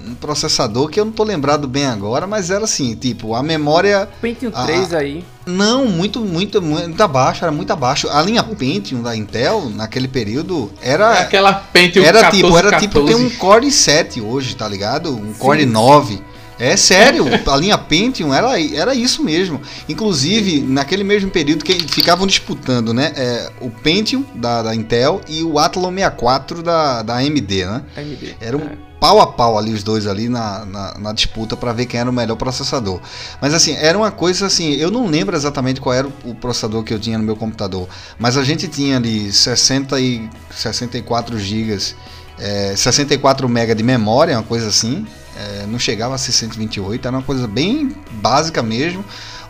um 0.09 0.15
processador 0.19 0.89
que 0.89 0.99
eu 0.99 1.05
não 1.05 1.11
tô 1.11 1.23
lembrado 1.23 1.67
bem 1.67 1.85
agora, 1.85 2.25
mas 2.25 2.49
era 2.49 2.63
assim, 2.63 2.95
tipo, 2.95 3.35
a 3.35 3.43
memória 3.43 4.09
Pentium 4.21 4.51
Ah, 4.53 4.65
3 4.65 4.93
aí. 4.93 5.23
não, 5.45 5.85
muito, 5.85 6.21
muito, 6.21 6.61
muito 6.61 7.01
abaixo, 7.01 7.43
era 7.45 7.51
muito 7.51 7.71
abaixo. 7.71 8.09
A 8.09 8.21
linha 8.21 8.43
Pentium 8.43 9.01
da 9.01 9.15
Intel, 9.15 9.69
naquele 9.75 10.07
período, 10.07 10.71
era 10.81 11.19
Aquela 11.19 11.53
Pentium 11.53 12.03
era 12.03 12.21
14, 12.21 12.41
tipo, 12.43 12.57
era 12.57 12.79
tipo 12.79 12.93
14. 13.01 13.13
tem 13.15 13.25
um 13.25 13.29
Core 13.37 13.67
i7 13.67 14.23
hoje, 14.23 14.55
tá 14.55 14.67
ligado? 14.67 15.15
Um 15.15 15.33
Core 15.33 15.61
Sim. 15.61 15.67
9. 15.67 16.21
É 16.57 16.77
sério, 16.77 17.25
a 17.45 17.57
linha 17.57 17.77
Pentium 17.77 18.33
era, 18.33 18.59
era 18.59 18.95
isso 18.95 19.23
mesmo. 19.23 19.61
Inclusive, 19.89 20.61
naquele 20.61 21.03
mesmo 21.03 21.29
período 21.29 21.63
que 21.65 21.73
ficavam 21.87 22.25
disputando, 22.25 22.93
né? 22.93 23.11
é, 23.15 23.51
o 23.59 23.69
Pentium 23.69 24.23
da, 24.35 24.61
da 24.61 24.75
Intel 24.75 25.21
e 25.27 25.43
o 25.43 25.59
Athlon 25.59 25.91
64 25.93 26.63
da, 26.63 27.01
da 27.01 27.15
AMD, 27.17 27.65
né? 27.65 27.83
AMD. 27.97 28.35
Era 28.39 28.55
um 28.57 28.61
É. 28.61 28.77
pau 28.99 29.19
a 29.19 29.27
pau 29.27 29.57
ali 29.57 29.73
os 29.73 29.83
dois 29.83 30.07
ali 30.07 30.29
na, 30.29 30.65
na, 30.65 30.97
na 30.97 31.13
disputa 31.13 31.57
para 31.57 31.73
ver 31.73 31.85
quem 31.85 31.99
era 31.99 32.09
o 32.09 32.13
melhor 32.13 32.35
processador. 32.37 32.99
Mas 33.41 33.53
assim, 33.53 33.75
era 33.75 33.97
uma 33.97 34.11
coisa 34.11 34.45
assim, 34.45 34.73
eu 34.75 34.89
não 34.89 35.07
lembro 35.07 35.35
exatamente 35.35 35.81
qual 35.81 35.93
era 35.93 36.07
o, 36.23 36.33
processador 36.33 36.83
que 36.83 36.93
eu 36.93 36.99
tinha 36.99 37.17
no 37.17 37.23
meu 37.23 37.35
computador, 37.35 37.87
mas 38.17 38.37
a 38.37 38.43
gente 38.43 38.67
tinha 38.67 38.97
ali 38.97 39.31
60 39.31 39.99
e 39.99 40.29
64 40.49 41.37
gigas, 41.37 41.95
é, 42.39 42.73
64 42.75 43.47
MB 43.47 43.75
de 43.75 43.83
memória, 43.83 44.37
uma 44.37 44.43
coisa 44.43 44.67
assim. 44.69 45.05
É, 45.35 45.65
não 45.67 45.77
chegava 45.77 46.15
a 46.15 46.17
ser 46.17 46.31
128, 46.31 47.07
era 47.07 47.17
uma 47.17 47.23
coisa 47.23 47.47
bem 47.47 47.95
básica 48.13 48.63
mesmo. 48.63 49.03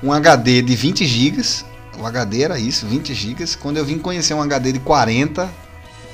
Um 0.04 0.12
HD 0.12 0.62
de 0.62 0.76
20 0.76 1.06
gigas, 1.06 1.66
o 1.98 2.06
HD 2.06 2.44
era 2.44 2.60
isso, 2.60 2.86
20 2.86 3.14
gigas. 3.14 3.56
Quando 3.56 3.78
eu 3.78 3.86
vim 3.86 3.98
conhecer 3.98 4.34
um 4.34 4.42
HD 4.42 4.74
de 4.74 4.80
40, 4.80 5.50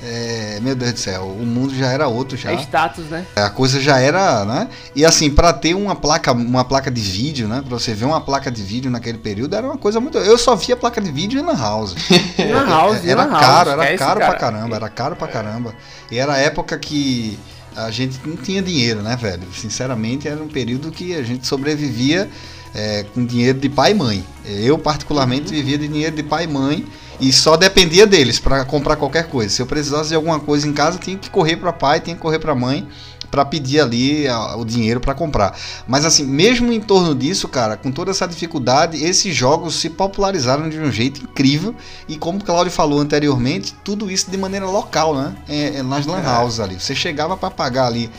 é, 0.04 0.58
meu 0.60 0.74
Deus 0.74 0.92
do 0.94 0.98
céu, 0.98 1.22
o 1.24 1.46
mundo 1.46 1.72
já 1.74 1.86
era 1.86 2.08
outro 2.08 2.36
já. 2.36 2.50
É 2.50 2.56
status, 2.56 3.04
né? 3.06 3.24
A 3.36 3.48
coisa 3.48 3.80
já 3.80 4.00
era, 4.00 4.44
né? 4.44 4.68
E 4.96 5.04
assim, 5.04 5.30
para 5.30 5.52
ter 5.52 5.74
uma 5.74 5.94
placa, 5.94 6.32
uma 6.32 6.64
placa 6.64 6.90
de 6.90 7.00
vídeo, 7.00 7.46
né? 7.46 7.62
Para 7.66 7.78
você 7.78 7.94
ver 7.94 8.06
uma 8.06 8.20
placa 8.20 8.50
de 8.50 8.62
vídeo 8.62 8.90
naquele 8.90 9.18
período 9.18 9.54
era 9.54 9.64
uma 9.64 9.78
coisa 9.78 10.00
muito. 10.00 10.18
Eu 10.18 10.36
só 10.36 10.56
via 10.56 10.76
placa 10.76 11.00
de 11.00 11.12
vídeo 11.12 11.44
lan 11.44 11.56
house. 11.56 11.94
Lan 12.38 12.66
house, 12.66 13.06
era 13.06 13.24
lan 13.24 13.30
house, 13.30 13.46
caro, 13.46 13.70
era 13.70 13.96
caro 13.96 14.20
cara. 14.20 14.30
pra 14.32 14.40
caramba, 14.40 14.76
era 14.76 14.88
caro 14.88 15.16
pra 15.16 15.28
caramba. 15.28 15.74
E 16.10 16.18
era 16.18 16.32
a 16.32 16.38
época 16.38 16.76
que 16.78 17.38
a 17.76 17.90
gente 17.90 18.18
não 18.26 18.36
tinha 18.36 18.62
dinheiro, 18.62 19.02
né, 19.02 19.16
velho? 19.16 19.42
Sinceramente, 19.54 20.28
era 20.28 20.42
um 20.42 20.48
período 20.48 20.90
que 20.90 21.14
a 21.14 21.22
gente 21.22 21.46
sobrevivia 21.46 22.28
é, 22.74 23.04
com 23.14 23.24
dinheiro 23.24 23.58
de 23.58 23.68
pai 23.68 23.92
e 23.92 23.94
mãe. 23.94 24.24
Eu, 24.44 24.78
particularmente, 24.78 25.50
Uhum. 25.50 25.56
vivia 25.60 25.78
de 25.78 25.88
dinheiro 25.88 26.16
de 26.16 26.22
pai 26.22 26.44
e 26.44 26.46
mãe 26.48 26.86
e 27.20 27.32
só 27.32 27.56
dependia 27.56 28.06
deles 28.06 28.38
para 28.38 28.64
comprar 28.64 28.96
qualquer 28.96 29.28
coisa. 29.28 29.54
Se 29.54 29.62
eu 29.62 29.66
precisasse 29.66 30.08
de 30.08 30.14
alguma 30.14 30.40
coisa 30.40 30.66
em 30.66 30.72
casa, 30.72 30.98
tinha 30.98 31.16
que 31.16 31.30
correr 31.30 31.56
para 31.56 31.72
pai, 31.72 32.00
tinha 32.00 32.16
que 32.16 32.22
correr 32.22 32.38
para 32.38 32.54
mãe 32.54 32.88
para 33.32 33.44
pedir 33.46 33.80
ali 33.80 34.28
a- 34.28 34.54
o 34.56 34.64
dinheiro 34.64 35.00
para 35.00 35.14
comprar. 35.14 35.56
Mas 35.88 36.04
assim, 36.04 36.22
mesmo 36.24 36.70
em 36.70 36.80
torno 36.80 37.14
disso, 37.14 37.48
cara, 37.48 37.76
com 37.78 37.90
toda 37.90 38.10
essa 38.10 38.28
dificuldade, 38.28 39.02
esses 39.02 39.34
jogos 39.34 39.74
se 39.76 39.88
popularizaram 39.88 40.68
de 40.68 40.78
um 40.78 40.92
jeito 40.92 41.22
incrível 41.22 41.74
e 42.06 42.16
como 42.18 42.38
o 42.38 42.44
Claudio 42.44 42.70
falou 42.70 43.00
anteriormente, 43.00 43.74
tudo 43.82 44.10
isso 44.10 44.30
de 44.30 44.36
maneira 44.36 44.66
local, 44.66 45.14
né? 45.16 45.34
É, 45.48 45.78
é 45.78 45.82
nas 45.82 46.04
lan 46.06 46.20
É. 46.20 46.38
houses 46.40 46.60
ali. 46.60 46.78
Você 46.78 46.94
chegava 46.94 47.34
para 47.36 47.50
pagar 47.50 47.86
ali 47.86 48.10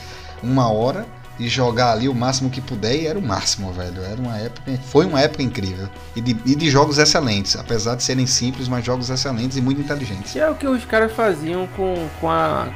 uma 0.42 0.68
hora 0.72 1.06
e 1.40 1.48
jogar 1.48 1.92
ali 1.94 2.10
o 2.10 2.14
máximo 2.16 2.50
que 2.50 2.62
puder 2.62 2.96
e 2.96 3.06
era 3.08 3.18
o 3.18 3.22
máximo, 3.22 3.72
velho. 3.72 4.02
Era 4.04 4.20
uma 4.20 4.38
época, 4.38 4.72
foi 4.88 5.06
uma 5.06 5.22
época 5.22 5.44
incrível 5.44 5.88
e 6.16 6.22
de, 6.22 6.36
e 6.46 6.56
de 6.56 6.70
jogos 6.72 6.98
excelentes, 6.98 7.56
apesar 7.56 7.96
de 7.96 8.04
serem 8.04 8.26
simples, 8.28 8.68
mas 8.68 8.84
jogos 8.84 9.10
excelentes 9.12 9.58
e 9.58 9.62
muito 9.62 9.80
inteligentes. 9.82 10.32
Que 10.34 10.40
é 10.40 10.50
o 10.50 10.56
que 10.56 10.68
os 10.68 10.84
caras 10.86 11.12
faziam 11.12 11.68
com, 11.76 12.08
com, 12.20 12.30
a, 12.30 12.68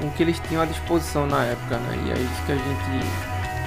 com 0.00 0.06
o 0.06 0.10
que 0.12 0.22
eles 0.22 0.40
tinham 0.48 0.62
à 0.62 0.64
disposição 0.64 1.26
na 1.26 1.44
época, 1.44 1.76
né? 1.76 1.98
E 2.06 2.10
é 2.10 2.14
isso 2.14 2.42
que 2.46 2.52
a 2.52 2.56
gente, 2.56 3.06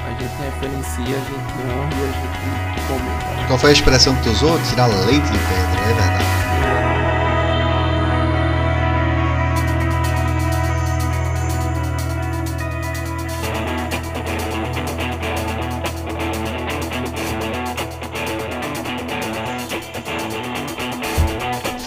a 0.03 0.09
gente 0.19 0.33
referencia, 0.41 1.03
a 1.03 1.19
gente 1.19 1.53
honra 1.69 1.93
e 1.93 2.03
a 2.03 2.11
gente 2.11 2.87
comenta. 2.87 3.47
Qual 3.47 3.59
foi 3.59 3.69
a 3.69 3.73
expressão 3.73 4.15
que 4.15 4.23
tu 4.23 4.29
usou? 4.31 4.59
Tirar 4.69 4.87
leite 4.87 5.31
de 5.31 5.37
pedra, 5.37 5.79
é 5.79 5.87
verdade. 5.87 6.23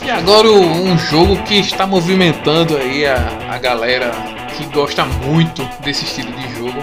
E 0.05 0.11
agora 0.11 0.47
um 0.49 0.97
jogo 0.97 1.43
que 1.43 1.59
está 1.59 1.85
movimentando 1.85 2.77
aí 2.77 3.05
a, 3.05 3.17
a 3.51 3.59
galera 3.59 4.36
que 4.57 4.65
gosta 4.67 5.05
muito 5.05 5.69
desse 5.85 6.05
estilo 6.05 6.33
de 6.33 6.55
jogo. 6.55 6.79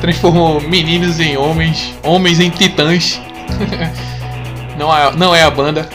Transformou 0.00 0.60
meninos 0.60 1.20
em 1.20 1.36
homens, 1.36 1.94
homens 2.02 2.40
em 2.40 2.50
titãs. 2.50 3.20
não, 4.78 4.94
é, 4.94 5.14
não 5.16 5.34
é 5.34 5.42
a 5.42 5.50
banda, 5.50 5.88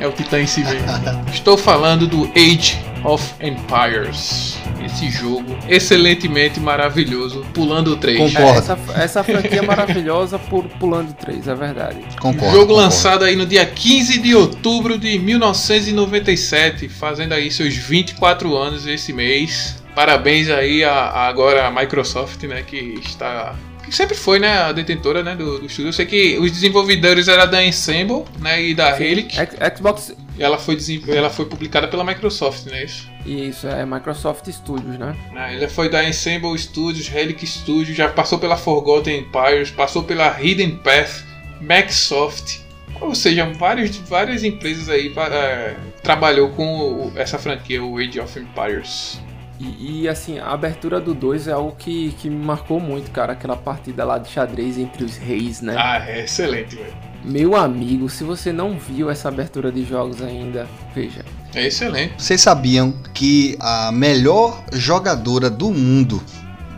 é 0.00 0.06
o 0.06 0.12
titã 0.12 0.40
em 0.40 0.46
si 0.46 0.64
mesmo. 0.64 0.86
Estou 1.32 1.56
falando 1.56 2.06
do 2.06 2.24
Age 2.34 2.78
of 3.04 3.34
Empires. 3.40 4.56
Esse 4.84 5.10
jogo 5.10 5.56
excelentemente 5.68 6.60
maravilhoso, 6.60 7.44
pulando 7.52 7.92
o 7.92 7.96
3. 7.96 8.18
Concordo. 8.18 8.48
É, 8.48 8.58
essa, 8.58 8.78
essa 8.94 9.24
franquia 9.24 9.58
é 9.58 9.62
maravilhosa 9.62 10.38
por 10.38 10.64
pulando 10.64 11.12
3, 11.12 11.48
é 11.48 11.54
verdade. 11.54 11.98
Concordo. 12.20 12.54
Jogo 12.54 12.68
concordo. 12.68 12.74
lançado 12.74 13.24
aí 13.24 13.34
no 13.36 13.44
dia 13.44 13.66
15 13.66 14.18
de 14.20 14.34
outubro 14.34 14.96
de 14.96 15.18
1997, 15.18 16.88
fazendo 16.88 17.32
aí 17.32 17.50
seus 17.50 17.74
24 17.74 18.56
anos 18.56 18.86
esse 18.86 19.12
mês. 19.12 19.85
Parabéns 19.96 20.50
aí 20.50 20.84
a, 20.84 20.92
a 20.92 21.26
agora 21.26 21.66
a 21.66 21.70
Microsoft, 21.70 22.42
né, 22.42 22.62
que 22.62 23.00
está 23.02 23.56
que 23.82 23.94
sempre 23.94 24.16
foi, 24.16 24.38
né, 24.40 24.58
a 24.58 24.72
detentora, 24.72 25.22
né, 25.22 25.34
do, 25.34 25.60
do 25.60 25.66
estúdio. 25.66 25.88
Eu 25.88 25.92
sei 25.92 26.04
que 26.04 26.36
os 26.38 26.50
desenvolvedores 26.50 27.28
eram 27.28 27.48
da 27.48 27.64
Ensemble, 27.64 28.24
né, 28.40 28.60
e 28.60 28.74
da 28.74 28.92
Relic. 28.92 29.34
Xbox. 29.74 30.14
E 30.36 30.42
ela 30.42 30.58
foi 30.58 30.76
ela 31.08 31.30
foi 31.30 31.46
publicada 31.46 31.88
pela 31.88 32.04
Microsoft, 32.04 32.66
né, 32.66 32.84
isso. 32.84 33.08
Isso, 33.24 33.66
é 33.66 33.86
Microsoft 33.86 34.46
Studios, 34.50 34.98
né? 34.98 35.16
Né, 35.32 35.54
Ele 35.54 35.68
foi 35.68 35.88
da 35.88 36.06
Ensemble 36.06 36.58
Studios, 36.58 37.08
Relic 37.08 37.46
Studios, 37.46 37.96
já 37.96 38.08
passou 38.08 38.38
pela 38.38 38.56
Forgotten 38.56 39.20
Empires, 39.20 39.70
passou 39.70 40.02
pela 40.02 40.36
Hidden 40.38 40.76
Path, 40.76 41.24
Microsoft, 41.60 42.58
ou 43.00 43.14
seja, 43.14 43.46
várias, 43.54 43.96
várias 43.96 44.44
empresas 44.44 44.88
aí 44.88 45.12
eh, 45.16 45.74
trabalhou 46.02 46.50
com 46.50 47.12
essa 47.14 47.38
franquia, 47.38 47.82
o 47.82 47.98
Age 47.98 48.20
of 48.20 48.38
Empires. 48.38 49.20
E, 49.58 50.02
e, 50.02 50.08
assim, 50.08 50.38
a 50.38 50.50
abertura 50.50 51.00
do 51.00 51.14
2 51.14 51.48
é 51.48 51.52
algo 51.52 51.74
que, 51.78 52.12
que 52.18 52.28
me 52.28 52.44
marcou 52.44 52.78
muito, 52.78 53.10
cara. 53.10 53.32
Aquela 53.32 53.56
partida 53.56 54.04
lá 54.04 54.18
de 54.18 54.28
xadrez 54.28 54.76
entre 54.76 55.04
os 55.04 55.16
reis, 55.16 55.62
né? 55.62 55.74
Ah, 55.78 56.04
é 56.06 56.24
excelente, 56.24 56.76
velho. 56.76 56.92
Meu 57.24 57.56
amigo, 57.56 58.08
se 58.08 58.22
você 58.22 58.52
não 58.52 58.78
viu 58.78 59.10
essa 59.10 59.28
abertura 59.28 59.72
de 59.72 59.84
jogos 59.84 60.22
ainda, 60.22 60.66
veja. 60.94 61.24
É 61.54 61.66
excelente. 61.66 62.14
Vocês 62.18 62.40
sabiam 62.40 62.92
que 63.14 63.56
a 63.58 63.90
melhor 63.90 64.62
jogadora 64.72 65.48
do 65.48 65.70
mundo 65.70 66.22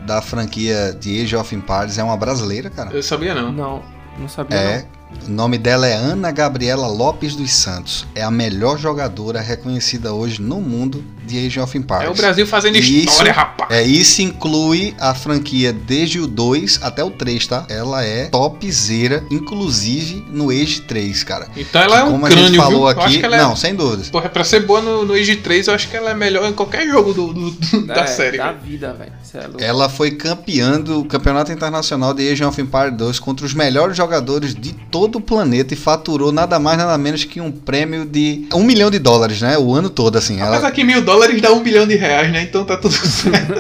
da 0.07 0.23
franquia 0.23 0.97
de 0.99 1.21
Age 1.23 1.37
of 1.37 1.55
Empires 1.55 1.99
é 1.99 2.03
uma 2.05 2.17
brasileira, 2.17 2.71
cara? 2.71 2.91
Eu 2.93 3.03
sabia 3.03 3.35
não. 3.35 3.53
Não, 3.53 3.83
não 4.19 4.29
sabia 4.29 4.57
É. 4.57 4.79
não. 4.79 4.98
O 5.27 5.31
nome 5.31 5.59
dela 5.59 5.87
é 5.87 5.95
Ana 5.95 6.31
Gabriela 6.31 6.87
Lopes 6.87 7.35
dos 7.35 7.53
Santos. 7.53 8.07
É 8.15 8.23
a 8.23 8.31
melhor 8.31 8.79
jogadora 8.79 9.41
reconhecida 9.41 10.13
hoje 10.13 10.41
no 10.41 10.61
mundo 10.61 11.05
de 11.27 11.47
Age 11.47 11.61
of 11.61 11.77
Empires. 11.77 12.05
É 12.05 12.09
o 12.11 12.15
Brasil 12.15 12.47
fazendo 12.47 12.77
Isso. 12.77 12.91
história, 13.11 13.33
rapaz. 13.33 13.71
É, 13.71 13.83
isso 13.83 14.23
inclui 14.23 14.95
a 14.99 15.15
franquia 15.15 15.73
desde 15.75 16.19
o 16.21 16.27
2 16.27 16.79
até 16.83 17.05
o 17.05 17.11
3, 17.11 17.47
tá? 17.47 17.67
Ela 17.69 18.03
é 18.03 18.27
topzera, 18.27 19.23
inclusive 19.31 20.25
no 20.31 20.49
Age 20.49 20.81
3, 20.83 21.23
cara. 21.25 21.47
Então 21.55 21.83
ela 21.83 21.99
é 22.01 22.05
um 22.05 22.13
Como 22.13 22.25
a 22.27 22.29
crânio, 22.31 22.47
gente 22.49 22.57
falou 22.57 22.79
viu? 22.79 22.89
Aqui, 22.89 23.19
que 23.19 23.27
é- 23.27 23.29
não, 23.37 23.55
sem 23.55 23.75
dúvidas. 23.75 24.09
Porra, 24.09 24.29
pra 24.31 24.43
ser 24.45 24.61
boa 24.61 24.81
no, 24.81 25.05
no 25.05 25.13
Age 25.13 25.37
3, 25.37 25.69
eu 25.69 25.75
acho 25.75 25.89
que 25.89 25.97
ela 25.97 26.11
é 26.11 26.15
melhor 26.15 26.49
em 26.49 26.53
qualquer 26.55 26.87
jogo 26.89 27.13
do, 27.13 27.33
do- 27.35 27.51
do- 27.51 27.87
da 27.87 28.03
É, 28.05 28.07
série. 28.07 28.39
Da 28.39 28.53
velho. 28.53 28.59
vida, 28.65 28.93
velho. 28.95 29.13
É. 29.61 29.65
Ela 29.67 29.91
foi 29.91 30.13
campeã 30.13 30.81
do 30.81 31.05
Campeonato 31.05 31.53
Internacional 31.53 32.15
de 32.15 32.31
Age 32.31 32.43
of 32.45 32.59
Empires 32.61 32.97
2 32.97 33.19
contra 33.19 33.45
os 33.45 33.53
melhores 33.53 33.95
jogadores 33.95 34.55
de 34.55 34.73
todo 34.99 35.17
o 35.17 35.21
planeta 35.21 35.75
e 35.75 35.77
faturou 35.77 36.33
nada 36.33 36.59
mais 36.59 36.77
nada 36.77 36.97
menos 36.99 37.25
que 37.25 37.41
um 37.41 37.53
prêmio 37.53 38.05
de 38.05 38.47
um 38.53 38.65
milhão 38.65 38.91
de 38.91 38.99
dólares, 38.99 39.41
né? 39.41 39.57
O 39.57 39.73
ano 39.75 39.89
todo, 39.89 40.17
assim. 40.17 40.41
Ela, 40.41 40.57
Apesar 40.57 40.71
que 40.73 40.83
mil 40.83 41.01
dólares 41.03 41.41
dá 41.41 41.53
um 41.53 41.61
bilhão 41.63 41.87
de 41.87 41.95
reais, 41.95 42.33
né? 42.33 42.43
Então 42.43 42.65
tá 42.65 42.77
tudo 42.77 42.95
certo. 43.07 43.55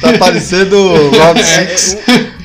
tá 0.00 0.18
parecendo 0.18 0.76
o 0.78 1.10
Round 1.10 1.42
6. 1.44 1.98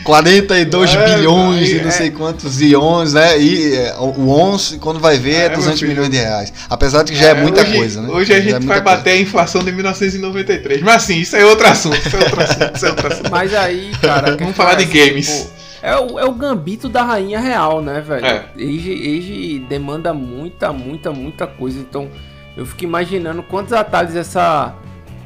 42 0.04 0.94
É, 0.94 1.16
bilhões 1.16 1.68
aí, 1.70 1.78
e 1.78 1.82
não 1.82 1.88
é. 1.88 1.92
sei 1.92 2.12
quantos 2.12 2.62
ions, 2.62 3.14
né? 3.14 3.40
E 3.40 3.74
é, 3.76 3.96
o 3.98 4.30
11, 4.30 4.78
quando 4.78 5.00
vai 5.00 5.18
ver, 5.18 5.34
é, 5.34 5.46
É, 5.46 5.48
meu 5.50 5.58
200 5.58 5.80
filho. 5.80 5.92
milhões 5.94 6.10
de 6.12 6.18
reais. 6.18 6.54
Apesar 6.70 7.02
de 7.04 7.12
que 7.12 7.18
já 7.18 7.30
é, 7.30 7.34
muita 7.34 7.62
hoje, 7.62 7.76
coisa, 7.76 8.02
né? 8.04 8.10
Hoje 8.12 8.32
a 8.34 8.38
é 8.38 8.42
gente 8.42 8.66
vai 8.68 8.82
coisa. 8.82 8.82
bater 8.82 9.10
a 9.14 9.18
inflação 9.20 9.64
de 9.64 9.72
1993. 9.72 10.82
Mas 10.84 10.96
assim, 11.04 11.18
isso 11.22 11.36
é 11.36 11.44
outro 11.44 11.66
assunto. 11.68 11.98
Isso 12.06 12.16
é 12.16 12.20
outro 12.20 12.40
assunto. 12.44 12.72
Isso 12.76 12.86
é 12.86 12.90
outro 12.90 13.08
assunto. 13.12 13.32
Mas 13.32 13.54
aí, 13.56 13.92
cara. 14.00 14.38
Vamos 14.38 14.56
falar 14.56 14.76
de 14.76 14.84
é 14.84 14.86
assim, 14.86 15.10
games. 15.10 15.28
tipo, 15.28 15.50
é, 15.86 16.00
o, 16.00 16.20
é 16.20 16.26
o 16.26 16.32
gambito 16.32 16.90
da 16.90 17.04
rainha 17.04 17.40
real, 17.40 17.82
né, 17.82 18.02
velho? 18.02 18.26
É. 18.26 18.50
Age, 18.56 18.92
Age 18.92 19.60
demanda 19.70 20.14
muita, 20.14 20.74
muita, 20.74 21.12
muita 21.12 21.46
coisa. 21.46 21.80
Então, 21.80 22.10
eu 22.58 22.66
fico 22.66 22.84
imaginando 22.84 23.44
quantos 23.44 23.72
atalhos 23.72 24.16
essa, 24.16 24.74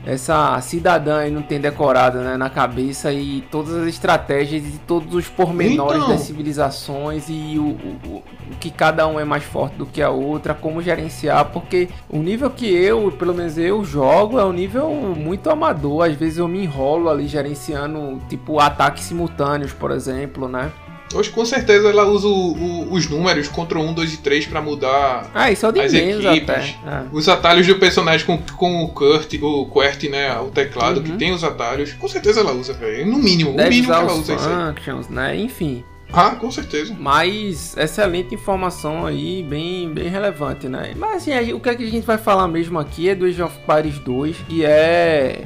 essa 0.06 0.60
cidadã 0.62 1.20
aí 1.20 1.32
não 1.32 1.42
tem 1.42 1.60
decorado 1.60 2.20
né, 2.20 2.38
na 2.38 2.50
cabeça 2.50 3.12
e 3.12 3.42
todas 3.52 3.74
as 3.76 3.88
estratégias 3.88 4.64
e 4.66 4.78
todos 4.88 5.14
os 5.14 5.28
pormenores 5.28 5.98
Então. 5.98 6.10
das 6.10 6.22
civilizações 6.22 7.26
e 7.30 7.58
o, 7.58 7.64
o, 7.64 7.98
o- 8.08 8.24
o 8.52 8.56
que 8.60 8.72
cada 8.72 9.08
um 9.08 9.20
é 9.20 9.24
mais 9.24 9.44
forte 9.44 9.76
do 9.76 9.86
que 9.86 10.02
a 10.02 10.10
outra, 10.10 10.56
como 10.56 10.82
gerenciar, 10.82 11.46
porque 11.54 11.88
o 12.10 12.18
nível 12.18 12.50
que 12.50 12.66
eu, 12.66 13.12
pelo 13.12 13.32
menos 13.34 13.58
eu 13.60 13.84
jogo, 13.86 14.40
é 14.40 14.44
um 14.46 14.52
nível 14.52 14.90
muito 15.16 15.52
amador. 15.52 16.08
Às 16.08 16.16
vezes 16.16 16.40
eu 16.40 16.48
me 16.48 16.64
enrolo 16.64 17.10
ali 17.10 17.28
gerenciando, 17.28 18.20
tipo, 18.28 18.60
ataques 18.60 19.04
simultâneos, 19.04 19.72
por 19.72 19.92
exemplo, 19.92 20.48
né? 20.48 20.72
Hoje 21.14 21.30
com 21.32 21.44
certeza 21.44 21.90
ela 21.90 22.06
usa 22.06 22.28
o- 22.28 22.52
o- 22.54 22.94
os 22.94 23.10
números 23.10 23.48
contra 23.48 23.80
1, 23.80 23.94
2 23.94 24.14
e 24.14 24.18
3 24.18 24.46
pra 24.46 24.62
mudar 24.62 25.30
Ah, 25.34 25.52
isso 25.52 25.66
é 25.66 25.70
o 25.70 25.72
de 25.72 25.80
As 25.80 25.92
menos 25.94 26.24
equipes. 26.24 26.76
É. 26.86 27.04
os 27.12 27.28
atalhos 27.28 27.66
do 27.66 27.76
personagem 27.76 28.26
com, 28.26 28.38
com 28.56 28.84
o 28.84 28.90
Kurt, 28.90 29.34
o 29.42 29.66
QWERTY, 29.66 30.10
né? 30.10 30.38
O 30.40 30.46
teclado 30.52 31.02
que 31.02 31.12
Uhum. 31.12 31.18
tem 31.18 31.32
os 31.34 31.44
atalhos. 31.44 31.94
Com 31.94 32.08
certeza 32.08 32.42
ela 32.42 32.52
usa, 32.54 32.74
velho. 32.74 33.08
No 33.08 33.18
mínimo. 33.18 33.52
O 33.54 33.56
Deve 33.56 33.70
mínimo 33.70 33.88
que 33.88 34.00
ela 34.00 34.14
usa 34.14 34.34
isso 34.36 34.48
aí. 34.50 34.56
functions, 34.76 35.10
né? 35.10 35.36
Enfim. 35.36 35.84
Ah, 36.12 36.32
com 36.32 36.50
certeza. 36.52 36.96
Mas 37.00 37.78
excelente 37.78 38.34
informação 38.34 39.06
aí, 39.06 39.44
bem, 39.48 39.92
bem 39.94 40.08
relevante, 40.10 40.68
né? 40.68 40.94
Mas 40.96 41.18
assim, 41.28 41.54
o 41.54 41.60
que, 41.60 41.70
é 41.70 41.76
que 41.76 41.84
a 41.84 41.90
gente 41.90 42.06
vai 42.06 42.18
falar 42.18 42.48
mesmo 42.48 42.80
aqui 42.80 43.08
é 43.10 43.14
do 43.14 43.26
Age 43.26 43.42
of 43.44 43.56
Empires 43.62 44.00
2, 44.00 44.36
que 44.48 44.66
é 44.66 45.42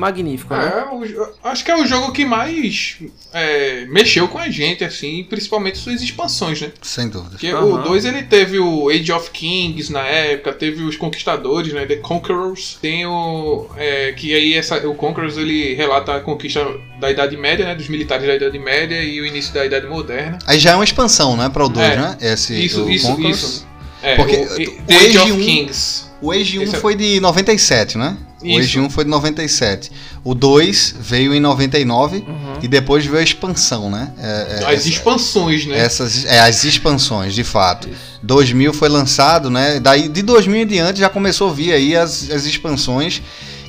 magnífico, 0.00 0.54
né? 0.54 0.84
É, 0.90 0.94
o 0.94 1.28
acho 1.44 1.64
que 1.64 1.70
é 1.70 1.76
o 1.76 1.86
jogo 1.86 2.10
que 2.12 2.24
mais 2.24 2.96
é, 3.32 3.84
mexeu 3.86 4.26
com 4.26 4.38
a 4.38 4.48
gente, 4.48 4.82
assim, 4.82 5.24
principalmente 5.28 5.78
suas 5.78 6.02
expansões, 6.02 6.60
né? 6.60 6.72
Sem 6.82 7.08
dúvida. 7.08 7.30
Porque 7.32 7.48
Aham. 7.48 7.64
o 7.64 7.78
2 7.82 8.04
ele 8.04 8.22
teve 8.22 8.58
o 8.58 8.88
Age 8.88 9.12
of 9.12 9.30
Kings 9.30 9.92
na 9.92 10.00
época, 10.06 10.52
teve 10.52 10.82
os 10.82 10.96
Conquistadores, 10.96 11.72
né? 11.72 11.86
The 11.86 11.96
Conquerors. 11.96 12.78
Tem 12.80 13.06
o. 13.06 13.66
é, 13.76 14.12
que 14.12 14.34
aí 14.34 14.54
essa, 14.54 14.76
o 14.88 14.94
Conquerors 14.94 15.36
ele 15.36 15.74
relata 15.74 16.14
a 16.16 16.20
conquista 16.20 16.66
da 16.98 17.10
Idade 17.10 17.36
Média, 17.36 17.64
né? 17.66 17.74
Dos 17.74 17.88
militares 17.88 18.26
da 18.26 18.34
Idade 18.34 18.58
Média 18.58 19.02
e 19.02 19.20
o 19.20 19.26
início 19.26 19.52
da 19.54 19.64
Idade 19.64 19.86
Moderna. 19.86 20.38
Aí 20.46 20.58
já 20.58 20.70
é 20.72 20.74
uma 20.74 20.84
expansão, 20.84 21.36
né? 21.36 21.48
Para 21.48 21.64
o 21.64 21.68
2, 21.68 21.86
É. 21.90 21.96
né? 21.96 22.16
Esse, 22.20 22.54
Isso, 22.64 22.84
o 22.84 22.90
isso, 22.90 23.06
Conquerors. 23.08 23.38
isso. 23.42 23.66
É, 24.02 24.16
Porque 24.16 24.36
o, 24.36 24.42
o 24.44 24.82
The 24.86 24.96
Age 24.96 25.06
Age 25.06 25.18
of 25.18 25.32
1 25.32 25.36
Kings. 25.40 26.04
O 26.22 26.32
Age 26.32 26.58
1 26.58 26.62
Esse 26.62 26.76
é- 26.76 26.78
foi 26.78 26.94
de 26.94 27.20
97, 27.20 27.98
né? 27.98 28.16
O 28.42 28.46
Isso. 28.46 28.58
Age 28.58 28.80
1 28.80 28.90
foi 28.90 29.04
de 29.04 29.10
97. 29.10 29.90
O 30.24 30.34
2 30.34 30.94
veio 30.98 31.34
em 31.34 31.40
99 31.40 32.18
Uhum. 32.18 32.58
e 32.62 32.68
depois 32.68 33.04
veio 33.04 33.18
a 33.18 33.22
expansão, 33.22 33.90
né? 33.90 34.12
É, 34.18 34.62
é, 34.62 34.74
As 34.74 34.86
expansões, 34.86 35.66
né? 35.66 35.78
Essas, 35.78 36.24
é, 36.24 36.40
as 36.40 36.64
expansões, 36.64 37.34
de 37.34 37.44
fato. 37.44 37.88
Isso. 37.88 38.00
2000 38.22 38.72
foi 38.72 38.88
lançado, 38.88 39.50
né? 39.50 39.80
Daí 39.80 40.08
de 40.08 40.22
2000 40.22 40.62
em 40.62 40.66
diante 40.66 41.00
já 41.00 41.08
começou 41.08 41.50
a 41.50 41.52
vir 41.52 41.72
aí 41.72 41.96
as, 41.96 42.30
as 42.30 42.44
expansões 42.46 43.22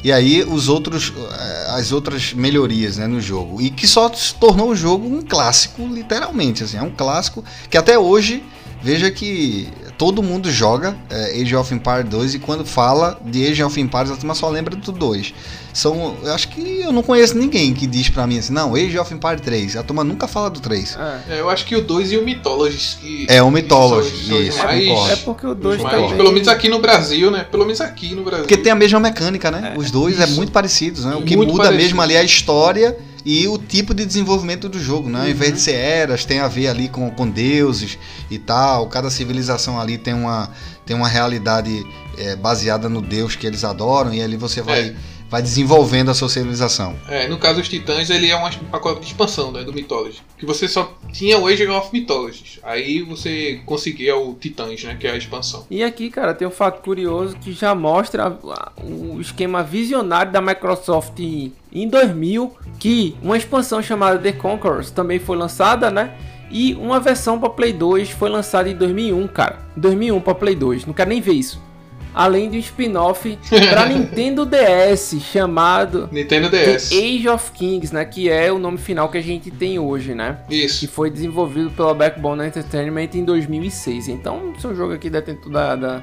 e 0.03 0.11
aí 0.11 0.43
os 0.43 0.67
outros, 0.67 1.13
eh, 1.31 1.65
as 1.69 1.91
outras 1.91 2.33
melhorias, 2.33 2.97
né, 2.97 3.05
no 3.07 3.21
jogo. 3.21 3.61
E 3.61 3.69
que 3.69 3.87
só 3.87 4.11
se 4.11 4.33
tornou 4.35 4.69
o 4.69 4.75
jogo 4.75 5.07
um 5.07 5.21
clássico, 5.21 5.85
literalmente, 5.87 6.63
assim, 6.63 6.77
é 6.77 6.81
um 6.81 6.89
clássico 6.89 7.43
que 7.69 7.77
até 7.77 7.99
hoje 7.99 8.43
veja 8.81 9.11
que 9.11 9.67
todo 10.01 10.23
mundo 10.23 10.49
joga 10.49 10.97
eh, 11.11 11.39
Age 11.43 11.55
of 11.55 11.71
Empires 11.71 12.09
2 12.09 12.33
e 12.33 12.39
quando 12.39 12.65
fala 12.65 13.21
de 13.23 13.45
Age 13.47 13.61
of 13.61 13.79
Empires 13.79 14.09
a 14.09 14.15
turma 14.15 14.33
só 14.33 14.49
lembra 14.49 14.75
do 14.75 14.91
2. 14.91 15.31
São, 15.71 16.17
eu 16.23 16.33
acho 16.33 16.47
que 16.47 16.81
eu 16.81 16.91
não 16.91 17.03
conheço 17.03 17.37
ninguém 17.37 17.71
que 17.71 17.85
diz 17.85 18.09
pra 18.09 18.25
mim 18.25 18.39
assim, 18.39 18.51
não, 18.51 18.73
Age 18.73 18.97
of 18.97 19.13
Empires 19.13 19.41
3. 19.41 19.77
A 19.77 19.83
turma 19.83 20.03
nunca 20.03 20.27
fala 20.27 20.49
do 20.49 20.59
3. 20.59 20.97
É. 21.29 21.35
É, 21.35 21.39
eu 21.39 21.51
acho 21.51 21.67
que 21.67 21.75
o 21.75 21.83
2 21.83 22.13
e 22.13 22.17
o 22.17 22.25
Mythologies. 22.25 22.97
que- 22.99 23.27
É, 23.29 23.43
o 23.43 23.45
que 23.45 23.51
Mythology, 23.53 24.09
são- 24.27 24.37
os 24.39 24.47
isso, 24.47 24.63
mais-. 24.63 25.09
É 25.11 25.15
porque 25.17 25.45
o 25.45 25.53
2 25.53 25.77
os 25.77 25.83
também... 25.83 26.01
mais- 26.07 26.17
Pelo 26.17 26.31
menos 26.31 26.47
aqui 26.47 26.67
no 26.67 26.79
Brasil, 26.79 27.29
né? 27.29 27.43
Pelo 27.51 27.63
menos 27.63 27.79
aqui 27.79 28.15
no 28.15 28.23
Brasil. 28.23 28.39
Porque 28.45 28.57
tem 28.57 28.71
a 28.71 28.75
mesma 28.75 28.99
mecânica, 28.99 29.51
né? 29.51 29.75
Os 29.77 29.91
dois 29.91 30.19
é 30.19 30.23
isso. 30.23 30.33
muito 30.35 30.51
parecidos, 30.51 31.05
né? 31.05 31.13
O 31.13 31.21
que 31.21 31.37
Muito 31.37 31.51
muda 31.51 31.65
parecido. 31.65 31.83
mesmo 31.83 32.01
ali 32.01 32.15
é 32.15 32.19
a 32.21 32.23
história 32.23 32.97
e 33.25 33.47
o 33.47 33.57
tipo 33.57 33.93
de 33.93 34.05
desenvolvimento 34.05 34.67
do 34.67 34.79
jogo, 34.79 35.09
né? 35.09 35.21
Ao 35.21 35.29
invés 35.29 35.53
de 35.53 35.61
ser 35.61 35.73
eras, 35.73 36.25
tem 36.25 36.39
a 36.39 36.47
ver 36.47 36.67
ali 36.67 36.89
com, 36.89 37.09
com 37.11 37.29
deuses 37.29 37.97
e 38.29 38.39
tal. 38.39 38.87
Cada 38.87 39.09
civilização 39.09 39.79
ali 39.79 39.97
tem 39.97 40.13
uma, 40.13 40.49
tem 40.85 40.95
uma 40.95 41.07
realidade 41.07 41.85
é, 42.17 42.35
baseada 42.35 42.89
no 42.89 43.01
deus 43.01 43.35
que 43.35 43.45
eles 43.45 43.63
adoram 43.63 44.13
e 44.13 44.21
ali 44.21 44.37
você 44.37 44.61
vai, 44.61 44.89
É. 44.89 44.95
vai 45.31 45.41
desenvolvendo 45.41 46.11
a 46.11 46.13
sua 46.13 46.27
civilização. 46.27 46.93
É, 47.07 47.25
no 47.29 47.37
caso, 47.37 47.61
os 47.61 47.69
Titãs, 47.69 48.09
ele 48.09 48.29
é 48.29 48.35
um 48.35 48.49
pacote 48.69 48.99
de 48.99 49.07
expansão, 49.07 49.49
né, 49.49 49.63
do 49.63 49.71
Mythology. 49.71 50.21
Que 50.37 50.45
você 50.45 50.67
só 50.67 50.93
tinha 51.13 51.39
o 51.39 51.47
Age 51.47 51.65
of 51.67 51.89
Mythologies. 51.93 52.59
Aí 52.61 53.01
você 53.01 53.61
conseguia 53.65 54.17
o 54.17 54.35
Titãs, 54.35 54.83
né, 54.83 54.97
que 54.99 55.07
é 55.07 55.11
a 55.11 55.15
expansão. 55.15 55.65
E 55.71 55.81
aqui, 55.81 56.09
cara, 56.09 56.33
tem 56.33 56.45
um 56.45 56.51
fato 56.51 56.81
curioso 56.83 57.37
que 57.37 57.53
já 57.53 57.73
mostra 57.73 58.37
o 58.83 59.21
esquema 59.21 59.63
visionário 59.63 60.33
da 60.33 60.41
Microsoft 60.41 61.17
em 61.19 61.87
2000, 61.87 62.53
que 62.77 63.15
uma 63.21 63.37
expansão 63.37 63.81
chamada 63.81 64.19
The 64.19 64.33
Conquerors 64.33 64.91
também 64.91 65.17
foi 65.17 65.37
lançada, 65.37 65.89
né? 65.89 66.13
E 66.51 66.73
uma 66.73 66.99
versão 66.99 67.39
para 67.39 67.49
Play 67.49 67.71
2 67.71 68.09
foi 68.09 68.29
lançada 68.29 68.69
em 68.69 68.75
2001, 68.75 69.25
cara. 69.29 69.59
2001 69.77 70.19
para 70.19 70.35
Play 70.35 70.55
2, 70.55 70.85
não 70.85 70.93
quero 70.93 71.09
nem 71.09 71.21
ver 71.21 71.35
isso. 71.35 71.70
Além 72.13 72.49
de 72.49 72.57
um 72.57 72.59
spin-off 72.59 73.37
para 73.69 73.85
Nintendo 73.85 74.45
DS 74.45 75.15
chamado 75.21 76.09
Nintendo 76.11 76.49
The 76.49 76.73
DS. 76.73 76.91
Age 76.91 77.29
of 77.29 77.51
Kings, 77.51 77.93
né? 77.93 78.03
Que 78.05 78.29
é 78.29 78.51
o 78.51 78.59
nome 78.59 78.77
final 78.77 79.09
que 79.09 79.17
a 79.17 79.21
gente 79.23 79.49
tem 79.51 79.79
hoje, 79.79 80.13
né? 80.13 80.37
que 80.47 80.55
Isso. 80.65 80.87
foi 80.89 81.09
desenvolvido 81.09 81.69
pela 81.71 81.93
Backbone 81.93 82.45
Entertainment 82.45 83.09
em 83.13 83.23
2006. 83.23 84.07
Então, 84.09 84.53
esse 84.57 84.65
é 84.65 84.69
um 84.69 84.75
jogo 84.75 84.93
aqui 84.93 85.09
dentro 85.09 85.49
da, 85.49 85.75
da- 85.75 86.01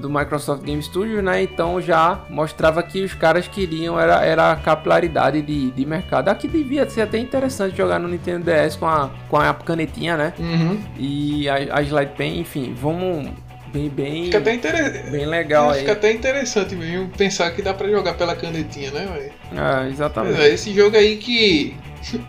do 0.00 0.10
Microsoft 0.10 0.64
Game 0.64 0.82
Studios, 0.82 1.22
né? 1.22 1.44
Então 1.44 1.80
já 1.80 2.24
mostrava 2.28 2.82
que 2.82 3.04
os 3.04 3.14
caras 3.14 3.46
queriam 3.46 4.00
era, 4.00 4.24
era 4.24 4.50
a 4.50 4.56
capilaridade 4.56 5.40
de, 5.42 5.70
de 5.70 5.86
mercado. 5.86 6.28
Aqui 6.28 6.48
devia 6.48 6.90
ser 6.90 7.02
até 7.02 7.18
interessante 7.18 7.76
jogar 7.76 8.00
no 8.00 8.08
Nintendo 8.08 8.44
DS 8.50 8.74
com 8.74 8.86
a, 8.88 9.10
com 9.28 9.36
a 9.36 9.54
canetinha, 9.54 10.16
né? 10.16 10.32
Uhum. 10.40 10.80
E 10.98 11.48
a, 11.48 11.76
a 11.76 11.82
Slide 11.82 12.10
Pen, 12.16 12.40
enfim, 12.40 12.74
vamos 12.76 13.28
bem 13.72 13.88
bem 13.88 14.24
Fica 14.24 14.38
até 14.38 14.54
interessante. 14.54 15.10
bem 15.10 15.26
legal 15.26 15.70
aí. 15.70 15.80
Fica 15.80 15.92
até 15.92 16.12
interessante 16.12 16.74
mesmo 16.74 17.08
pensar 17.10 17.50
que 17.52 17.62
dá 17.62 17.72
pra 17.72 17.88
jogar 17.88 18.14
pela 18.14 18.34
canetinha, 18.34 18.90
né, 18.90 19.06
velho? 19.06 19.32
É, 19.60 19.88
exatamente. 19.88 20.40
é, 20.40 20.48
esse 20.52 20.72
jogo 20.74 20.96
aí 20.96 21.16
que 21.16 21.76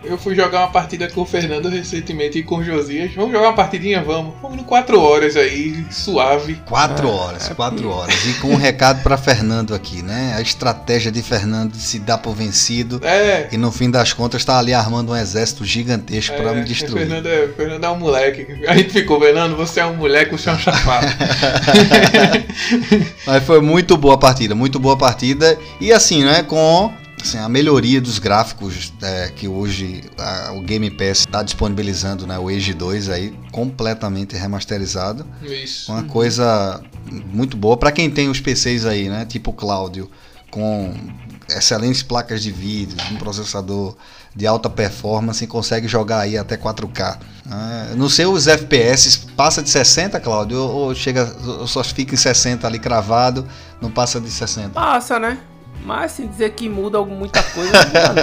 Eu 0.03 0.17
fui 0.17 0.35
jogar 0.35 0.59
uma 0.59 0.67
partida 0.71 1.09
com 1.09 1.21
o 1.21 1.25
Fernando 1.25 1.69
recentemente 1.69 2.37
e 2.39 2.43
com 2.43 2.57
o 2.57 2.63
Josias. 2.63 3.13
Vamos 3.15 3.31
jogar 3.31 3.47
uma 3.47 3.55
partidinha? 3.55 4.03
Vamos. 4.03 4.33
Vamos 4.41 4.57
no 4.57 4.63
4 4.65 4.99
horas 4.99 5.37
aí, 5.37 5.85
suave. 5.89 6.55
Quatro 6.65 7.07
É, 7.07 7.11
horas, 7.11 7.49
é 7.49 7.53
quatro 7.53 7.77
porque- 7.83 7.93
horas. 7.93 8.25
E 8.25 8.33
com 8.35 8.49
um 8.49 8.55
recado 8.57 9.01
pra 9.01 9.17
Fernando 9.17 9.73
aqui, 9.73 10.01
né? 10.03 10.33
A 10.35 10.41
estratégia 10.41 11.09
de 11.11 11.21
Fernando 11.23 11.71
de 11.71 11.81
se 11.81 11.99
dar 11.99 12.17
por 12.17 12.35
vencido 12.35 12.99
É. 13.03 13.47
e 13.51 13.57
no 13.57 13.71
fim 13.71 13.89
das 13.89 14.11
contas 14.11 14.43
tá 14.43 14.59
ali 14.59 14.73
armando 14.73 15.13
um 15.13 15.15
exército 15.15 15.63
gigantesco 15.63 16.35
pra 16.35 16.51
me 16.53 16.61
é, 16.61 16.63
destruir. 16.63 17.07
Fernando 17.07 17.27
é, 17.27 17.47
Fernando 17.55 17.83
é 17.85 17.89
um 17.89 17.97
moleque. 17.97 18.47
A 18.67 18.75
gente 18.75 18.89
ficou, 18.91 19.19
Fernando, 19.21 19.55
você 19.55 19.79
é 19.79 19.85
um 19.85 19.95
moleque, 19.95 20.31
você 20.33 20.49
é 20.49 20.53
um 20.53 20.59
chapado. 20.59 21.07
Mas 23.25 23.43
foi 23.43 23.61
muito 23.61 23.95
boa 23.97 24.15
a 24.15 24.17
partida, 24.17 24.53
muito 24.53 24.79
boa 24.79 24.95
a 24.95 24.97
partida. 24.97 25.57
E 25.79 25.91
assim, 25.91 26.23
né, 26.23 26.43
com 26.43 26.91
assim, 27.23 27.37
a 27.37 27.47
melhoria 27.49 27.99
dos 28.01 28.19
gráficos 28.19 28.93
é, 29.01 29.29
que 29.35 29.47
hoje 29.47 30.03
a- 30.17 30.51
o 30.53 30.61
Game 30.61 30.89
Pass 30.91 31.19
está 31.19 31.43
disponibilizando, 31.43 32.25
né, 32.27 32.37
o 32.39 32.47
Age 32.49 32.73
2 32.73 33.09
aí, 33.09 33.33
completamente 33.51 34.35
remasterizado. 34.35 35.25
Isso. 35.43 35.91
Uma 35.91 36.03
coisa 36.03 36.81
muito 37.33 37.55
boa 37.57 37.77
para 37.77 37.91
quem 37.91 38.09
tem 38.09 38.29
os 38.29 38.39
PCs 38.39 38.85
aí, 38.85 39.09
né, 39.09 39.25
tipo 39.25 39.51
o 39.51 39.53
Cláudio, 39.53 40.09
com 40.49 40.93
excelentes 41.49 42.01
placas 42.03 42.41
de 42.41 42.51
vídeo, 42.51 42.97
um 43.11 43.17
processador 43.17 43.95
de 44.33 44.47
alta 44.47 44.69
performance 44.69 45.43
e 45.43 45.47
consegue 45.47 45.87
jogar 45.87 46.19
aí 46.19 46.37
até 46.37 46.55
4K. 46.55 47.19
Ah, 47.49 47.87
não 47.97 48.07
sei 48.07 48.25
os 48.25 48.47
FPS, 48.47 49.25
passa 49.35 49.61
de 49.61 49.69
60, 49.69 50.19
Cláudio, 50.21 50.57
ou, 50.57 50.69
ou 50.87 50.95
chega, 50.95 51.35
ou 51.59 51.67
só 51.67 51.83
fica 51.83 52.13
em 52.13 52.17
60 52.17 52.65
ali 52.65 52.79
cravado, 52.79 53.45
não 53.81 53.91
passa 53.91 54.21
de 54.21 54.29
60. 54.31 54.69
Passa, 54.69 55.19
né? 55.19 55.37
Mas 55.83 56.13
assim, 56.13 56.27
dizer 56.27 56.51
que 56.51 56.69
muda 56.69 57.01
muita 57.03 57.41
coisa, 57.41 57.71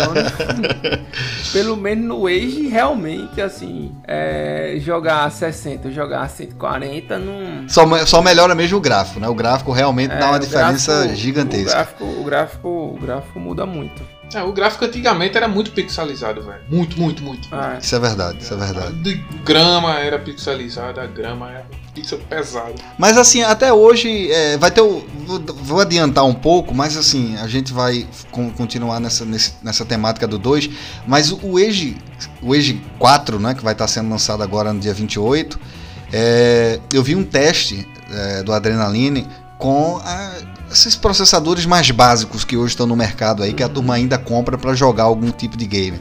não 0.06 0.12
né? 0.14 1.06
Pelo 1.52 1.76
menos 1.76 2.04
no 2.04 2.26
Age, 2.26 2.68
realmente, 2.68 3.40
assim, 3.40 3.92
é, 4.06 4.76
jogar 4.78 5.30
60, 5.30 5.90
jogar 5.90 6.28
140, 6.28 7.18
não... 7.18 7.68
Só, 7.68 7.86
só 8.06 8.22
melhora 8.22 8.54
mesmo 8.54 8.78
o 8.78 8.80
gráfico, 8.80 9.18
né? 9.18 9.28
O 9.28 9.34
gráfico 9.34 9.72
realmente 9.72 10.12
é, 10.12 10.18
dá 10.18 10.28
uma 10.28 10.38
diferença 10.38 10.92
gráfico- 10.92 11.16
gigantesca. 11.16 11.70
O 11.70 11.74
gráfico, 11.74 12.04
o, 12.04 12.24
gráfico, 12.24 12.68
o 12.68 12.98
gráfico 13.00 13.40
muda 13.40 13.66
muito. 13.66 14.02
É, 14.34 14.42
o 14.42 14.52
gráfico 14.52 14.84
antigamente 14.84 15.36
era 15.36 15.48
muito 15.48 15.70
pixelizado, 15.72 16.42
velho. 16.42 16.60
Muito, 16.68 17.00
muito, 17.00 17.22
muito. 17.22 17.48
É. 17.54 17.78
Isso 17.78 17.94
é 17.96 17.98
verdade, 17.98 18.38
isso 18.42 18.52
é 18.52 18.56
verdade. 18.58 18.92
De 19.02 19.14
grama 19.44 19.98
era 19.98 20.18
pixelizada, 20.18 21.02
a 21.02 21.06
grama 21.06 21.50
era 21.50 21.66
pixel 21.94 22.18
pesado. 22.28 22.74
Mas 22.98 23.16
assim, 23.16 23.42
até 23.42 23.72
hoje 23.72 24.30
é, 24.30 24.56
vai 24.58 24.70
ter 24.70 24.82
o. 24.82 25.02
Vou, 25.26 25.40
vou 25.40 25.80
adiantar 25.80 26.24
um 26.26 26.34
pouco, 26.34 26.74
mas 26.74 26.96
assim, 26.96 27.36
a 27.38 27.46
gente 27.46 27.72
vai 27.72 28.06
con- 28.30 28.50
continuar 28.50 29.00
nessa, 29.00 29.24
nesse- 29.24 29.54
nessa 29.62 29.84
temática 29.84 30.26
do 30.26 30.38
2. 30.38 30.68
Mas 31.06 31.30
o, 31.32 31.38
o 31.42 31.56
Age, 31.56 31.96
o 32.42 32.52
Age 32.52 32.82
4, 32.98 33.38
né, 33.38 33.54
que 33.54 33.62
vai 33.64 33.72
estar 33.72 33.88
sendo 33.88 34.10
lançado 34.10 34.42
agora 34.42 34.72
no 34.72 34.80
dia 34.80 34.92
28, 34.94 35.58
é, 36.12 36.80
eu 36.92 37.02
vi 37.02 37.14
um 37.14 37.24
teste 37.24 37.86
é, 38.10 38.42
do 38.42 38.52
Adrenaline 38.52 39.26
com 39.58 39.98
a- 40.04 40.32
esses 40.70 40.96
processadores 40.96 41.66
mais 41.66 41.90
básicos 41.90 42.44
que 42.44 42.56
hoje 42.56 42.72
estão 42.72 42.86
no 42.86 42.96
mercado 42.96 43.42
aí, 43.42 43.52
que 43.52 43.62
a 43.62 43.68
turma 43.68 43.94
ainda 43.94 44.18
compra 44.18 44.56
para 44.58 44.74
jogar 44.74 45.04
algum 45.04 45.30
tipo 45.30 45.56
de 45.56 45.66
game. 45.66 46.00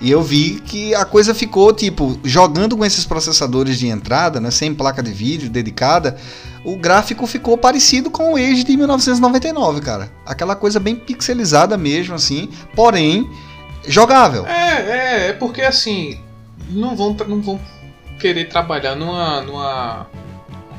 E 0.00 0.10
eu 0.10 0.22
vi 0.22 0.60
que 0.60 0.94
a 0.94 1.04
coisa 1.04 1.34
ficou 1.34 1.72
tipo, 1.72 2.18
jogando 2.22 2.76
com 2.76 2.84
esses 2.84 3.04
processadores 3.04 3.78
de 3.78 3.88
entrada, 3.88 4.40
né, 4.40 4.50
sem 4.50 4.74
placa 4.74 5.02
de 5.02 5.10
vídeo 5.10 5.48
dedicada, 5.48 6.16
o 6.64 6.76
gráfico 6.76 7.26
ficou 7.26 7.56
parecido 7.56 8.10
com 8.10 8.34
o 8.34 8.36
Age 8.36 8.64
de 8.64 8.76
1999, 8.76 9.80
cara. 9.80 10.10
Aquela 10.26 10.54
coisa 10.54 10.78
bem 10.78 10.96
pixelizada 10.96 11.78
mesmo 11.78 12.14
assim, 12.14 12.50
porém 12.74 13.30
jogável. 13.88 14.46
É, 14.46 14.82
é, 14.82 15.28
é 15.28 15.32
porque 15.32 15.62
assim, 15.62 16.20
não 16.68 16.94
vão, 16.94 17.16
não 17.26 17.40
vão 17.40 17.60
querer 18.18 18.48
trabalhar 18.48 18.94
numa, 18.96 19.40
numa, 19.42 20.06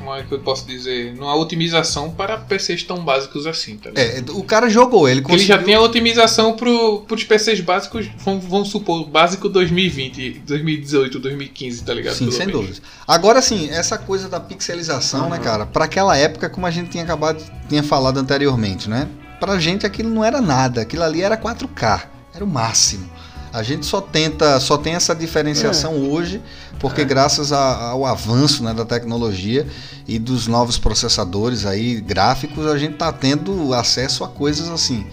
como 0.08 0.18
é 0.18 0.22
que 0.22 0.32
eu 0.32 0.38
posso 0.38 0.66
dizer, 0.66 1.14
numa 1.14 1.36
otimização 1.36 2.10
para 2.10 2.38
PCs 2.38 2.82
tão 2.82 3.04
básicos 3.04 3.46
assim, 3.46 3.76
tá 3.76 3.90
ligado? 3.90 4.30
É, 4.30 4.32
o 4.32 4.42
cara 4.42 4.70
jogou, 4.70 5.06
ele 5.06 5.20
Porque 5.20 5.34
ele 5.34 5.44
já 5.44 5.56
conseguiu 5.56 5.66
tem 5.66 5.74
a 5.74 5.80
otimização 5.82 6.56
pro, 6.56 7.02
pros 7.02 7.24
PCs 7.24 7.60
básicos, 7.60 8.08
vamos, 8.24 8.44
vamos 8.46 8.70
supor, 8.70 9.06
básico 9.06 9.50
2020, 9.50 10.42
2018, 10.46 11.18
2015, 11.18 11.84
tá 11.84 11.92
ligado? 11.92 12.14
Sim, 12.14 12.30
sem 12.30 12.46
menos. 12.46 12.60
dúvida. 12.62 12.86
Agora 13.06 13.42
sim, 13.42 13.68
essa 13.70 13.98
coisa 13.98 14.30
da 14.30 14.40
pixelização, 14.40 15.28
né, 15.28 15.38
cara? 15.38 15.66
Pra 15.66 15.84
aquela 15.84 16.16
época, 16.16 16.48
como 16.48 16.66
a 16.66 16.70
gente 16.70 16.88
tinha 16.88 17.04
acabado, 17.04 17.44
tinha 17.68 17.82
falado 17.82 18.18
anteriormente, 18.18 18.88
né? 18.88 19.08
Pra 19.38 19.58
gente 19.58 19.84
aquilo 19.84 20.08
não 20.08 20.24
era 20.24 20.40
nada, 20.40 20.80
aquilo 20.80 21.02
ali 21.02 21.22
era 21.22 21.36
4K, 21.36 22.02
era 22.34 22.44
o 22.44 22.48
máximo. 22.48 23.08
A 23.52 23.62
gente 23.62 23.86
só 23.86 24.00
tenta, 24.00 24.58
só 24.60 24.76
tem 24.76 24.94
essa 24.94 25.14
diferenciação 25.14 25.94
hoje, 26.10 26.40
porque 26.78 27.04
graças 27.04 27.52
a- 27.52 27.90
ao 27.90 28.04
avanço 28.06 28.62
né, 28.62 28.72
da 28.74 28.84
tecnologia 28.84 29.66
e 30.06 30.18
dos 30.18 30.46
novos 30.46 30.78
processadores 30.78 31.64
aí 31.66 32.00
gráficos, 32.00 32.66
a 32.66 32.76
gente 32.78 32.94
tá 32.96 33.12
tendo 33.12 33.72
acesso 33.74 34.22
a 34.24 34.28
coisas 34.28 34.68
assim 34.68 35.06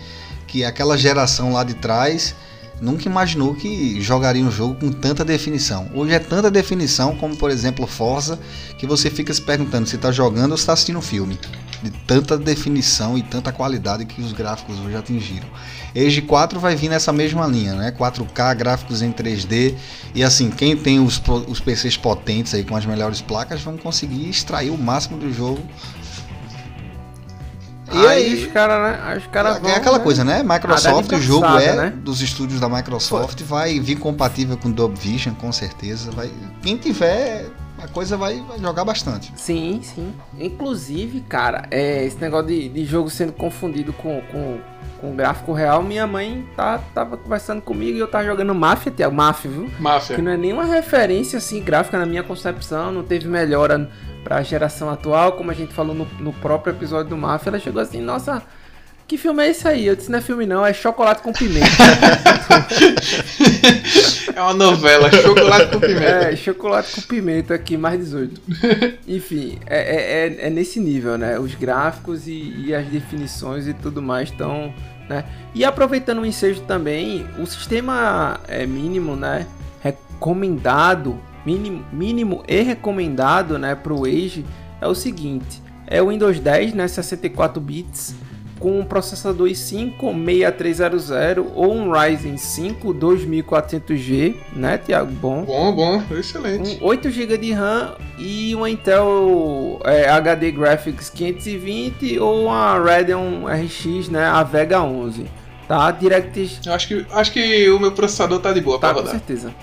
que 0.48 0.64
aquela 0.64 0.98
geração 0.98 1.54
lá 1.54 1.64
de 1.64 1.74
trás 1.74 2.36
nunca 2.82 3.08
imaginou 3.08 3.56
que 3.56 4.02
jogaria 4.02 4.44
um 4.44 4.52
jogo 4.52 4.76
com 4.76 4.92
tanta 4.92 5.24
definição. 5.24 5.90
Hoje 5.94 6.14
é 6.14 6.20
tanta 6.20 6.52
definição, 6.52 7.16
como 7.16 7.36
por 7.36 7.50
exemplo 7.50 7.88
Forza, 7.88 8.40
que 8.78 8.86
você 8.86 9.10
fica 9.10 9.34
se 9.34 9.42
perguntando 9.42 9.88
se 9.88 9.96
está 9.96 10.12
jogando 10.12 10.52
ou 10.52 10.58
está 10.58 10.74
assistindo 10.74 11.00
um 11.00 11.02
filme. 11.02 11.40
De 11.82 11.92
tanta 11.92 12.38
definição 12.38 13.18
e 13.18 13.22
tanta 13.22 13.52
qualidade 13.52 14.06
que 14.06 14.22
os 14.22 14.34
gráficos 14.34 14.80
hoje 14.80 14.96
atingiram. 14.96 15.48
Age 15.96 16.22
4 16.22 16.60
vai 16.60 16.76
vir 16.76 16.90
nessa 16.90 17.14
mesma 17.14 17.46
linha, 17.48 17.74
né? 17.74 17.92
4K, 17.92 18.56
gráficos 18.56 19.02
em 19.02 19.12
3D. 19.12 19.76
E 20.14 20.24
assim, 20.24 20.50
quem 20.50 20.76
tem 20.76 21.00
os, 21.00 21.22
os 21.48 21.60
PCs 21.60 21.96
potentes 21.96 22.54
aí 22.54 22.64
com 22.64 22.76
as 22.76 22.86
melhores 22.86 23.22
placas 23.22 23.62
vão 23.62 23.78
conseguir 23.78 24.30
extrair 24.30 24.72
o 24.72 24.78
máximo 24.78 25.18
do 25.18 25.32
jogo. 25.32 25.62
E 27.94 27.98
aí, 27.98 28.08
aí, 28.08 28.46
os 28.46 28.52
caras, 28.52 28.82
né? 28.82 29.00
aí 29.04 29.18
Os 29.18 29.28
caras 29.28 29.60
vão, 29.60 29.70
é 29.70 29.76
aquela 29.76 29.98
né? 30.00 30.04
coisa, 30.04 30.24
né? 30.24 30.44
Microsoft, 30.44 31.12
Ah, 31.14 31.16
o 31.16 31.22
jogo 31.22 31.46
é 31.60 31.76
né? 31.76 31.94
dos 31.96 32.22
estúdios 32.22 32.60
da 32.60 32.68
Microsoft, 32.68 33.42
vai 33.44 33.80
vir 33.80 33.98
compatível 33.98 34.58
com 34.58 34.72
Dolby 34.72 35.00
Vision, 35.00 35.36
com 35.36 35.52
certeza. 35.52 36.12
Vai, 36.12 36.32
quem 36.62 36.78
tiver, 36.78 37.46
a 37.78 37.88
coisa 37.88 38.16
vai, 38.16 38.42
vai 38.42 38.60
jogar 38.60 38.86
bastante. 38.86 39.34
Sim, 39.36 39.80
sim. 39.84 40.14
Inclusive, 40.40 41.22
cara, 41.22 41.68
é, 41.70 42.06
esse 42.06 42.18
negócio 42.20 42.48
de, 42.48 42.70
de 42.70 42.86
jogo 42.86 43.10
sendo 43.10 43.34
confundido 43.34 43.92
com, 43.94 44.22
com, 44.32 44.60
com 45.02 45.16
gráfico 45.16 45.52
real, 45.54 45.84
minha 45.84 46.08
mãe 46.08 46.48
tá, 46.56 46.80
tava 46.94 47.18
conversando 47.18 47.62
comigo 47.62 47.98
e 47.98 48.00
eu 48.00 48.08
tava 48.08 48.26
jogando 48.26 48.56
Mafia, 48.56 48.92
Thiago, 48.92 49.16
Mafia, 49.16 49.52
viu? 49.52 49.70
Máfia. 49.80 50.16
Que 50.16 50.22
não 50.22 50.32
é 50.32 50.38
nenhuma 50.38 50.66
referência 50.66 51.38
assim 51.38 51.62
gráfica 51.62 51.98
na 51.98 52.06
minha 52.06 52.24
concepção, 52.24 52.92
não 52.92 53.04
teve 53.04 53.28
melhora 53.28 53.90
pra 54.24 54.42
geração 54.42 54.90
atual, 54.90 55.34
como 55.34 55.52
a 55.52 55.54
gente 55.54 55.74
falou 55.74 55.94
no, 55.94 56.08
no 56.20 56.34
próprio 56.34 56.74
episódio 56.74 57.10
do 57.10 57.18
Mafia, 57.18 57.50
ela 57.50 57.60
chegou 57.60 57.82
assim, 57.82 58.02
nossa, 58.02 58.42
que 59.08 59.18
filme 59.18 59.44
é 59.46 59.50
esse 59.52 59.68
aí? 59.68 59.86
Eu 59.86 59.96
disse, 59.96 60.10
não 60.12 60.18
é 60.20 60.22
filme 60.22 60.46
não, 60.46 60.66
é 60.66 60.74
chocolate 60.74 61.22
com 61.22 61.32
pimenta. 61.32 61.66
É 64.36 64.42
uma 64.42 64.54
novela, 64.54 65.10
chocolate 65.12 65.72
com 65.72 65.80
pimenta. 65.80 66.06
é, 66.06 66.36
chocolate 66.36 66.96
com 66.96 67.02
pimenta 67.02 67.54
aqui, 67.54 67.78
mais 67.78 67.98
18. 68.00 68.42
Enfim, 69.08 69.58
é, 69.66 69.78
é, 69.78 70.28
é- 70.28 70.48
é 70.48 70.50
nesse 70.50 70.80
nível, 70.80 71.18
né? 71.18 71.40
Os 71.40 71.56
gráficos 71.56 72.28
e, 72.28 72.54
e 72.66 72.76
as 72.76 72.86
definições 72.88 73.66
e 73.68 73.74
tudo 73.74 74.02
mais 74.02 74.30
estão. 74.30 74.74
Né? 75.08 75.24
E 75.54 75.64
aproveitando 75.64 76.20
o 76.20 76.26
ensejo 76.26 76.62
também, 76.62 77.26
o 77.40 77.46
sistema 77.46 78.40
é, 78.48 78.66
mínimo, 78.66 79.16
né? 79.16 79.46
Recomendado, 79.82 81.18
mínimo, 81.46 81.86
mínimo 81.94 82.44
e 82.48 82.62
recomendado, 82.62 83.58
né, 83.58 83.76
para 83.76 83.94
o 83.94 84.04
Age 84.06 84.44
é 84.82 84.88
o 84.88 84.96
seguinte: 84.96 85.62
é 85.88 86.02
o 86.02 86.10
Windows 86.10 86.40
10, 86.40 86.74
né, 86.74 86.88
64 86.88 87.62
bits, 87.62 88.16
com 88.60 88.80
um 88.80 88.86
processador 88.86 89.48
i5 89.50 89.94
6300 90.26 91.46
ou 91.54 91.74
um 91.74 91.92
Ryzen 91.92 92.38
5 92.38 92.94
2400G, 92.94 94.36
né, 94.54 94.78
Tiago? 94.78 95.12
Bom. 95.12 95.44
Bom, 95.44 95.76
bom, 95.76 96.04
excelente. 96.18 96.80
Um 96.82 96.86
8 96.88 97.10
GB 97.10 97.38
de 97.38 97.52
RAM 97.52 97.96
e 98.18 98.56
uma 98.56 98.70
Intel 98.70 99.80
é, 99.84 100.10
HD 100.10 100.52
Graphics 100.52 101.10
520 101.10 102.20
ou 102.20 102.46
uma 102.46 102.80
Radeon 102.80 103.46
RX, 103.46 104.10
né, 104.10 104.26
a 104.26 104.42
Vega 104.44 104.82
11, 104.82 105.26
tá? 105.68 105.92
DirectX 105.92 106.66
Eu 106.66 106.74
acho 106.74 106.88
que, 106.88 107.06
acho 107.12 107.32
que 107.34 107.70
o 107.70 107.80
meu 107.80 107.92
processador 107.92 108.40
tá 108.40 108.54
de 108.54 108.62
boa 108.62 108.80
tá 108.80 108.88
pra 108.88 108.94
com 108.94 109.00
rodar. 109.02 109.14
certeza. 109.14 109.54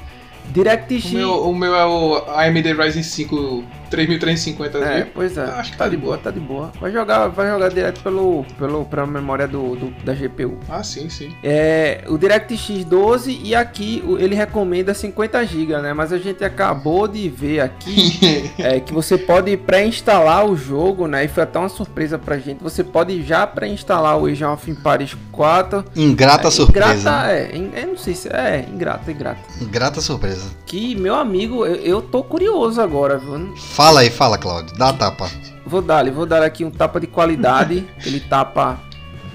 DirectX 0.51 1.12
O 1.12 1.14
meu, 1.14 1.34
o 1.51 1.55
meu 1.55 1.74
é 1.74 1.86
o 1.86 2.16
AMD 2.36 2.72
Ryzen 2.74 3.03
5 3.03 3.64
3350 3.97 4.78
É, 4.78 4.99
GB. 4.99 5.11
pois 5.14 5.36
é. 5.38 5.43
Acho 5.45 5.70
que 5.72 5.76
tá 5.76 5.84
tá 5.84 5.90
de 5.90 5.97
de 5.97 6.03
boa, 6.03 6.16
tá 6.16 6.30
de 6.30 6.40
boa. 6.40 6.72
Vai 6.80 6.90
jogar, 6.93 7.28
vai 7.28 7.49
jogar 7.51 7.68
direto 7.68 8.01
pelo, 8.03 8.45
pelo, 8.59 8.84
pela 8.86 9.07
memória 9.07 9.47
do, 9.49 9.74
do- 9.76 9.90
da 10.05 10.14
GPU. 10.14 10.59
Ah, 10.68 10.82
sim, 10.82 11.09
sim. 11.11 11.34
É, 11.43 12.05
o 12.09 12.16
DirectX 12.16 12.84
12 12.84 13.40
e 13.43 13.55
aqui 13.55 14.03
ele 14.18 14.34
recomenda 14.34 14.95
50 14.95 15.45
GB, 15.45 15.76
né? 15.78 15.93
Mas 15.93 16.12
a 16.12 16.18
gente 16.18 16.43
acabou 16.45 17.07
de 17.09 17.28
ver 17.28 17.61
aqui 17.61 18.51
é, 18.59 18.80
que 18.80 18.93
você 18.93 19.18
pode 19.18 19.57
pré-instalar 19.57 20.47
o 20.47 20.57
jogo, 20.57 21.07
né? 21.07 21.24
E 21.24 21.28
foi 21.28 21.43
até 21.43 21.59
uma 21.59 21.68
surpresa 21.68 22.18
pra 22.18 22.38
gente. 22.38 22.62
Você 22.62 22.82
pode 22.84 23.22
já 23.22 23.47
pré-instalar 23.47 24.16
o 24.18 24.26
Age 24.26 24.45
of 24.45 24.70
Empires 24.70 25.16
4. 25.32 25.84
Ingrata 25.97 26.49
é, 26.49 26.51
surpresa. 26.51 26.95
Ingrata, 26.95 27.32
é, 27.32 27.57
in- 27.57 27.72
eu 27.74 27.86
não 27.88 27.97
sei 27.99 28.14
se 28.14 28.28
é, 28.28 28.64
ingrata, 28.72 29.11
ingrata. 29.11 29.40
Ingrata 29.61 30.01
surpresa. 30.01 30.51
Que, 30.64 30.95
meu 30.95 31.14
amigo, 31.16 31.66
eu, 31.66 31.74
eu 31.76 32.01
tô 32.03 32.22
curioso 32.22 32.80
agora, 32.80 33.18
viu? 33.18 33.55
Fala 33.57 33.82
aí, 33.83 34.11
fala, 34.11 34.39
Claudio. 34.39 34.76
Dá 34.76 34.91
a 34.91 34.93
tapa. 34.93 35.30
Vou 35.66 35.83
dar, 35.83 36.09
vou 36.11 36.26
dar 36.26 36.43
aqui 36.43 36.64
um 36.64 36.70
tapa 36.70 37.01
de 37.01 37.07
qualidade, 37.07 37.87
aquele 37.99 38.20
tapa 38.20 38.78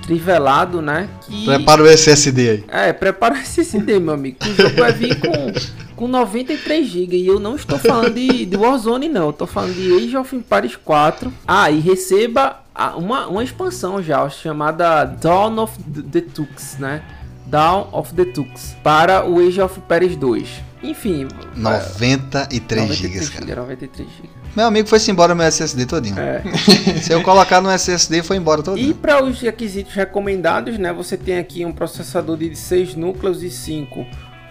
trivelado, 0.08 0.82
né? 0.82 1.10
Que... 1.22 1.46
Prepara 1.46 1.84
o 1.84 1.88
SSD 1.88 2.50
aí. 2.50 2.64
É, 2.68 2.94
prepara 2.94 3.38
esse 3.40 3.64
CD, 3.66 4.00
meu 4.00 4.14
amigo. 4.14 4.38
O 4.42 4.56
jogo 4.56 4.76
vai 4.78 4.94
vir 4.94 5.20
com, 5.20 5.54
com 5.96 6.08
93 6.08 6.88
GB. 6.88 7.18
E 7.18 7.28
eu 7.28 7.40
não 7.40 7.56
estou 7.56 7.78
falando 7.78 8.14
de, 8.14 8.46
de 8.46 8.56
Warzone, 8.56 9.10
não. 9.10 9.28
Eu 9.28 9.34
tô 9.34 9.46
falando 9.46 9.74
de 9.74 9.94
Age 9.94 10.16
of 10.16 10.34
Empires 10.34 10.78
4. 10.78 11.32
Ah, 11.46 11.70
e 11.70 11.80
receba 11.80 12.62
uma, 12.96 13.28
uma 13.28 13.44
expansão 13.44 14.02
já, 14.02 14.30
chamada 14.30 15.04
Dawn 15.04 15.60
of 15.60 15.78
the 16.12 16.22
Tux, 16.22 16.78
né? 16.80 17.04
Dawn 17.46 17.90
of 17.92 18.14
the 18.14 18.26
Tux. 18.26 18.76
Para 18.82 19.26
o 19.28 19.40
Age 19.40 19.60
of 19.60 19.80
Empires 19.80 20.16
2. 20.16 20.68
Enfim. 20.84 21.28
93 21.56 22.96
GB, 22.96 23.20
93 23.20 23.30
cara. 23.30 23.46
GB, 23.46 23.56
93 23.56 24.10
GB. 24.10 24.37
Meu 24.58 24.66
amigo 24.66 24.88
foi-se 24.88 25.12
embora 25.12 25.36
meu 25.36 25.46
SSD 25.46 25.86
todinho. 25.86 26.18
É. 26.18 26.42
Se 27.04 27.14
eu 27.14 27.22
colocar 27.22 27.62
no 27.62 27.70
SSD, 27.70 28.24
foi 28.24 28.38
embora 28.38 28.62
E 28.62 28.64
todinho. 28.64 28.96
para 28.96 29.24
os 29.24 29.40
requisitos 29.40 29.94
recomendados, 29.94 30.80
né, 30.80 30.92
você 30.92 31.16
tem 31.16 31.38
aqui 31.38 31.64
um 31.64 31.72
processador 31.72 32.36
de 32.38 32.56
6 32.56 32.96
núcleos 32.96 33.44
e 33.44 33.52
5 33.52 34.04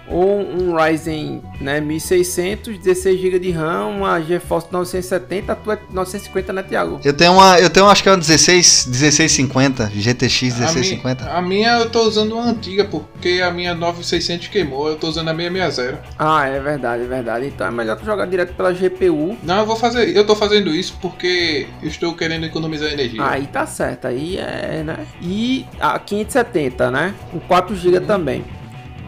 ou 0.09 0.41
um 0.41 0.75
Ryzen 0.75 1.43
né, 1.61 1.81
1600, 1.81 2.79
16 2.79 3.21
GB 3.21 3.39
de 3.39 3.51
RAM, 3.51 3.87
uma 3.89 4.21
GeForce 4.21 4.69
970, 4.71 5.53
a 5.53 5.57
tua 5.57 5.75
é 5.75 5.79
950, 5.91 6.53
né, 6.53 6.63
Thiago? 6.63 7.01
Eu 7.05 7.13
tenho 7.13 7.33
uma, 7.33 7.59
eu 7.59 7.71
tenho 7.71 7.87
acho 7.87 8.03
que 8.03 8.09
é 8.09 8.13
uma 8.13 8.19
16, 8.19 8.87
1650, 8.87 9.91
GTX 9.95 10.43
A 10.43 10.57
minha, 10.57 10.59
1650. 10.59 11.31
a 11.31 11.43
minha 11.43 11.79
eu 11.79 11.91
tô 11.91 12.03
usando 12.03 12.33
uma 12.33 12.51
antiga, 12.51 12.85
porque 12.85 13.41
a 13.43 13.51
minha 13.51 13.75
9600 13.75 14.49
queimou. 14.49 14.89
Eu 14.89 14.97
tô 14.97 15.09
usando 15.09 15.29
a 15.29 15.35
660. 15.35 16.03
Ah, 16.19 16.47
é 16.47 16.61
verdade, 16.61 17.03
é 17.03 17.07
verdade. 17.07 17.47
Então 17.47 17.67
é 17.67 17.71
melhor 17.71 17.97
tu 17.97 18.05
jogar 18.05 18.27
direto 18.27 18.55
pela 18.55 18.73
GPU. 18.73 19.37
Não, 19.43 19.59
eu 19.59 19.67
vou 19.67 19.77
fazer. 19.77 20.17
Eu 20.17 20.25
tô 20.27 20.35
fazendo 20.35 20.75
isso 20.75 20.97
porque 21.01 21.67
eu 21.83 21.89
estou 21.89 22.15
querendo 22.15 22.47
economizar 22.47 22.93
energia. 22.93 23.25
Aí 23.25 23.47
tá 23.47 23.67
certo, 23.67 24.07
aí 24.07 24.37
é, 24.37 24.83
né? 24.85 25.07
E 25.21 25.67
a 25.81 25.99
570, 25.99 26.91
né? 26.91 27.15
Com 27.31 27.41
4 27.41 27.75
GB 27.75 28.01
também. 28.01 28.45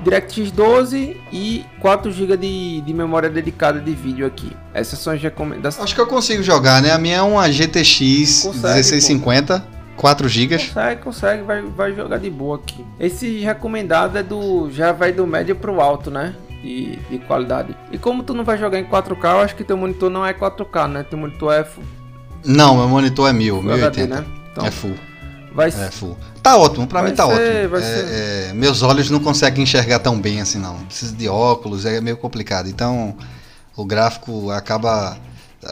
DirectX 0.05 0.51
12 0.51 1.17
e 1.33 1.65
4 1.81 2.11
GB 2.13 2.37
de, 2.37 2.81
de 2.83 2.95
memória 2.95 3.29
dedicada 3.29 3.81
de 3.81 3.93
vídeo 3.95 4.27
aqui. 4.27 4.51
Essas 4.73 4.99
são 4.99 5.13
as 5.13 5.21
recomendações. 5.23 5.85
Acho 5.85 5.95
que 5.95 6.01
eu 6.01 6.07
consigo 6.07 6.43
jogar, 6.43 6.81
né? 6.83 6.93
A 6.93 6.99
minha 6.99 7.17
é 7.17 7.23
uma 7.23 7.51
GTX 7.51 8.43
Consegue, 8.45 8.75
1650, 8.75 9.67
4 9.97 10.29
GB. 10.29 10.59
Consegue, 10.59 11.03
consegue, 11.03 11.43
vai, 11.43 11.63
vai 11.63 11.95
jogar 11.95 12.19
de 12.19 12.31
boa 12.31 12.57
aqui. 12.57 12.85
Esse 13.01 13.41
recomendado 13.41 14.17
é 14.17 14.23
do. 14.23 14.71
Já 14.71 14.93
vai 14.93 15.13
do 15.13 15.27
médio 15.27 15.57
pro 15.57 15.81
alto, 15.81 16.11
né? 16.11 16.35
De, 16.63 16.97
de 17.11 17.19
qualidade. 17.21 17.75
E 17.93 17.99
como 17.99 18.23
tu 18.23 18.35
não 18.35 18.45
vai 18.45 18.59
jogar 18.59 18.79
em 18.81 18.85
4K, 18.85 19.25
eu 19.33 19.39
acho 19.41 19.55
que 19.57 19.63
teu 19.63 19.77
monitor 19.77 20.11
não 20.11 20.25
é 20.27 20.33
4K, 20.33 20.89
né? 20.89 21.03
Teu 21.05 21.17
monitor 21.19 21.53
é 21.53 21.63
Full 21.65 21.85
Não, 22.45 22.77
meu 22.77 22.89
monitor 22.89 23.29
é 23.29 23.33
1000, 23.33 23.63
Full 23.63 23.73
HD, 23.73 24.07
1080. 24.07 24.15
né? 24.21 24.27
Então, 24.51 24.67
É 24.67 24.71
full, 24.73 24.95
vai 25.55 25.69
é 25.69 25.91
full. 25.91 26.17
Tá 26.43 26.57
ótimo, 26.57 26.87
pra 26.87 27.01
Vai 27.01 27.11
mim 27.11 27.17
tá 27.17 27.27
ser- 27.27 27.33
ótimo. 27.33 27.77
É, 27.77 28.49
é, 28.49 28.53
meus 28.55 28.83
olhos 28.83 29.11
não 29.11 29.21
conseguem 29.21 29.63
enxergar 29.63 29.99
tão 29.99 30.21
bem 30.21 30.41
assim, 30.41 30.59
não. 30.59 30.77
Preciso 30.85 31.15
de 31.15 31.29
óculos, 31.29 31.85
é 31.85 32.01
meio 32.01 32.17
complicado. 32.17 32.69
Então, 32.69 33.17
o 33.77 33.85
gráfico 33.85 34.51
acaba. 34.51 35.17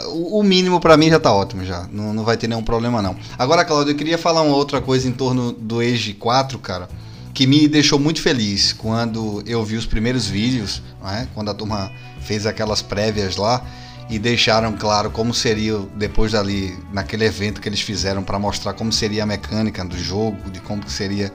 O, 0.08 0.40
o 0.40 0.42
mínimo 0.42 0.80
pra 0.80 0.96
mim 0.96 1.08
já 1.08 1.20
tá 1.20 1.32
ótimo 1.32 1.64
já. 1.64 1.86
Não, 1.92 2.12
não 2.12 2.24
vai 2.24 2.36
ter 2.36 2.48
nenhum 2.48 2.62
problema, 2.62 3.00
não. 3.00 3.16
Agora, 3.38 3.64
Claudio, 3.64 3.92
eu 3.92 3.96
queria 3.96 4.18
falar 4.18 4.42
uma 4.42 4.56
outra 4.56 4.80
coisa 4.80 5.06
em 5.08 5.12
torno 5.12 5.52
do 5.52 5.80
Age 5.80 6.12
4, 6.14 6.58
cara. 6.58 6.88
Que 7.32 7.46
me 7.46 7.68
deixou 7.68 7.98
muito 7.98 8.20
feliz 8.20 8.72
quando 8.72 9.42
eu 9.46 9.62
vi 9.64 9.76
os 9.76 9.86
primeiros 9.86 10.26
vídeos, 10.26 10.82
não 11.02 11.10
é? 11.10 11.28
quando 11.34 11.50
a 11.50 11.54
turma 11.54 11.90
fez 12.20 12.46
aquelas 12.46 12.80
prévias 12.82 13.36
lá 13.36 13.62
e 14.08 14.18
deixaram 14.18 14.72
claro 14.72 15.10
como 15.10 15.34
seria 15.34 15.78
depois 15.96 16.32
dali 16.32 16.78
naquele 16.92 17.24
evento 17.24 17.60
que 17.60 17.68
eles 17.68 17.80
fizeram 17.80 18.22
para 18.22 18.38
mostrar 18.38 18.72
como 18.72 18.92
seria 18.92 19.24
a 19.24 19.26
mecânica 19.26 19.84
do 19.84 19.98
jogo, 19.98 20.50
de 20.50 20.60
como 20.60 20.88
seria 20.88 21.32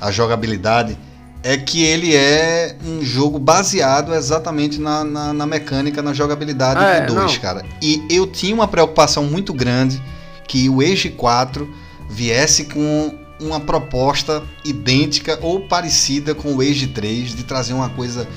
a 0.00 0.10
jogabilidade, 0.10 0.98
é 1.42 1.56
que 1.56 1.82
ele 1.82 2.14
é 2.14 2.76
um 2.84 3.02
jogo 3.02 3.38
baseado 3.38 4.14
exatamente 4.14 4.80
na, 4.80 5.04
na, 5.04 5.32
na 5.32 5.46
mecânica, 5.46 6.02
na 6.02 6.12
jogabilidade 6.12 6.84
É, 6.84 7.00
do 7.06 7.14
2, 7.14 7.32
não. 7.32 7.40
cara. 7.40 7.64
E 7.80 8.04
eu 8.08 8.26
tinha 8.26 8.54
uma 8.54 8.68
preocupação 8.68 9.24
muito 9.24 9.52
grande 9.52 10.00
que 10.46 10.68
o 10.68 10.80
Age 10.80 11.10
4 11.10 11.68
viesse 12.08 12.64
com 12.64 13.14
uma 13.40 13.58
proposta 13.58 14.42
idêntica 14.64 15.38
ou 15.42 15.66
parecida 15.66 16.34
com 16.34 16.54
o 16.54 16.60
Age 16.60 16.88
3, 16.88 17.34
de 17.34 17.42
trazer 17.42 17.72
uma 17.72 17.88
coisa 17.88 18.28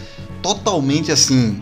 totalmente 0.42 1.12
assim 1.12 1.62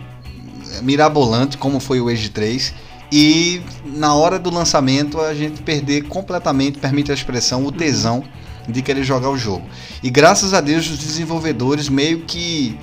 mirabolante 0.81 1.57
como 1.57 1.79
foi 1.79 2.01
o 2.01 2.09
Age 2.09 2.29
3 2.29 2.73
e 3.11 3.61
na 3.85 4.15
hora 4.15 4.39
do 4.39 4.49
lançamento 4.49 5.21
a 5.21 5.33
gente 5.33 5.61
perder 5.61 6.07
completamente, 6.07 6.79
permite 6.79 7.11
a 7.11 7.13
expressão, 7.13 7.65
o 7.65 7.71
tesão 7.71 8.23
de 8.67 8.81
querer 8.81 9.03
jogar 9.03 9.29
o 9.29 9.37
jogo. 9.37 9.67
E 10.01 10.09
graças 10.09 10.53
a 10.53 10.61
Deus 10.61 10.89
os 10.89 10.97
desenvolvedores 10.97 11.89
meio 11.89 12.21
que 12.21 12.77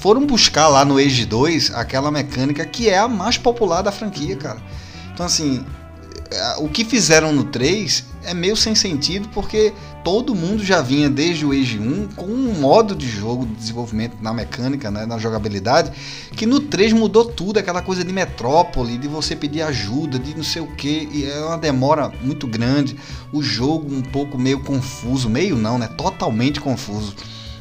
foram 0.00 0.26
buscar 0.26 0.68
lá 0.68 0.84
no 0.84 0.98
Age 0.98 1.24
2 1.24 1.74
aquela 1.74 2.10
mecânica 2.10 2.64
que 2.64 2.88
é 2.88 2.98
a 2.98 3.08
mais 3.08 3.36
popular 3.36 3.82
da 3.82 3.92
franquia, 3.92 4.36
cara. 4.36 4.60
Então 5.12 5.26
assim, 5.26 5.64
o 6.58 6.68
que 6.68 6.84
fizeram 6.84 7.32
no 7.32 7.44
3 7.44 8.04
é 8.24 8.34
meio 8.34 8.56
sem 8.56 8.74
sentido 8.74 9.28
porque 9.28 9.72
todo 10.04 10.34
mundo 10.34 10.64
já 10.64 10.80
vinha 10.80 11.08
desde 11.08 11.46
o 11.46 11.52
Age 11.52 11.78
1 11.78 12.08
com 12.16 12.26
um 12.26 12.54
modo 12.60 12.94
de 12.94 13.08
jogo 13.08 13.46
de 13.46 13.54
desenvolvimento 13.54 14.16
na 14.20 14.32
mecânica, 14.32 14.90
né, 14.90 15.06
na 15.06 15.18
jogabilidade, 15.18 15.92
que 16.32 16.46
no 16.46 16.60
3 16.60 16.92
mudou 16.92 17.24
tudo, 17.24 17.58
aquela 17.58 17.82
coisa 17.82 18.04
de 18.04 18.12
metrópole, 18.12 18.98
de 18.98 19.08
você 19.08 19.36
pedir 19.36 19.62
ajuda, 19.62 20.18
de 20.18 20.36
não 20.36 20.44
sei 20.44 20.62
o 20.62 20.66
que, 20.74 21.08
e 21.12 21.24
é 21.24 21.40
uma 21.44 21.58
demora 21.58 22.12
muito 22.22 22.46
grande, 22.46 22.96
o 23.32 23.42
jogo 23.42 23.94
um 23.94 24.02
pouco 24.02 24.38
meio 24.38 24.60
confuso, 24.60 25.28
meio 25.28 25.56
não, 25.56 25.78
né, 25.78 25.86
totalmente 25.86 26.60
confuso, 26.60 27.14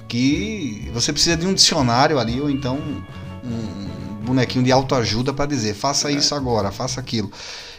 que 0.07 0.89
você 0.93 1.13
precisa 1.13 1.37
de 1.37 1.45
um 1.45 1.53
dicionário 1.53 2.19
ali 2.19 2.41
ou 2.41 2.49
então 2.49 2.77
um 3.43 4.10
bonequinho 4.21 4.63
de 4.63 4.71
autoajuda 4.71 5.33
para 5.33 5.45
dizer, 5.45 5.73
faça 5.73 6.11
isso 6.11 6.33
agora, 6.35 6.71
faça 6.71 6.99
aquilo. 6.99 7.31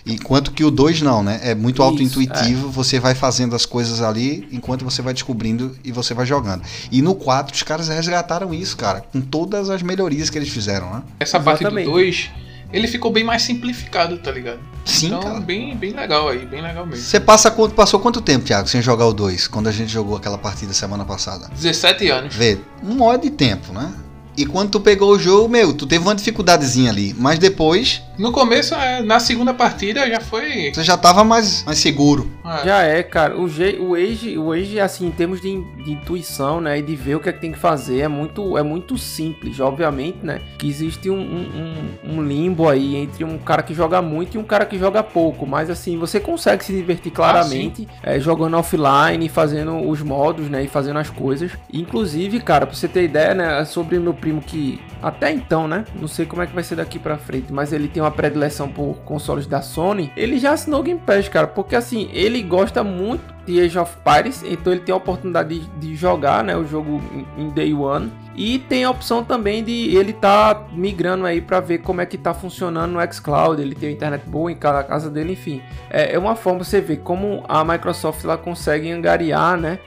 Enquanto 0.05 0.51
que 0.51 0.65
o 0.65 0.71
2 0.71 1.01
não, 1.01 1.23
né? 1.23 1.41
É 1.45 1.55
muito 1.55 1.83
auto-intuitivo, 1.83 2.69
você 2.69 2.99
vai 2.99 3.15
fazendo 3.15 3.55
as 3.55 3.65
coisas 3.65 4.03
ali 4.03 4.49
enquanto 4.51 4.85
você 4.85 5.01
vai 5.01 5.15
descobrindo 5.15 5.77
e 5.85 5.93
você 5.93 6.13
vai 6.13 6.27
jogando. 6.27 6.63
E 6.91 7.01
no 7.01 7.15
4 7.15 7.55
os 7.55 7.63
caras 7.63 7.89
resgataram 7.89 8.53
isso, 8.53 8.77
cara, 8.77 9.01
com 9.01 9.21
todas 9.21 9.71
as 9.71 9.81
melhorias 9.81 10.29
que 10.29 10.37
eles 10.37 10.49
fizeram, 10.49 10.91
né? 10.93 11.03
Essa 11.21 11.39
parte 11.39 11.61
do 11.61 11.69
Exatamente. 11.69 11.89
2, 11.89 12.31
ele 12.73 12.89
ficou 12.89 13.13
bem 13.13 13.23
mais 13.23 13.43
simplificado, 13.43 14.19
tá 14.19 14.33
ligado? 14.33 14.59
Sim, 14.85 15.07
então, 15.07 15.21
cara. 15.21 15.41
bem, 15.41 15.77
bem 15.77 15.93
legal 15.93 16.29
aí, 16.29 16.45
bem 16.47 16.61
legal 16.61 16.85
mesmo. 16.85 17.05
Você 17.05 17.21
passa 17.21 17.49
quanto, 17.51 17.75
passou 17.75 18.01
quanto 18.01 18.21
tempo, 18.21 18.45
Thiago, 18.45 18.69
sem 18.69 18.83
jogar 18.83 19.07
o 19.07 19.13
2, 19.13 19.47
quando 19.47 19.69
a 19.69 19.73
gente 19.73 19.93
jogou 19.93 20.17
aquela 20.17 20.39
partida 20.39 20.73
semana 20.73 21.05
passada? 21.05 21.49
17 21.55 22.09
anos. 22.09 22.35
Vê, 22.35 22.59
um 22.83 23.01
hora 23.03 23.19
de 23.19 23.31
tempo, 23.31 23.73
né? 23.73 23.93
E 24.37 24.47
quando 24.47 24.71
tu 24.71 24.81
pegou 24.81 25.11
o 25.13 25.19
jogo, 25.19 25.49
meu, 25.49 25.73
tu 25.75 25.87
teve 25.87 26.03
uma 26.05 26.15
dificuldadezinha 26.15 26.91
ali, 26.91 27.15
mas 27.19 27.39
depois 27.39 28.03
No 28.19 28.33
começo, 28.33 28.75
é, 28.75 29.03
na 29.03 29.19
segunda 29.21 29.53
partida, 29.53 30.09
já 30.09 30.21
foi. 30.21 30.73
você 30.73 30.83
já 30.83 30.97
tava 30.97 31.23
mais, 31.25 31.65
mais 31.65 31.79
seguro. 31.79 32.31
é, 32.45 32.65
Já 32.65 32.83
é, 32.83 33.03
cara. 33.03 33.37
O, 33.37 33.45
o 33.45 33.95
Age, 33.95 34.39
o 34.39 34.53
Age, 34.53 34.81
assim, 34.81 35.07
em 35.07 35.11
termos 35.11 35.41
de, 35.41 35.49
in- 35.51 35.65
de 35.85 35.93
intuição, 35.93 36.61
né, 36.61 36.79
e 36.79 36.83
de 36.83 36.95
ver 36.97 37.17
o 37.17 37.21
que 37.21 37.29
é 37.29 37.33
que 37.33 37.41
tem 37.41 37.53
que 37.53 37.59
fazer, 37.59 38.01
é 38.01 38.09
muito, 38.09 38.57
é 38.57 38.63
muito 38.63 38.97
simples. 38.97 39.59
Obviamente, 39.61 40.19
né, 40.23 40.41
que 40.59 40.67
existe 40.69 41.11
um, 41.11 41.19
um- 41.21 42.15
um- 42.15 42.23
limbo 42.23 42.69
aí 42.69 42.97
entre 42.97 43.25
um 43.25 43.37
cara 43.39 43.63
que 43.63 43.75
joga 43.75 44.01
muito 44.01 44.37
e 44.37 44.39
um 44.39 44.45
cara 44.45 44.65
que 44.65 44.79
joga 44.79 45.03
pouco. 45.03 45.47
Mas, 45.47 45.69
assim, 45.69 45.99
você 45.99 46.19
consegue 46.21 46.65
se 46.65 46.73
divertir 46.73 47.13
claramente 47.13 47.87
é, 48.03 48.19
jogando 48.21 48.57
offline, 48.57 49.29
fazendo 49.29 49.89
os 49.89 50.01
modos, 50.03 50.49
né, 50.49 50.65
e 50.65 50.69
fazendo 50.69 50.99
as 50.99 51.11
coisas. 51.11 51.51
Inclusive, 51.73 52.41
cara, 52.41 52.67
pra 52.67 52.75
você 52.75 52.87
ter 52.89 53.05
ideia, 53.05 53.35
né, 53.35 53.65
sobre 53.65 53.99
meu 53.99 54.15
primo 54.23 54.41
que 54.41 54.81
até 55.03 55.33
então, 55.33 55.67
né, 55.67 55.85
não 56.01 56.07
sei 56.07 56.25
como 56.25 56.41
é 56.43 56.47
que 56.47 56.55
vai 56.55 56.63
ser 56.63 56.77
daqui 56.77 56.97
pra 56.97 57.19
frente, 57.19 57.53
mas 57.53 57.73
ele 57.73 57.89
tem 57.89 58.01
uma 58.01 58.11
predileção 58.11 58.69
por 58.69 58.95
consoles 59.05 59.47
da 59.49 59.61
Sony. 59.61 60.13
Ele 60.17 60.39
já 60.39 60.53
assinou 60.53 60.81
o 60.81 60.83
Game 60.85 61.01
Pass, 61.05 61.29
cara, 61.29 61.49
porque 61.49 61.75
assim, 61.75 62.09
ele 62.13 62.41
gosta 62.41 62.85
muito 62.85 63.35
de 63.45 63.61
Age 63.61 63.77
of 63.77 63.97
Pirates, 64.05 64.45
então 64.45 64.73
ele 64.73 64.83
tem 64.83 64.93
a 64.93 64.97
oportunidade 64.97 65.59
de, 65.59 65.67
de 65.81 65.97
jogar 65.97 66.45
né, 66.45 66.57
o 66.57 66.65
jogo 66.65 67.03
em, 67.37 67.43
em 67.43 67.51
Day 67.51 67.75
One. 67.75 68.13
E 68.35 68.61
tem 68.61 68.85
a 68.85 68.91
opção 68.91 69.23
também 69.23 69.63
de 69.63 69.95
ele 69.95 70.13
tá 70.13 70.67
migrando 70.73 71.27
aí 71.27 71.41
para 71.41 71.61
ver 71.61 71.79
como 71.79 72.01
é 72.01 72.07
que 72.07 72.17
tá 72.17 72.33
funcionando 72.33 72.93
no 72.93 73.13
xCloud. 73.13 73.61
Ele 73.61 73.75
tem 73.75 73.93
internet 73.93 74.25
boa 74.25 74.51
em 74.51 74.57
cada 74.57 74.83
casa 74.83 75.11
dele, 75.11 75.33
enfim. 75.33 75.61
É, 75.91 76.15
é 76.15 76.19
uma 76.19 76.35
forma 76.35 76.65
você 76.65 76.81
ver 76.81 76.99
como 76.99 77.45
a 77.47 77.63
Microsoft 77.63 78.25
ela 78.25 78.39
consegue 78.39 78.91
angariar, 78.91 79.59
né? 79.59 79.79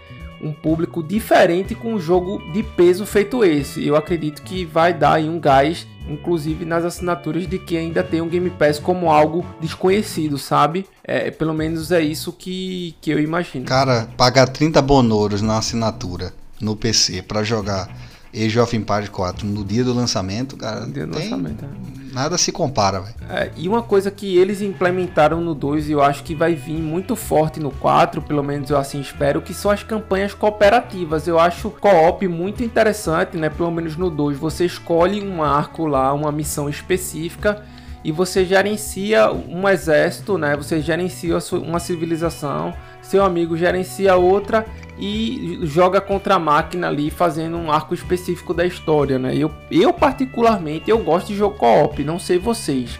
Um 0.45 0.53
público 0.53 1.01
diferente 1.01 1.73
com 1.73 1.95
um 1.95 1.99
jogo 1.99 2.41
de 2.51 2.61
peso 2.61 3.05
feito 3.05 3.43
esse. 3.43 3.85
Eu 3.85 3.95
acredito 3.95 4.41
que 4.43 4.63
vai 4.63 4.93
dar 4.93 5.13
aí 5.13 5.27
um 5.27 5.39
gás, 5.39 5.87
inclusive 6.07 6.65
nas 6.65 6.85
assinaturas 6.85 7.47
de 7.47 7.57
quem 7.57 7.77
ainda 7.77 8.03
tem 8.03 8.21
um 8.21 8.29
Game 8.29 8.49
Pass 8.51 8.79
como 8.79 9.09
algo 9.11 9.45
desconhecido, 9.59 10.37
sabe? 10.37 10.85
É, 11.03 11.31
pelo 11.31 11.53
menos 11.53 11.91
é 11.91 12.01
isso 12.01 12.31
que, 12.31 12.95
que 13.01 13.09
eu 13.09 13.19
imagino. 13.19 13.65
Cara, 13.65 14.07
pagar 14.15 14.47
30 14.47 14.81
bonouros 14.81 15.41
na 15.41 15.57
assinatura 15.57 16.31
no 16.61 16.75
PC 16.75 17.21
para 17.23 17.43
jogar 17.43 17.89
Age 18.33 18.59
of 18.59 18.75
Empires 18.75 19.09
4 19.09 19.47
no 19.47 19.63
dia 19.63 19.83
do 19.83 19.93
lançamento, 19.93 20.55
cara. 20.57 20.85
No 20.85 20.93
dia 20.93 21.07
do 21.07 21.13
tem... 21.13 21.29
lançamento, 21.29 21.65
é. 21.65 22.04
Nada 22.15 22.37
se 22.37 22.49
compara, 22.49 23.01
velho. 23.01 23.15
É, 23.29 23.51
e 23.57 23.67
uma 23.67 23.83
coisa 23.83 24.09
que 24.09 24.37
eles 24.37 24.61
implementaram 24.61 25.41
no 25.41 25.53
2 25.53 25.89
e 25.89 25.91
eu 25.91 26.01
acho 26.01 26.23
que 26.23 26.33
vai 26.33 26.55
vir 26.55 26.81
muito 26.81 27.13
forte 27.13 27.59
no 27.59 27.71
4, 27.71 28.21
pelo 28.21 28.41
menos 28.41 28.69
eu 28.69 28.77
assim 28.77 29.01
espero, 29.01 29.41
que 29.41 29.53
são 29.53 29.69
as 29.69 29.83
campanhas 29.83 30.33
cooperativas. 30.33 31.27
Eu 31.27 31.37
acho 31.37 31.69
co-op 31.69 32.25
muito 32.25 32.63
interessante, 32.63 33.35
né? 33.35 33.49
Pelo 33.49 33.69
menos 33.69 33.97
no 33.97 34.09
2, 34.09 34.37
você 34.37 34.65
escolhe 34.65 35.21
um 35.21 35.43
arco 35.43 35.85
lá, 35.85 36.13
uma 36.13 36.31
missão 36.31 36.69
específica 36.69 37.61
e 38.05 38.11
você 38.11 38.45
gerencia 38.45 39.31
um 39.31 39.67
exército, 39.67 40.37
né? 40.37 40.55
Você 40.55 40.79
gerencia 40.79 41.39
uma 41.53 41.79
civilização, 41.79 42.71
seu 43.01 43.25
amigo 43.25 43.57
gerencia 43.57 44.15
outra 44.15 44.63
e 44.95 45.57
joga 45.63 45.99
contra 45.99 46.35
a 46.35 46.39
máquina 46.39 46.87
ali 46.87 47.09
fazendo 47.09 47.57
um 47.57 47.71
arco 47.71 47.95
específico 47.95 48.53
da 48.53 48.63
história, 48.63 49.17
né? 49.17 49.35
Eu, 49.35 49.51
eu 49.71 49.91
particularmente 49.91 50.87
eu 50.87 50.99
gosto 50.99 51.29
de 51.29 51.35
jogo 51.35 51.57
co-op, 51.57 52.03
não 52.03 52.19
sei 52.19 52.37
vocês. 52.37 52.99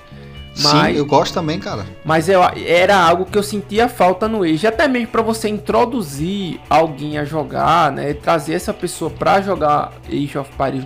Mas, 0.58 0.94
Sim, 0.94 0.98
eu 0.98 1.06
gosto 1.06 1.36
também, 1.36 1.60
cara. 1.60 1.86
Mas 2.04 2.28
eu, 2.28 2.42
era 2.66 2.98
algo 2.98 3.26
que 3.26 3.38
eu 3.38 3.44
sentia 3.44 3.88
falta 3.88 4.28
no 4.28 4.42
Age, 4.42 4.66
até 4.66 4.88
mesmo 4.88 5.10
para 5.10 5.22
você 5.22 5.50
introduzir 5.50 6.60
alguém 6.68 7.20
a 7.20 7.26
jogar, 7.26 7.92
né? 7.92 8.16
Trazer 8.16 8.54
essa 8.54 8.74
pessoa 8.74 9.12
para 9.12 9.40
jogar 9.40 9.92
Age 10.08 10.36
of 10.36 10.50
Paris 10.58 10.84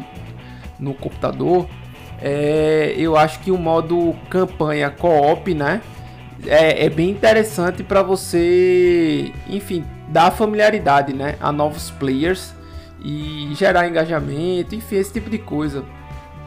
no 0.77 0.93
computador. 0.93 1.67
É, 2.21 2.93
eu 2.97 3.17
acho 3.17 3.39
que 3.39 3.51
o 3.51 3.57
modo 3.57 4.15
campanha 4.29 4.89
co-op, 4.89 5.53
né? 5.53 5.81
É, 6.45 6.85
é 6.85 6.89
bem 6.89 7.09
interessante 7.09 7.83
para 7.83 8.01
você, 8.01 9.31
enfim, 9.47 9.85
dar 10.07 10.31
familiaridade, 10.31 11.13
né, 11.13 11.35
a 11.39 11.51
novos 11.51 11.91
players 11.91 12.53
e 13.03 13.51
gerar 13.55 13.87
engajamento, 13.87 14.73
enfim, 14.73 14.95
esse 14.95 15.13
tipo 15.13 15.29
de 15.29 15.37
coisa. 15.37 15.83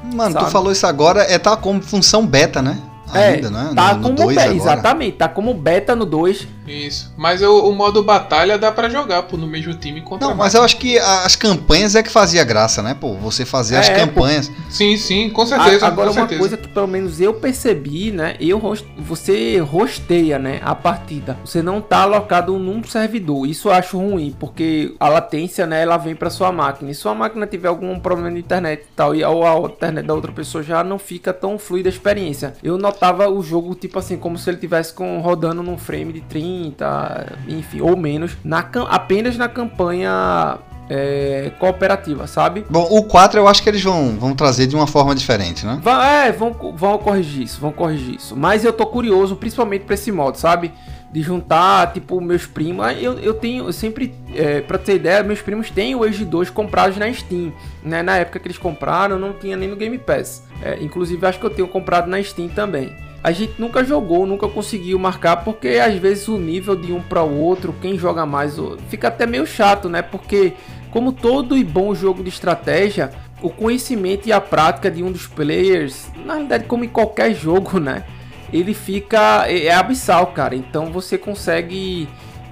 Mano, 0.02 0.32
sabe? 0.32 0.46
tu 0.46 0.50
falou 0.50 0.72
isso 0.72 0.86
agora, 0.86 1.22
é 1.22 1.38
tá 1.38 1.56
como 1.56 1.80
função 1.82 2.26
beta, 2.26 2.60
né? 2.60 2.80
Ainda, 3.12 3.48
é, 3.48 3.50
né? 3.50 3.72
Tá 3.74 3.94
no, 3.94 4.08
no 4.08 4.16
como 4.16 4.28
beta, 4.28 4.54
exatamente, 4.54 5.16
tá 5.16 5.28
como 5.28 5.54
beta 5.54 5.94
no 5.94 6.06
2. 6.06 6.48
Isso. 6.66 7.12
Mas 7.16 7.42
o, 7.42 7.68
o, 7.68 7.74
modo 7.74 8.02
batalha 8.02 8.56
dá 8.56 8.70
para 8.72 8.88
jogar 8.88 9.24
pô, 9.24 9.36
no 9.36 9.46
mesmo 9.46 9.74
time 9.74 10.00
contra 10.00 10.28
Não, 10.28 10.34
mas 10.34 10.54
eu 10.54 10.62
acho 10.62 10.76
que 10.76 10.98
as 10.98 11.36
campanhas 11.36 11.94
é 11.94 12.02
que 12.02 12.10
fazia 12.10 12.44
graça, 12.44 12.82
né, 12.82 12.94
pô? 12.94 13.14
Você 13.14 13.44
fazer 13.44 13.74
é, 13.74 13.78
as 13.78 13.88
campanhas. 13.88 14.48
Pô. 14.48 14.54
Sim, 14.70 14.96
sim, 14.96 15.28
com 15.28 15.44
certeza. 15.44 15.84
A, 15.84 15.88
agora 15.88 16.08
com 16.08 16.14
uma 16.14 16.20
certeza. 16.20 16.38
coisa 16.38 16.56
que 16.56 16.68
pelo 16.68 16.86
menos 16.86 17.20
eu 17.20 17.34
percebi, 17.34 18.10
né? 18.10 18.36
Eu 18.40 18.60
você 18.98 19.58
rosteia, 19.58 20.38
né, 20.38 20.60
a 20.64 20.74
partida. 20.74 21.36
Você 21.44 21.62
não 21.62 21.80
tá 21.80 22.02
alocado 22.02 22.58
num 22.58 22.82
servidor. 22.84 23.46
Isso 23.46 23.68
eu 23.68 23.72
acho 23.72 23.98
ruim, 23.98 24.34
porque 24.38 24.94
a 24.98 25.08
latência, 25.08 25.66
né, 25.66 25.82
ela 25.82 25.96
vem 25.96 26.14
para 26.14 26.30
sua 26.30 26.52
máquina. 26.52 26.90
E 26.90 26.94
se 26.94 27.02
sua 27.02 27.14
máquina 27.14 27.46
tiver 27.46 27.68
algum 27.68 27.98
problema 27.98 28.30
de 28.30 28.38
internet 28.38 28.82
e 28.82 28.96
tal, 28.96 29.14
e 29.14 29.24
ou 29.24 29.44
a 29.44 29.68
internet 29.68 30.06
da 30.06 30.14
outra 30.14 30.32
pessoa 30.32 30.62
já 30.62 30.84
não 30.84 30.98
fica 30.98 31.32
tão 31.32 31.58
fluida 31.58 31.88
a 31.88 31.92
experiência. 31.92 32.54
Eu 32.62 32.78
notava 33.02 33.28
o 33.28 33.42
jogo 33.42 33.74
tipo 33.74 33.98
assim, 33.98 34.16
como 34.16 34.38
se 34.38 34.48
ele 34.48 34.58
tivesse 34.58 34.94
com 34.94 35.18
rodando 35.20 35.62
num 35.62 35.76
frame 35.76 36.12
de 36.12 36.20
30 36.20 37.36
enfim, 37.48 37.80
ou 37.80 37.96
menos, 37.96 38.36
na, 38.44 38.64
apenas 38.88 39.36
na 39.36 39.48
campanha 39.48 40.58
é, 40.88 41.50
cooperativa, 41.58 42.28
sabe? 42.28 42.64
Bom, 42.70 42.86
o 42.90 43.02
4 43.02 43.40
eu 43.40 43.48
acho 43.48 43.60
que 43.62 43.68
eles 43.68 43.82
vão, 43.82 44.16
vão 44.16 44.34
trazer 44.34 44.68
de 44.68 44.76
uma 44.76 44.86
forma 44.86 45.14
diferente, 45.16 45.66
né? 45.66 45.80
é, 45.84 46.30
vão, 46.30 46.54
vão 46.74 46.96
corrigir 46.98 47.42
isso, 47.42 47.60
vão 47.60 47.72
corrigir 47.72 48.16
isso. 48.16 48.36
Mas 48.36 48.64
eu 48.64 48.72
tô 48.72 48.86
curioso, 48.86 49.34
principalmente 49.34 49.84
pra 49.84 49.94
esse 49.94 50.12
modo, 50.12 50.38
sabe? 50.38 50.72
De 51.12 51.20
juntar, 51.20 51.92
tipo, 51.92 52.20
meus 52.20 52.46
primos. 52.46 52.86
Eu, 53.00 53.18
eu 53.18 53.34
tenho, 53.34 53.66
eu 53.66 53.72
sempre, 53.72 54.14
é, 54.34 54.60
pra 54.62 54.78
ter 54.78 54.96
ideia, 54.96 55.22
meus 55.22 55.42
primos 55.42 55.70
têm 55.70 55.94
o 55.94 56.02
Age 56.02 56.24
2 56.24 56.48
comprados 56.48 56.96
na 56.96 57.12
Steam. 57.12 57.52
Né? 57.82 58.02
Na 58.02 58.16
época 58.16 58.38
que 58.38 58.46
eles 58.46 58.58
compraram, 58.58 59.18
não 59.18 59.32
tinha 59.32 59.56
nem 59.56 59.68
no 59.68 59.76
Game 59.76 59.98
Pass. 59.98 60.42
É, 60.62 60.78
inclusive, 60.80 61.24
acho 61.26 61.38
que 61.38 61.44
eu 61.44 61.50
tenho 61.50 61.68
comprado 61.68 62.08
na 62.08 62.22
Steam 62.22 62.48
também 62.48 62.90
a 63.22 63.30
gente 63.30 63.54
nunca 63.58 63.84
jogou, 63.84 64.26
nunca 64.26 64.48
conseguiu 64.48 64.98
marcar, 64.98 65.44
porque 65.44 65.68
às 65.68 65.94
vezes 65.94 66.26
o 66.26 66.36
nível 66.36 66.74
de 66.74 66.92
um 66.92 67.00
para 67.00 67.22
o 67.22 67.38
outro, 67.38 67.74
quem 67.80 67.96
joga 67.96 68.26
mais, 68.26 68.56
fica 68.88 69.08
até 69.08 69.26
meio 69.26 69.46
chato, 69.46 69.88
né? 69.88 70.02
Porque, 70.02 70.54
como 70.90 71.12
todo 71.12 71.56
e 71.56 71.62
bom 71.62 71.94
jogo 71.94 72.22
de 72.22 72.28
estratégia, 72.30 73.12
o 73.40 73.48
conhecimento 73.48 74.28
e 74.28 74.32
a 74.32 74.40
prática 74.40 74.90
de 74.90 75.02
um 75.04 75.12
dos 75.12 75.26
players, 75.26 76.08
na 76.24 76.34
realidade, 76.34 76.64
como 76.64 76.84
em 76.84 76.88
qualquer 76.88 77.32
jogo, 77.36 77.78
né? 77.78 78.04
Ele 78.52 78.74
fica. 78.74 79.46
É, 79.48 79.66
é 79.66 79.74
abissal, 79.74 80.28
cara. 80.28 80.54
Então 80.54 80.92
você 80.92 81.16
consegue 81.16 82.08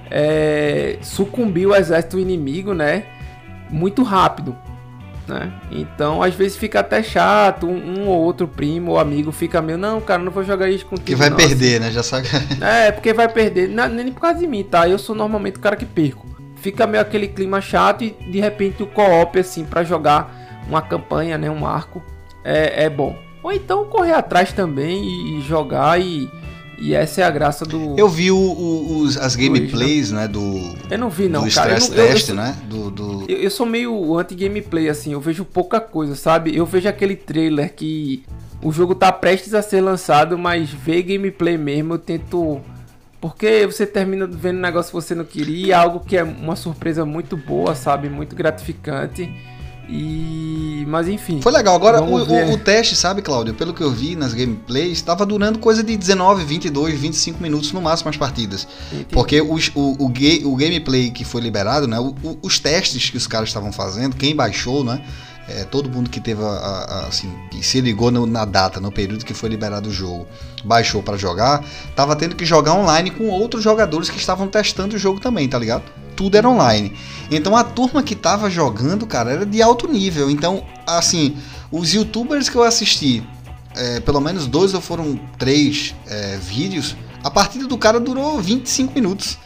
é, 0.09 0.97
sucumbir 1.01 1.67
o 1.67 1.75
exército 1.75 2.19
inimigo, 2.19 2.73
né? 2.73 3.05
Muito 3.69 4.03
rápido 4.03 4.55
né? 5.31 5.51
Então, 5.71 6.21
às 6.21 6.35
vezes 6.35 6.57
fica 6.57 6.79
até 6.79 7.01
chato, 7.01 7.67
um, 7.67 8.01
um, 8.01 8.07
ou 8.07 8.19
outro 8.19 8.47
primo 8.47 8.91
ou 8.91 8.99
amigo 8.99 9.31
fica 9.31 9.61
meio, 9.61 9.77
não, 9.77 10.01
cara, 10.01 10.21
não 10.21 10.31
vou 10.31 10.43
jogar 10.43 10.69
isso 10.69 10.85
contigo. 10.85 11.07
Que 11.07 11.15
vai 11.15 11.29
não, 11.29 11.37
perder, 11.37 11.75
assim. 11.75 11.85
né? 11.85 11.91
Já 11.91 12.03
sabe. 12.03 12.27
É, 12.61 12.91
porque 12.91 13.13
vai 13.13 13.27
perder, 13.27 13.69
não, 13.69 13.87
nem 13.87 14.11
por 14.11 14.21
causa 14.21 14.39
de 14.39 14.47
mim, 14.47 14.63
tá? 14.63 14.87
Eu 14.87 14.99
sou 14.99 15.15
normalmente 15.15 15.57
o 15.57 15.59
cara 15.59 15.75
que 15.75 15.85
perco. 15.85 16.27
Fica 16.55 16.85
meio 16.85 17.01
aquele 17.01 17.27
clima 17.27 17.59
chato 17.59 18.03
e 18.03 18.11
de 18.11 18.39
repente 18.39 18.83
o 18.83 18.87
co-op, 18.87 19.39
assim, 19.39 19.63
para 19.65 19.83
jogar 19.83 20.61
uma 20.67 20.81
campanha, 20.81 21.37
né? 21.37 21.49
Um 21.49 21.65
arco, 21.65 22.03
é, 22.43 22.85
é 22.85 22.89
bom. 22.89 23.17
Ou 23.43 23.51
então 23.51 23.85
correr 23.85 24.13
atrás 24.13 24.53
também 24.53 25.37
e, 25.37 25.41
jogar 25.41 25.99
e 25.99 26.29
e 26.81 26.95
essa 26.95 27.21
é 27.21 27.23
a 27.23 27.29
graça 27.29 27.63
do. 27.63 27.95
Eu 27.95 28.09
vi 28.09 28.31
o, 28.31 28.35
o, 28.35 29.01
os, 29.01 29.15
as 29.15 29.35
gameplays, 29.35 30.11
né? 30.11 30.27
Do. 30.27 30.75
Eu 30.89 30.97
não 30.97 31.11
vi, 31.11 31.29
não, 31.29 31.45
do 31.45 31.53
cara. 31.53 31.77
Stress 31.77 31.91
eu, 31.91 32.07
test, 32.07 32.29
eu, 32.29 32.35
né? 32.35 32.57
Do, 32.63 32.89
do... 32.89 33.25
Eu, 33.29 33.37
eu, 33.37 33.51
sou 33.51 33.67
meio 33.67 34.17
anti-gameplay, 34.17 34.89
assim. 34.89 35.13
Eu 35.13 35.21
vejo 35.21 35.45
pouca 35.45 35.79
coisa, 35.79 36.15
sabe? 36.15 36.55
Eu 36.55 36.65
vejo 36.65 36.89
aquele 36.89 37.15
trailer 37.15 37.71
que 37.75 38.23
o 38.63 38.71
jogo 38.71 38.95
tá 38.95 39.11
prestes 39.11 39.53
a 39.53 39.61
ser 39.61 39.79
lançado, 39.79 40.39
mas 40.39 40.71
ver 40.71 41.03
gameplay 41.03 41.55
mesmo 41.55 41.93
eu 41.93 41.99
tento. 41.99 42.59
Porque 43.19 43.67
você 43.67 43.85
termina 43.85 44.25
vendo 44.25 44.57
um 44.57 44.61
negócio 44.61 44.89
que 44.89 44.95
você 44.95 45.13
não 45.13 45.23
queria, 45.23 45.77
algo 45.77 45.99
que 45.99 46.17
é 46.17 46.23
uma 46.23 46.55
surpresa 46.55 47.05
muito 47.05 47.37
boa, 47.37 47.75
sabe? 47.75 48.09
Muito 48.09 48.35
gratificante. 48.35 49.31
E. 49.91 50.85
Mas 50.87 51.07
enfim. 51.09 51.41
Foi 51.41 51.51
legal. 51.51 51.75
Agora, 51.75 52.01
o, 52.01 52.15
o, 52.15 52.53
o, 52.53 52.57
teste, 52.57 52.95
sabe, 52.95 53.21
Cláudio? 53.21 53.53
Pelo 53.53 53.73
que 53.73 53.81
eu 53.81 53.91
vi 53.91 54.15
nas 54.15 54.33
gameplays, 54.33 54.93
estava 54.93 55.25
durando 55.25 55.59
coisa 55.59 55.83
de 55.83 55.97
19, 55.97 56.45
22, 56.45 56.97
25 56.97 57.41
minutos 57.41 57.73
no 57.73 57.81
máximo 57.81 58.09
as 58.09 58.17
partidas. 58.17 58.67
Entendi. 58.91 59.07
Porque 59.11 59.41
os, 59.41 59.69
o, 59.75 59.97
o, 59.99 60.05
o, 60.05 60.55
gameplay 60.55 61.11
que 61.11 61.25
foi 61.25 61.41
liberado, 61.41 61.87
né? 61.87 61.97
os 62.41 62.59
testes 62.59 63.09
que 63.09 63.17
os 63.17 63.27
caras 63.27 63.49
estavam 63.49 63.71
fazendo, 63.71 64.15
quem 64.15 64.33
baixou, 64.33 64.83
né? 64.83 65.03
É, 65.57 65.65
todo 65.65 65.89
mundo 65.89 66.09
que 66.09 66.19
teve 66.19 66.43
a, 66.43 66.47
a, 66.47 67.07
assim, 67.07 67.33
que 67.49 67.65
se 67.65 67.81
ligou 67.81 68.11
no, 68.11 68.25
na 68.25 68.45
data, 68.45 68.79
no 68.79 68.91
período 68.91 69.25
que 69.25 69.33
foi 69.33 69.49
liberado 69.49 69.89
o 69.89 69.91
jogo, 69.91 70.27
baixou 70.63 71.03
para 71.03 71.17
jogar, 71.17 71.63
tava 71.95 72.15
tendo 72.15 72.35
que 72.35 72.45
jogar 72.45 72.73
online 72.73 73.11
com 73.11 73.27
outros 73.27 73.63
jogadores 73.63 74.09
que 74.09 74.17
estavam 74.17 74.47
testando 74.47 74.95
o 74.95 74.99
jogo 74.99 75.19
também, 75.19 75.47
tá 75.47 75.57
ligado? 75.57 75.83
tudo 76.21 76.37
era 76.37 76.47
online. 76.47 76.93
Então 77.31 77.55
a 77.55 77.63
turma 77.63 78.03
que 78.03 78.15
tava 78.15 78.49
jogando, 78.49 79.07
cara, 79.07 79.31
era 79.31 79.45
de 79.45 79.61
alto 79.61 79.87
nível. 79.87 80.29
Então, 80.29 80.63
assim, 80.85 81.35
os 81.71 81.93
youtubers 81.93 82.47
que 82.47 82.55
eu 82.55 82.63
assisti, 82.63 83.23
é, 83.75 83.99
pelo 83.99 84.21
menos 84.21 84.45
dois 84.45 84.73
ou 84.73 84.81
foram 84.81 85.19
três 85.39 85.95
é, 86.05 86.37
vídeos, 86.37 86.95
a 87.23 87.31
partida 87.31 87.67
do 87.67 87.77
cara 87.77 87.99
durou 87.99 88.39
25 88.39 88.93
minutos. 88.93 89.37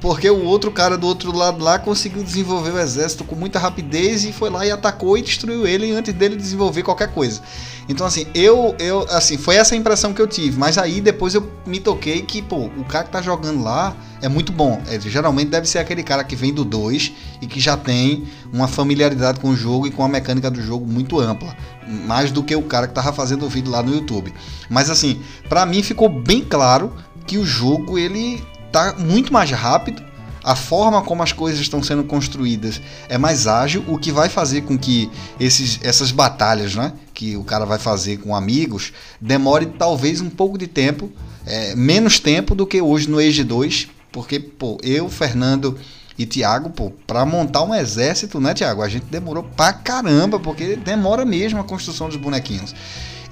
Porque 0.00 0.28
o 0.28 0.44
outro 0.44 0.70
cara 0.70 0.96
do 0.96 1.06
outro 1.06 1.34
lado 1.34 1.62
lá 1.62 1.78
conseguiu 1.78 2.22
desenvolver 2.22 2.70
o 2.70 2.78
exército 2.78 3.24
com 3.24 3.34
muita 3.34 3.58
rapidez 3.58 4.24
e 4.24 4.32
foi 4.32 4.50
lá 4.50 4.66
e 4.66 4.70
atacou 4.70 5.16
e 5.16 5.22
destruiu 5.22 5.66
ele 5.66 5.92
antes 5.92 6.12
dele 6.12 6.36
desenvolver 6.36 6.82
qualquer 6.82 7.12
coisa. 7.12 7.40
Então 7.88 8.06
assim, 8.06 8.26
eu 8.34 8.74
eu 8.78 9.06
assim, 9.10 9.38
foi 9.38 9.56
essa 9.56 9.74
a 9.74 9.78
impressão 9.78 10.12
que 10.12 10.20
eu 10.20 10.26
tive, 10.26 10.58
mas 10.58 10.76
aí 10.76 11.00
depois 11.00 11.34
eu 11.34 11.50
me 11.64 11.78
toquei 11.78 12.22
que, 12.22 12.42
pô, 12.42 12.66
o 12.76 12.84
cara 12.84 13.04
que 13.04 13.10
tá 13.10 13.22
jogando 13.22 13.62
lá 13.62 13.96
é 14.20 14.28
muito 14.28 14.52
bom. 14.52 14.80
É, 14.88 15.00
geralmente 15.00 15.48
deve 15.48 15.68
ser 15.68 15.78
aquele 15.78 16.02
cara 16.02 16.24
que 16.24 16.34
vem 16.34 16.52
do 16.52 16.64
2 16.64 17.12
e 17.40 17.46
que 17.46 17.60
já 17.60 17.76
tem 17.76 18.26
uma 18.52 18.66
familiaridade 18.66 19.40
com 19.40 19.50
o 19.50 19.56
jogo 19.56 19.86
e 19.86 19.90
com 19.90 20.04
a 20.04 20.08
mecânica 20.08 20.50
do 20.50 20.60
jogo 20.60 20.86
muito 20.86 21.20
ampla, 21.20 21.56
mais 21.86 22.30
do 22.30 22.42
que 22.42 22.56
o 22.56 22.62
cara 22.62 22.88
que 22.88 22.94
tava 22.94 23.12
fazendo 23.12 23.46
o 23.46 23.48
vídeo 23.48 23.70
lá 23.70 23.82
no 23.82 23.94
YouTube. 23.94 24.34
Mas 24.68 24.90
assim, 24.90 25.20
para 25.48 25.64
mim 25.64 25.82
ficou 25.82 26.08
bem 26.08 26.42
claro 26.42 26.92
que 27.26 27.38
o 27.38 27.44
jogo 27.44 27.98
ele 27.98 28.42
tá 28.76 28.94
muito 28.98 29.32
mais 29.32 29.50
rápido. 29.50 30.04
a 30.44 30.54
forma 30.54 31.02
como 31.02 31.24
as 31.24 31.32
coisas 31.32 31.58
estão 31.58 31.82
sendo 31.82 32.04
construídas 32.04 32.80
é 33.08 33.18
mais 33.18 33.48
ágil, 33.48 33.82
o 33.88 33.98
que 33.98 34.12
vai 34.12 34.28
fazer 34.28 34.60
com 34.60 34.78
que 34.78 35.10
esses, 35.40 35.80
essas 35.82 36.12
batalhas, 36.12 36.76
né, 36.76 36.92
que 37.12 37.36
o 37.36 37.42
cara 37.42 37.64
vai 37.64 37.80
fazer 37.80 38.18
com 38.18 38.36
amigos, 38.36 38.92
demore 39.20 39.66
talvez 39.66 40.20
um 40.20 40.30
pouco 40.30 40.56
de 40.56 40.68
tempo, 40.68 41.10
é, 41.44 41.74
menos 41.74 42.20
tempo 42.20 42.54
do 42.54 42.64
que 42.64 42.80
hoje 42.80 43.08
no 43.08 43.18
Age 43.18 43.42
2, 43.42 43.88
porque, 44.12 44.38
pô, 44.38 44.78
eu, 44.84 45.08
Fernando 45.08 45.76
e 46.16 46.24
Tiago, 46.24 46.70
pô, 46.70 46.92
pra 47.08 47.26
montar 47.26 47.64
um 47.64 47.74
exército, 47.74 48.38
né, 48.38 48.54
Tiago? 48.54 48.82
A 48.82 48.88
gente 48.88 49.06
demorou 49.06 49.42
pra 49.42 49.72
caramba, 49.72 50.38
porque 50.38 50.76
demora 50.76 51.24
mesmo 51.24 51.58
a 51.58 51.64
construção 51.64 52.06
dos 52.06 52.16
bonequinhos. 52.16 52.72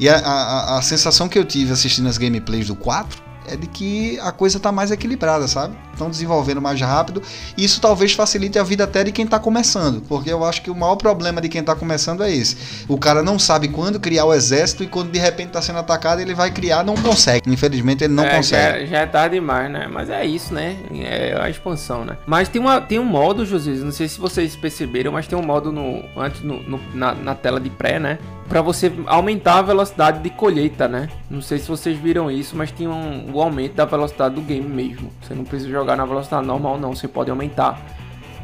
E 0.01 0.09
a, 0.09 0.17
a, 0.17 0.79
a 0.79 0.83
sensação 0.83 1.29
que 1.29 1.39
eu 1.39 1.45
tive 1.45 1.73
assistindo 1.73 2.09
as 2.09 2.19
gameplays 2.19 2.67
do 2.67 2.75
4 2.75 3.34
é 3.47 3.57
de 3.57 3.67
que 3.67 4.19
a 4.21 4.33
coisa 4.33 4.59
tá 4.59 4.73
mais 4.73 4.91
equilibrada, 4.91 5.47
sabe? 5.47 5.77
Estão 5.93 6.11
desenvolvendo 6.11 6.61
mais 6.61 6.81
rápido. 6.81 7.23
E 7.57 7.65
isso 7.65 7.81
talvez 7.81 8.13
facilite 8.13 8.59
a 8.59 8.63
vida 8.63 8.85
até 8.85 9.05
de 9.05 9.13
quem 9.13 9.27
tá 9.27 9.39
começando. 9.39 10.01
Porque 10.03 10.31
eu 10.31 10.45
acho 10.45 10.63
que 10.63 10.71
o 10.71 10.75
maior 10.75 10.97
problema 10.97 11.41
de 11.41 11.49
quem 11.49 11.63
tá 11.63 11.75
começando 11.75 12.23
é 12.23 12.33
esse. 12.33 12.85
O 12.89 12.99
cara 12.99 13.23
não 13.23 13.39
sabe 13.39 13.69
quando 13.69 14.01
criar 14.01 14.25
o 14.25 14.35
exército 14.35 14.83
e 14.83 14.87
quando 14.87 15.11
de 15.11 15.19
repente 15.19 15.51
tá 15.51 15.63
sendo 15.63 15.79
atacado, 15.79 16.21
ele 16.21 16.35
vai 16.35 16.51
criar, 16.51 16.85
não 16.85 16.95
consegue. 16.95 17.49
Infelizmente 17.51 18.05
ele 18.05 18.15
não 18.15 18.25
é, 18.25 18.37
consegue. 18.37 18.81
Já, 18.81 18.87
já 18.87 18.99
é 19.01 19.07
tarde 19.07 19.37
demais, 19.37 19.71
né? 19.71 19.89
Mas 19.91 20.11
é 20.11 20.25
isso, 20.25 20.53
né? 20.53 20.77
É 20.93 21.37
a 21.41 21.49
expansão, 21.49 22.05
né? 22.05 22.17
Mas 22.27 22.49
tem, 22.49 22.61
uma, 22.61 22.81
tem 22.81 22.99
um 22.99 23.05
modo, 23.05 23.45
José, 23.45 23.73
não 23.73 23.93
sei 23.93 24.09
se 24.09 24.19
vocês 24.19 24.57
perceberam, 24.57 25.13
mas 25.13 25.27
tem 25.27 25.39
um 25.39 25.43
modo 25.43 25.71
no, 25.71 26.03
antes 26.17 26.43
no, 26.43 26.63
no 26.63 26.81
na, 26.95 27.15
na 27.15 27.35
tela 27.35 27.61
de 27.61 27.71
pré, 27.71 27.99
né? 27.99 28.19
Para 28.49 28.61
você 28.61 28.93
aumentar 29.07 29.59
a 29.59 29.63
velocidade 29.63 30.23
de 30.23 30.31
colheita, 30.31 30.87
né? 30.87 31.09
Não 31.31 31.41
sei 31.41 31.59
se 31.59 31.69
vocês 31.69 31.99
viram 31.99 32.31
isso, 32.31 32.57
mas 32.57 32.71
tinha 32.71 32.91
um, 32.91 33.31
o 33.33 33.41
aumento 33.41 33.75
da 33.75 33.85
velocidade 33.85 34.35
do 34.35 34.43
game 34.43 34.69
mesmo. 34.69 35.11
Você 35.23 35.35
não 35.35 35.45
precisa 35.45 35.71
jogar 35.71 35.97
na 35.97 36.05
velocidade 36.05 36.47
normal, 36.47 36.79
não. 36.79 36.95
Você 36.95 37.09
pode 37.09 37.31
aumentar 37.31 37.81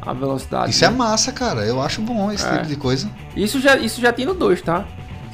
a 0.01 0.13
velocidade. 0.13 0.71
Isso 0.71 0.85
é 0.85 0.89
né? 0.89 0.95
é 0.95 0.97
massa, 0.97 1.33
cara. 1.33 1.61
Eu 1.67 1.81
acho 1.81 2.01
bom 2.01 2.33
esse 2.33 2.47
é. 2.47 2.53
tipo 2.53 2.67
de 2.67 2.77
coisa. 2.77 3.11
Isso 3.37 3.61
já, 3.61 3.77
isso 3.77 4.01
já 4.01 4.13
tem 4.13 4.25
no 4.25 4.35
2, 4.35 4.63
tá? 4.63 4.87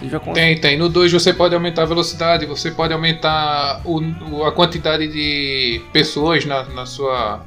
Já 0.02 0.18
tem, 0.20 0.60
tem. 0.60 0.76
No 0.76 0.88
2 0.88 1.10
você 1.12 1.32
pode 1.32 1.54
aumentar 1.54 1.82
a 1.82 1.86
velocidade, 1.86 2.44
você 2.44 2.70
pode 2.70 2.92
aumentar 2.92 3.80
o, 3.84 4.44
a 4.44 4.52
quantidade 4.52 5.08
de 5.08 5.80
pessoas 5.90 6.44
na, 6.44 6.64
na 6.64 6.84
sua 6.84 7.40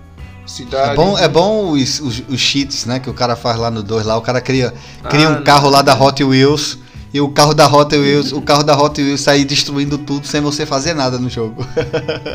cidade. 0.48 0.94
É 0.94 0.96
bom, 0.96 1.18
é 1.18 1.28
bom 1.28 1.72
os, 1.74 2.00
os, 2.00 2.24
os 2.28 2.40
cheats, 2.40 2.86
né? 2.86 3.00
Que 3.00 3.10
o 3.10 3.14
cara 3.14 3.36
faz 3.36 3.58
lá 3.58 3.70
no 3.70 3.84
2 3.84 4.06
lá. 4.06 4.18
O 4.18 4.22
cara 4.22 4.42
cria, 4.42 4.74
cria 5.10 5.28
ah, 5.28 5.32
um 5.32 5.44
carro 5.44 5.66
não. 5.66 5.74
lá 5.74 5.82
da 5.84 5.94
Hot 5.94 6.24
Wheels 6.24 6.80
e 7.14 7.20
o 7.20 7.30
carro 7.30 7.54
da 7.54 7.68
Hot 7.68 7.96
Wheels, 7.96 8.32
o 8.32 8.42
carro 8.42 8.64
da 8.64 8.78
Hot 8.78 9.02
Wheels 9.02 9.22
sair 9.22 9.46
destruindo 9.46 9.98
tudo 9.98 10.28
sem 10.28 10.42
você 10.42 10.66
fazer 10.66 10.94
nada 10.94 11.18
no 11.18 11.30
jogo. 11.30 11.66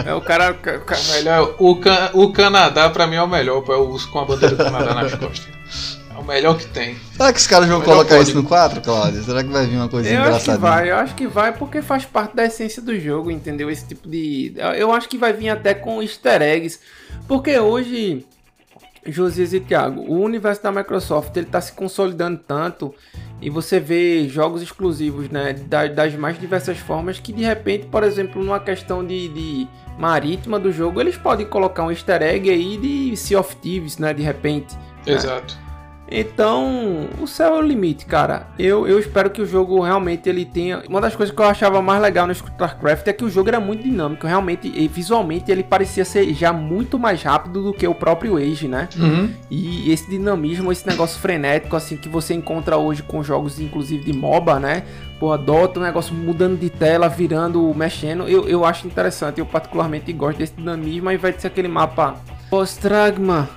É 0.04 0.14
o 0.14 0.20
cara, 0.20 0.52
o 0.52 1.12
melhor, 1.12 1.54
o, 1.58 1.76
can, 1.76 2.10
o 2.12 2.32
Canadá 2.32 2.90
pra 2.90 3.06
mim 3.06 3.16
é 3.16 3.22
o 3.22 3.28
melhor, 3.28 3.64
eu 3.68 3.88
uso 3.88 4.10
com 4.10 4.20
a 4.20 4.24
bandeira 4.24 4.56
do 4.56 4.64
Canadá 4.64 4.94
nas 4.94 5.14
costas. 5.16 5.54
É 6.14 6.18
o 6.18 6.24
melhor 6.24 6.56
que 6.56 6.66
tem. 6.66 6.96
Será 7.16 7.32
que 7.32 7.38
os 7.38 7.46
caras 7.46 7.68
vão 7.68 7.80
colocar 7.80 8.18
isso 8.20 8.34
no 8.34 8.44
4, 8.44 8.80
Claudio? 8.80 9.22
Será 9.24 9.42
que 9.42 9.50
vai 9.50 9.66
vir 9.66 9.76
uma 9.76 9.88
coisa 9.88 10.08
engraçada? 10.08 10.30
Eu 10.30 10.36
acho 10.36 10.44
que 10.44 10.56
vai, 10.58 10.90
eu 10.90 10.96
acho 10.96 11.14
que 11.14 11.26
vai 11.26 11.52
porque 11.52 11.82
faz 11.82 12.04
parte 12.04 12.36
da 12.36 12.44
essência 12.44 12.80
do 12.80 12.98
jogo, 12.98 13.30
entendeu? 13.30 13.68
Esse 13.68 13.86
tipo 13.86 14.08
de. 14.08 14.54
Eu 14.76 14.92
acho 14.92 15.08
que 15.08 15.18
vai 15.18 15.32
vir 15.32 15.48
até 15.48 15.74
com 15.74 16.00
easter 16.00 16.40
eggs. 16.40 16.78
Porque 17.26 17.58
hoje, 17.58 18.24
Josias 19.06 19.52
e 19.52 19.60
Thiago, 19.60 20.00
o 20.02 20.20
universo 20.20 20.62
da 20.62 20.72
Microsoft 20.72 21.36
ele 21.36 21.46
tá 21.46 21.60
se 21.60 21.72
consolidando 21.72 22.40
tanto 22.46 22.94
e 23.40 23.50
você 23.50 23.78
vê 23.78 24.28
jogos 24.28 24.62
exclusivos, 24.62 25.28
né, 25.28 25.52
das, 25.52 26.14
mais 26.14 26.38
diversas 26.38 26.78
formas 26.78 27.18
que 27.18 27.32
de 27.32 27.42
repente, 27.42 27.86
por 27.86 28.02
exemplo, 28.02 28.42
numa 28.42 28.60
questão 28.60 29.06
de, 29.06 29.28
de 29.28 29.68
marítima 29.98 30.58
do 30.58 30.72
jogo, 30.72 31.00
eles 31.00 31.16
podem 31.16 31.46
colocar 31.46 31.84
um 31.84 31.90
easter 31.90 32.22
egg 32.22 32.48
aí 32.48 32.76
de 32.76 33.16
Sea 33.16 33.38
of 33.38 33.54
Thieves, 33.56 33.98
né, 33.98 34.14
de 34.14 34.22
repente. 34.22 34.74
Né? 35.06 35.14
Exato. 35.14 35.54
Né? 35.54 35.73
Então, 36.10 37.08
o 37.20 37.26
céu 37.26 37.56
é 37.56 37.58
o 37.58 37.62
limite, 37.62 38.04
cara. 38.04 38.46
Eu, 38.58 38.86
eu 38.86 38.98
espero 38.98 39.30
que 39.30 39.40
o 39.40 39.46
jogo 39.46 39.80
realmente 39.80 40.28
ele 40.28 40.44
tenha. 40.44 40.82
Uma 40.88 41.00
das 41.00 41.16
coisas 41.16 41.34
que 41.34 41.40
eu 41.40 41.46
achava 41.46 41.80
mais 41.80 42.00
legal 42.00 42.26
no 42.26 42.32
StarCraft 42.32 43.06
é 43.06 43.12
que 43.12 43.24
o 43.24 43.30
jogo 43.30 43.48
era 43.48 43.58
muito 43.58 43.82
dinâmico. 43.82 44.26
Realmente, 44.26 44.68
e 44.68 44.86
visualmente, 44.86 45.50
ele 45.50 45.62
parecia 45.62 46.04
ser 46.04 46.32
já 46.34 46.52
muito 46.52 46.98
mais 46.98 47.22
rápido 47.22 47.62
do 47.62 47.72
que 47.72 47.86
o 47.86 47.94
próprio 47.94 48.36
Age, 48.36 48.68
né? 48.68 48.88
Uhum. 48.96 49.30
E 49.50 49.90
esse 49.90 50.08
dinamismo, 50.08 50.70
esse 50.70 50.86
negócio 50.86 51.18
frenético, 51.18 51.74
assim, 51.74 51.96
que 51.96 52.08
você 52.08 52.34
encontra 52.34 52.76
hoje 52.76 53.02
com 53.02 53.22
jogos, 53.22 53.58
inclusive 53.58 54.04
de 54.04 54.12
MOBA, 54.12 54.60
né? 54.60 54.82
Porra, 55.18 55.38
Dota, 55.38 55.80
o 55.80 55.82
negócio 55.82 56.14
mudando 56.14 56.58
de 56.58 56.68
tela, 56.68 57.08
virando, 57.08 57.72
mexendo. 57.74 58.28
Eu, 58.28 58.46
eu 58.46 58.64
acho 58.64 58.86
interessante. 58.86 59.38
Eu 59.38 59.46
particularmente 59.46 60.12
gosto 60.12 60.38
desse 60.38 60.54
dinamismo. 60.54 61.08
Aí 61.08 61.16
vai 61.16 61.32
ser 61.32 61.46
aquele 61.46 61.68
mapa. 61.68 62.16
Postragma. 62.50 63.48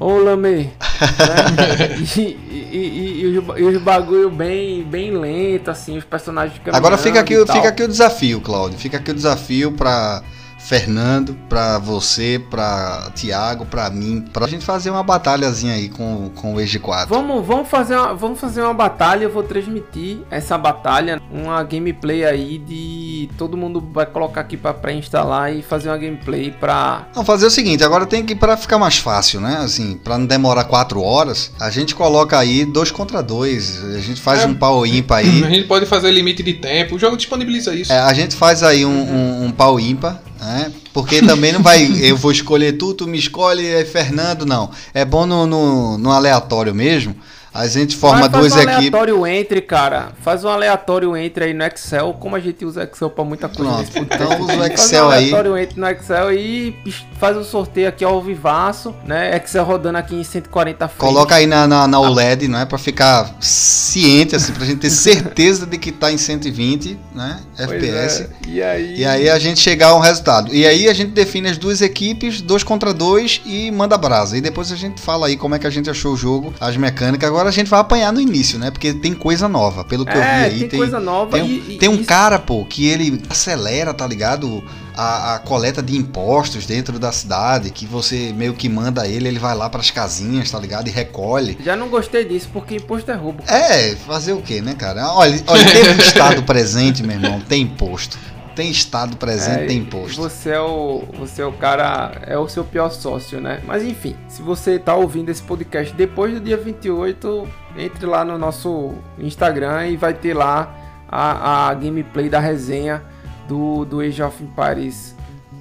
Ô, 0.00 0.18
Lamê. 0.18 0.68
Né? 1.00 1.96
e, 2.16 2.38
e, 2.50 3.20
e, 3.22 3.38
os, 3.38 3.58
e 3.58 3.62
os 3.62 3.82
bagulho 3.82 4.30
bem, 4.30 4.82
bem 4.82 5.12
lento, 5.12 5.70
assim, 5.70 5.96
os 5.96 6.04
personagens 6.04 6.60
Agora 6.72 6.98
fica 6.98 7.20
aqui, 7.20 7.34
fica 7.46 7.68
aqui 7.68 7.82
o 7.82 7.88
desafio, 7.88 8.38
Claudio. 8.40 8.78
Fica 8.78 8.98
aqui 8.98 9.10
o 9.10 9.14
desafio 9.14 9.72
pra 9.72 10.22
Fernando, 10.60 11.34
para 11.48 11.78
você, 11.78 12.40
para 12.50 13.10
Thiago, 13.14 13.64
para 13.64 13.88
mim, 13.90 14.24
pra 14.32 14.46
gente 14.46 14.64
fazer 14.64 14.90
uma 14.90 15.02
batalhazinha 15.02 15.74
aí 15.74 15.88
com, 15.88 16.30
com 16.36 16.54
o 16.54 16.58
Age 16.58 16.78
4. 16.78 17.08
Vamos, 17.08 17.44
vamos, 17.44 17.68
fazer 17.68 17.96
uma, 17.96 18.14
vamos 18.14 18.38
fazer 18.38 18.62
uma 18.62 18.74
batalha, 18.74 19.24
eu 19.24 19.30
vou 19.30 19.42
transmitir 19.42 20.18
essa 20.30 20.56
batalha, 20.56 21.20
uma 21.30 21.62
gameplay 21.64 22.24
aí 22.24 22.58
de 22.58 23.28
todo 23.36 23.56
mundo 23.56 23.82
vai 23.92 24.06
colocar 24.06 24.42
aqui 24.42 24.56
para 24.56 24.74
pré-instalar 24.74 25.52
e 25.52 25.62
fazer 25.62 25.88
uma 25.88 25.98
gameplay 25.98 26.50
para 26.50 27.08
Vamos 27.14 27.26
fazer 27.26 27.46
o 27.46 27.50
seguinte, 27.50 27.82
agora 27.82 28.06
tem 28.06 28.24
que 28.24 28.34
para 28.34 28.56
ficar 28.56 28.78
mais 28.78 28.98
fácil, 28.98 29.40
né? 29.40 29.58
Assim, 29.62 29.96
para 29.96 30.18
não 30.18 30.26
demorar 30.26 30.64
4 30.64 31.02
horas, 31.02 31.52
a 31.58 31.70
gente 31.70 31.94
coloca 31.94 32.38
aí 32.38 32.64
dois 32.64 32.90
contra 32.90 33.22
dois, 33.22 33.82
a 33.94 34.00
gente 34.00 34.20
faz 34.20 34.42
é, 34.42 34.46
um 34.46 34.54
pau 34.54 34.86
ímpar 34.86 35.18
aí. 35.18 35.42
A 35.42 35.48
gente 35.48 35.66
pode 35.66 35.86
fazer 35.86 36.10
limite 36.10 36.42
de 36.42 36.54
tempo, 36.54 36.96
o 36.96 36.98
jogo 36.98 37.16
disponibiliza 37.16 37.74
isso. 37.74 37.92
É, 37.92 37.98
a 37.98 38.12
gente 38.12 38.36
faz 38.36 38.62
aí 38.62 38.84
um, 38.84 38.90
um, 38.90 39.44
um 39.46 39.50
pau 39.50 39.80
ímpar 39.80 40.20
né? 40.40 40.72
Porque 40.92 41.20
também 41.20 41.52
não 41.52 41.62
vai, 41.62 41.86
eu 42.00 42.16
vou 42.16 42.32
escolher 42.32 42.72
tu, 42.72 42.94
tu 42.94 43.06
me 43.06 43.18
escolhe, 43.18 43.66
é 43.66 43.84
Fernando, 43.84 44.46
não. 44.46 44.70
É 44.94 45.04
bom 45.04 45.26
no, 45.26 45.46
no, 45.46 45.98
no 45.98 46.10
aleatório 46.10 46.74
mesmo. 46.74 47.14
A 47.52 47.66
gente 47.66 47.96
forma 47.96 48.20
Mas 48.20 48.30
duas 48.30 48.52
um 48.52 48.56
equipes. 48.58 48.76
aleatório 48.76 49.26
entre, 49.26 49.60
cara. 49.60 50.12
Faz 50.22 50.44
um 50.44 50.48
aleatório 50.48 51.16
entre 51.16 51.46
aí 51.46 51.54
no 51.54 51.64
Excel, 51.64 52.14
como 52.14 52.36
a 52.36 52.40
gente 52.40 52.64
usa 52.64 52.84
Excel 52.84 53.10
pra 53.10 53.24
muita 53.24 53.48
coisa 53.48 53.72
Pronto, 53.72 53.98
Então 53.98 54.40
usa 54.40 54.56
o 54.56 54.64
Excel 54.64 54.76
faz 54.76 54.92
um 54.92 55.08
aí. 55.10 55.16
aleatório 55.24 55.58
entre 55.58 55.80
no 55.80 55.88
Excel 55.88 56.32
e 56.32 56.94
faz 57.18 57.36
o 57.36 57.40
um 57.40 57.44
sorteio 57.44 57.88
aqui 57.88 58.04
ao 58.04 58.22
vivaço, 58.22 58.94
né? 59.04 59.36
Excel 59.36 59.64
rodando 59.64 59.98
aqui 59.98 60.14
em 60.14 60.22
140 60.22 60.88
frames. 60.88 61.14
Coloca 61.14 61.34
aí 61.34 61.46
na, 61.46 61.66
na, 61.66 61.88
na 61.88 61.98
OLED, 61.98 62.46
não 62.46 62.60
é? 62.60 62.64
Pra 62.64 62.78
ficar 62.78 63.34
ciente, 63.40 64.36
assim, 64.36 64.52
pra 64.52 64.64
gente 64.64 64.78
ter 64.78 64.90
certeza 64.90 65.66
de 65.66 65.76
que 65.76 65.90
tá 65.90 66.12
em 66.12 66.18
120, 66.18 66.96
né? 67.14 67.40
FPS. 67.58 68.22
É. 68.22 68.48
E 68.48 68.62
aí... 68.62 68.96
E 69.00 69.04
aí 69.04 69.28
a 69.28 69.38
gente 69.38 69.58
chegar 69.58 69.88
a 69.88 69.96
um 69.96 70.00
resultado. 70.00 70.54
E 70.54 70.64
aí 70.66 70.88
a 70.88 70.94
gente 70.94 71.10
define 71.10 71.48
as 71.48 71.58
duas 71.58 71.80
equipes, 71.80 72.40
dois 72.40 72.62
contra 72.62 72.94
dois 72.94 73.40
e 73.44 73.70
manda 73.70 73.98
brasa. 73.98 74.36
E 74.36 74.40
depois 74.40 74.70
a 74.70 74.76
gente 74.76 75.00
fala 75.00 75.26
aí 75.26 75.36
como 75.36 75.54
é 75.54 75.58
que 75.58 75.66
a 75.66 75.70
gente 75.70 75.90
achou 75.90 76.12
o 76.12 76.16
jogo, 76.16 76.54
as 76.60 76.76
mecânicas. 76.76 77.28
Agora 77.28 77.39
agora 77.40 77.48
a 77.48 77.52
gente 77.52 77.70
vai 77.70 77.80
apanhar 77.80 78.12
no 78.12 78.20
início, 78.20 78.58
né? 78.58 78.70
Porque 78.70 78.92
tem 78.92 79.14
coisa 79.14 79.48
nova, 79.48 79.82
pelo 79.82 80.04
que 80.04 80.12
é, 80.12 80.14
eu 80.14 80.20
vi 80.20 80.26
aí. 80.26 80.58
Tem, 80.60 80.68
tem 80.68 80.78
coisa 80.78 81.00
nova 81.00 81.38
tem 81.38 81.42
um, 81.42 81.70
e, 81.72 81.78
tem 81.78 81.88
um 81.88 82.04
cara, 82.04 82.38
pô, 82.38 82.64
que 82.66 82.86
ele 82.86 83.22
acelera, 83.30 83.94
tá 83.94 84.06
ligado? 84.06 84.62
A, 84.94 85.36
a, 85.36 85.38
coleta 85.38 85.82
de 85.82 85.96
impostos 85.96 86.66
dentro 86.66 86.98
da 86.98 87.10
cidade, 87.10 87.70
que 87.70 87.86
você 87.86 88.34
meio 88.36 88.52
que 88.52 88.68
manda 88.68 89.06
ele, 89.06 89.28
ele 89.28 89.38
vai 89.38 89.54
lá 89.54 89.70
para 89.70 89.80
as 89.80 89.90
casinhas, 89.90 90.50
tá 90.50 90.58
ligado? 90.58 90.88
E 90.88 90.90
recolhe. 90.90 91.56
Já 91.64 91.74
não 91.74 91.88
gostei 91.88 92.24
disso, 92.26 92.50
porque 92.52 92.76
imposto 92.76 93.10
é 93.10 93.14
roubo. 93.14 93.42
É, 93.46 93.94
fazer 93.94 94.34
o 94.34 94.42
quê, 94.42 94.60
né, 94.60 94.74
cara? 94.74 95.08
Olha, 95.14 95.42
olha 95.46 95.64
tem 95.64 95.94
um 95.94 95.96
estado 95.96 96.42
presente, 96.42 97.02
meu 97.02 97.16
irmão, 97.16 97.40
tem 97.40 97.62
imposto 97.62 98.18
tem 98.60 98.70
estado 98.70 99.16
presente, 99.16 99.62
é, 99.62 99.66
tem 99.66 99.78
imposto. 99.78 100.20
Você 100.20 100.50
é 100.50 100.60
o 100.60 101.02
você 101.18 101.40
é 101.40 101.46
o 101.46 101.52
cara, 101.52 102.12
é 102.26 102.36
o 102.36 102.46
seu 102.46 102.62
pior 102.62 102.90
sócio, 102.90 103.40
né? 103.40 103.62
Mas 103.66 103.82
enfim, 103.82 104.14
se 104.28 104.42
você 104.42 104.78
tá 104.78 104.94
ouvindo 104.94 105.30
esse 105.30 105.42
podcast 105.42 105.94
depois 105.94 106.34
do 106.34 106.40
dia 106.40 106.58
28, 106.58 107.48
entre 107.78 108.04
lá 108.04 108.22
no 108.22 108.36
nosso 108.36 108.92
Instagram 109.18 109.86
e 109.86 109.96
vai 109.96 110.12
ter 110.12 110.34
lá 110.34 110.76
a, 111.08 111.70
a 111.70 111.74
gameplay 111.74 112.28
da 112.28 112.38
resenha 112.38 113.02
do, 113.48 113.86
do 113.86 114.00
Age 114.00 114.22
of 114.22 114.44
Empires 114.44 115.14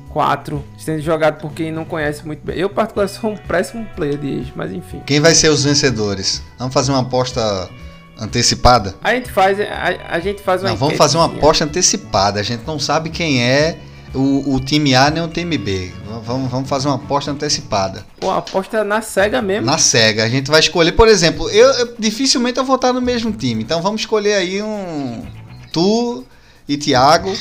4 0.10 0.62
sendo 0.78 1.02
jogado 1.02 1.40
por 1.40 1.54
quem 1.54 1.72
não 1.72 1.86
conhece 1.86 2.28
muito 2.28 2.46
bem. 2.46 2.58
Eu, 2.58 2.70
particularmente, 2.70 3.18
sou 3.18 3.32
um 3.32 3.38
péssimo 3.38 3.88
player 3.96 4.18
de 4.18 4.42
Age, 4.42 4.54
mas 4.54 4.74
enfim. 4.74 5.02
Quem 5.06 5.22
vai 5.22 5.34
ser 5.34 5.48
os 5.48 5.64
vencedores? 5.64 6.44
Vamos 6.58 6.74
fazer 6.74 6.92
uma 6.92 7.00
aposta 7.00 7.70
antecipada? 8.20 8.96
A 9.04 9.14
gente 9.14 9.32
faz, 9.32 9.60
a, 9.60 10.16
a 10.16 10.20
gente 10.20 10.42
faz 10.42 10.62
uma 10.62 10.70
Não, 10.70 10.78
vamos 10.78 10.98
fazer 10.98 11.18
uma 11.18 11.26
aposta 11.26 11.66
antecipada. 11.66 12.40
A 12.40 12.44
gente 12.44 12.66
não 12.66 12.80
sabe 12.80 13.10
quem 13.10 13.44
é 13.44 13.80
o, 14.14 14.56
o, 14.56 14.60
time 14.60 14.96
A 14.96 15.10
nem 15.10 15.24
o 15.24 15.28
time 15.28 15.58
B. 15.58 15.92
Vamos, 16.24 16.52
vamos 16.52 16.68
fazer 16.70 16.88
uma 16.88 16.96
aposta 16.96 17.32
antecipada. 17.32 18.06
Pô, 18.20 18.32
aposta 18.32 18.84
na 18.84 19.02
SEGA 19.02 19.42
mesmo? 19.42 19.66
Na 19.66 19.78
SEGA. 19.78 20.24
A 20.24 20.30
gente 20.30 20.50
vai 20.50 20.60
escolher, 20.60 20.92
por 20.94 21.08
exemplo, 21.08 21.50
eu, 21.50 21.68
eu 21.74 21.96
dificilmente 21.98 22.58
eu 22.58 22.66
vou 22.66 22.76
estar 22.76 22.92
no 22.92 23.02
mesmo 23.02 23.32
time. 23.32 23.64
Então 23.64 23.82
vamos 23.82 24.02
escolher 24.02 24.34
aí 24.34 24.62
um. 24.62 25.26
Tu 25.72 26.26
e 26.70 26.78
Thiago. 26.78 27.36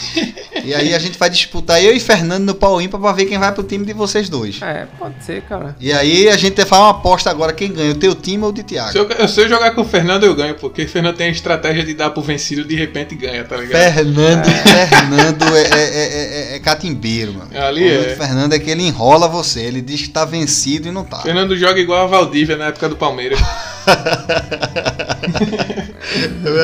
E 0.64 0.74
aí 0.74 0.94
a 0.94 0.98
gente 0.98 1.18
vai 1.18 1.28
disputar 1.28 1.84
eu 1.84 1.94
e 1.94 2.00
Fernando 2.00 2.44
no 2.44 2.54
pau 2.54 2.80
ímpar 2.80 2.98
pra 2.98 3.12
ver 3.12 3.26
quem 3.26 3.36
vai 3.38 3.52
pro 3.52 3.62
time 3.62 3.84
de 3.84 3.92
vocês 3.92 4.30
dois. 4.30 4.58
É, 4.62 4.86
pode 4.98 5.22
ser, 5.22 5.42
cara. 5.42 5.76
E 5.78 5.92
aí 5.92 6.30
a 6.30 6.36
gente 6.38 6.64
faz 6.64 6.82
uma 6.82 6.90
aposta 6.90 7.30
agora, 7.30 7.52
quem 7.52 7.70
ganha, 7.70 7.92
o 7.92 7.94
teu 7.94 8.14
time 8.14 8.42
ou 8.42 8.48
o 8.48 8.52
de 8.52 8.62
Thiago? 8.62 8.90
Se 8.90 8.98
eu, 8.98 9.28
se 9.28 9.42
eu 9.42 9.48
jogar 9.48 9.72
com 9.72 9.82
o 9.82 9.84
Fernando, 9.84 10.24
eu 10.24 10.34
ganho, 10.34 10.54
porque 10.54 10.84
o 10.84 10.88
Fernando 10.88 11.16
tem 11.16 11.26
a 11.28 11.30
estratégia 11.30 11.84
de 11.84 11.92
dar 11.92 12.08
pro 12.10 12.22
vencido 12.22 12.64
de 12.64 12.74
repente 12.74 13.14
ganha, 13.14 13.44
tá 13.44 13.58
ligado? 13.58 13.92
Fernando, 13.92 14.48
Fernando 14.88 15.56
é, 15.56 15.60
é, 15.60 15.78
é, 15.78 16.52
é, 16.52 16.56
é 16.56 16.60
catimbeiro, 16.60 17.34
mano. 17.34 17.50
Ali 17.54 17.84
o 17.84 18.04
é. 18.04 18.16
Fernando 18.16 18.54
é 18.54 18.58
que 18.58 18.70
ele 18.70 18.82
enrola 18.82 19.28
você, 19.28 19.60
ele 19.60 19.82
diz 19.82 20.00
que 20.02 20.08
tá 20.08 20.24
vencido 20.24 20.88
e 20.88 20.90
não 20.90 21.04
tá. 21.04 21.18
Fernando 21.18 21.54
joga 21.54 21.78
igual 21.78 22.04
a 22.04 22.06
Valdívia 22.06 22.56
na 22.56 22.68
época 22.68 22.88
do 22.88 22.96
Palmeiras. 22.96 23.38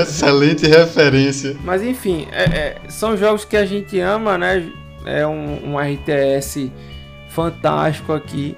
Excelente 0.03 0.67
referência. 0.67 1.57
Mas 1.65 1.83
enfim, 1.83 2.27
é- 2.33 2.45
é, 2.45 2.77
são 2.89 3.17
jogos 3.17 3.45
que 3.45 3.57
a 3.57 3.67
gente 3.67 3.99
ama, 4.01 4.39
né? 4.39 4.67
É 5.05 5.27
um, 5.27 5.73
um 5.75 5.79
RTS 5.79 6.71
fantástico 7.29 8.13
aqui. 8.13 8.57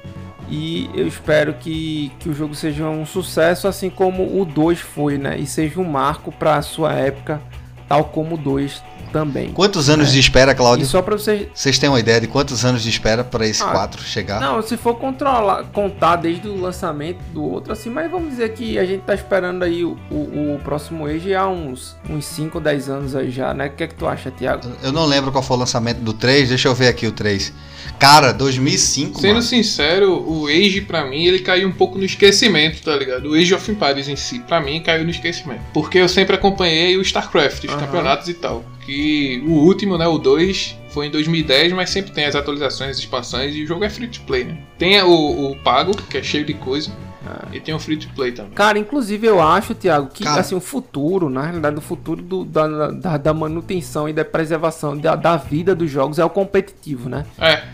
E 0.49 0.89
eu 0.95 1.09
espero 1.09 1.55
que, 1.55 2.13
que 2.21 2.29
o 2.29 2.33
jogo 2.33 2.55
seja 2.55 2.85
um 2.85 3.05
sucesso, 3.05 3.67
assim 3.67 3.91
como 3.91 4.41
o 4.41 4.45
2 4.45 4.79
foi, 4.79 5.19
né? 5.19 5.37
E 5.39 5.47
seja 5.47 5.81
um 5.81 5.85
marco 5.85 6.31
para 6.31 6.55
a 6.57 6.63
sua 6.63 6.93
época, 6.93 7.41
tal 7.89 8.05
como 8.05 8.37
o 8.37 8.39
2 8.39 8.81
também. 9.17 9.49
Quantos 9.53 9.89
anos 9.89 10.09
É. 10.09 10.13
de 10.13 10.21
espera, 10.21 10.53
E 10.53 10.55
Cláudio? 10.55 10.87
só 10.87 11.01
para 11.01 11.17
vocês. 11.17 11.47
Vocês 11.55 11.79
têm 11.79 11.89
uma 11.89 11.99
ideia 11.99 12.21
de 12.21 12.27
quantos 12.27 12.65
anos 12.65 12.83
de 12.83 12.91
espera 12.91 13.25
para 13.25 13.47
esse 13.47 13.63
Ah, 13.63 13.67
4 13.69 14.03
chegar? 14.03 14.39
Não, 14.41 14.61
se 14.61 14.77
for 14.77 14.95
controlar, 14.97 15.65
contar 15.73 16.17
desde 16.17 16.47
o 16.49 16.61
lançamento 16.61 17.19
do 17.33 17.43
outro, 17.43 17.73
assim, 17.73 17.89
mas 17.89 18.11
vamos 18.11 18.31
dizer 18.31 18.53
que 18.53 18.79
a 18.79 18.85
gente 18.85 19.03
tá 19.03 19.15
esperando 19.15 19.63
aí 19.63 19.85
o, 19.85 19.97
o, 20.11 20.55
o 20.57 20.61
próximo 20.63 21.07
Age 21.07 21.35
há 21.35 21.47
uns, 21.49 21.97
uns 22.11 22.27
5 22.27 22.59
ou 22.59 22.63
10 22.63 22.89
anos 22.91 23.17
aí 23.17 23.31
já, 23.31 23.55
né? 23.55 23.67
O 23.69 23.71
que 23.71 23.85
é 23.85 23.87
que 23.87 23.95
tu 23.95 24.07
acha, 24.07 24.31
Thiago? 24.31 24.69
Eu 24.83 24.93
não 24.93 25.07
lembro 25.07 25.33
qual 25.33 25.43
foi 25.43 25.57
o 25.57 25.61
lançamento 25.61 25.99
do 26.01 26.13
3, 26.13 26.51
deixa 26.51 26.69
eu 26.69 26.75
ver 26.75 26.89
aqui 26.89 27.07
o 27.07 27.13
3. 27.13 27.53
Cara, 27.99 28.33
2005, 28.33 29.21
Sendo 29.21 29.29
mano. 29.35 29.43
sincero, 29.43 30.13
o 30.29 30.47
Age 30.49 30.83
pra 30.83 31.05
mim 31.07 31.25
ele 31.25 31.39
caiu 31.39 31.69
um 31.69 31.73
pouco 31.73 31.97
no 31.99 32.05
esquecimento, 32.05 32.83
tá 32.83 32.95
ligado? 32.95 33.31
O 33.31 33.35
Age 33.35 33.55
of 33.55 33.71
Empires 33.71 34.09
em 34.09 34.17
si, 34.17 34.41
pra 34.41 34.61
mim, 34.61 34.81
caiu 34.83 35.05
no 35.05 35.11
esquecimento. 35.11 35.61
Porque 35.73 35.99
eu 35.99 36.09
sempre 36.09 36.35
acompanhei 36.37 36.97
o 36.97 37.01
StarCraft, 37.01 37.65
os 37.65 37.71
Aham. 37.71 37.81
campeonatos 37.81 38.29
e 38.29 38.35
tal. 38.35 38.65
Que 38.87 39.43
o 39.47 39.51
último, 39.53 39.99
né, 39.99 40.07
o 40.07 40.17
2, 40.17 40.77
foi 40.91 41.07
em 41.07 41.11
2010, 41.11 41.73
mas 41.73 41.91
sempre 41.91 42.13
tem 42.13 42.25
as 42.25 42.37
atualizações, 42.37 42.91
as 42.93 42.99
expansões 42.99 43.55
e 43.55 43.65
o 43.65 43.67
jogo 43.67 43.83
é 43.85 43.91
free 43.91 44.07
to 44.07 44.21
play, 44.21 44.45
né? 44.45 44.59
Tem 44.79 45.03
o, 45.03 45.51
o 45.51 45.57
pago, 45.57 45.91
que 46.09 46.17
é 46.19 46.23
cheio 46.23 46.45
de 46.45 46.55
coisa, 46.55 46.93
Ah. 47.27 47.49
e 47.53 47.59
tem 47.59 47.75
o 47.75 47.79
free 47.81 47.97
to 47.97 48.09
play 48.15 48.31
também. 48.31 48.53
Cara, 48.53 48.79
inclusive 48.79 49.27
eu 49.27 49.43
acho, 49.43 49.75
Thiago, 49.75 50.09
que 50.15 50.23
Cara. 50.23 50.41
assim, 50.41 50.55
o 50.55 50.61
futuro, 50.61 51.29
na 51.29 51.43
realidade, 51.43 51.77
o 51.77 51.81
futuro 51.81 52.23
do- 52.23 52.45
da, 52.45 52.91
da, 52.93 53.17
da 53.17 53.35
manutenção 53.35 54.09
e 54.09 54.13
da 54.13 54.25
preservação 54.25 54.97
da, 54.97 55.17
da 55.17 55.37
vida 55.37 55.75
dos 55.75 55.91
jogos 55.91 56.21
é 56.21 56.25
o 56.25 56.31
competitivo, 56.31 57.09
né? 57.09 57.27
É, 57.41 57.65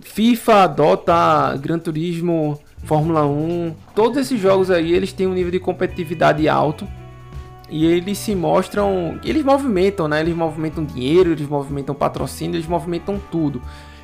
FIFA, 0.00 0.66
Dota, 0.66 1.56
Gran 1.62 1.78
Turismo, 1.78 2.58
Fórmula 2.84 3.24
1, 3.24 3.74
todos 3.94 4.18
esses 4.18 4.40
jogos 4.40 4.70
aí, 4.70 4.92
eles 4.92 5.12
têm 5.12 5.26
um 5.28 5.34
nível 5.34 5.52
de 5.52 5.60
competitividade 5.60 6.48
alto. 6.48 6.86
E 7.68 7.84
eles 7.84 8.18
se 8.18 8.34
mostram, 8.34 9.18
eles 9.24 9.42
movimentam, 9.44 10.06
né? 10.06 10.20
Eles 10.20 10.36
movimentam 10.36 10.84
dinheiro, 10.84 11.32
eles 11.32 11.48
movimentam 11.48 11.94
patrocínio, 11.94 12.56
eles 12.56 12.66
movimentam 12.66 13.20
tudo. 13.30 13.60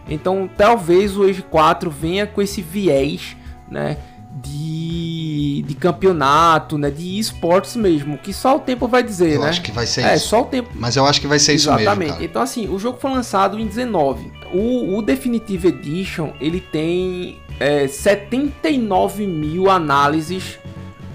Então, 0.09 0.51
talvez 0.57 1.17
o 1.17 1.23
Age 1.23 1.43
4 1.43 1.91
venha 1.91 2.27
com 2.27 2.43
esse 2.43 2.61
viés, 2.61 3.37
né, 3.71 3.97
de, 4.43 5.65
de 5.67 5.75
campeonato, 5.75 6.77
né, 6.77 6.91
de 6.91 7.19
esportes 7.19 7.77
mesmo, 7.77 8.19
que 8.19 8.33
só 8.33 8.57
o 8.57 8.61
tempo 8.61 8.89
vai 8.89 9.03
dizer, 9.03 9.35
Eu 9.35 9.43
né? 9.43 9.49
acho 9.49 9.63
que 9.63 9.71
vai 9.71 9.87
ser 9.87 10.03
é, 10.03 10.17
isso. 10.17 10.29
só 10.29 10.43
o 10.43 10.45
tempo 10.47 10.71
Mas 10.75 10.97
eu 10.97 11.07
acho 11.07 11.21
que 11.21 11.27
vai 11.27 11.39
ser 11.39 11.55
isso 11.55 11.69
Exatamente. 11.69 11.99
mesmo, 11.99 12.13
cara. 12.15 12.25
Então, 12.25 12.43
assim, 12.43 12.69
o 12.69 12.79
jogo 12.79 12.99
foi 12.99 13.11
lançado 13.13 13.59
em 13.61 13.67
19. 13.67 14.33
O, 14.53 14.97
o 14.99 15.03
Definitive 15.03 15.69
Edition, 15.69 16.33
ele 16.41 16.61
tem 16.61 17.39
é, 17.61 17.87
79 17.87 19.27
mil 19.27 19.71
análises 19.71 20.59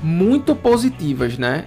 muito 0.02 0.56
positivas, 0.56 1.38
né? 1.38 1.66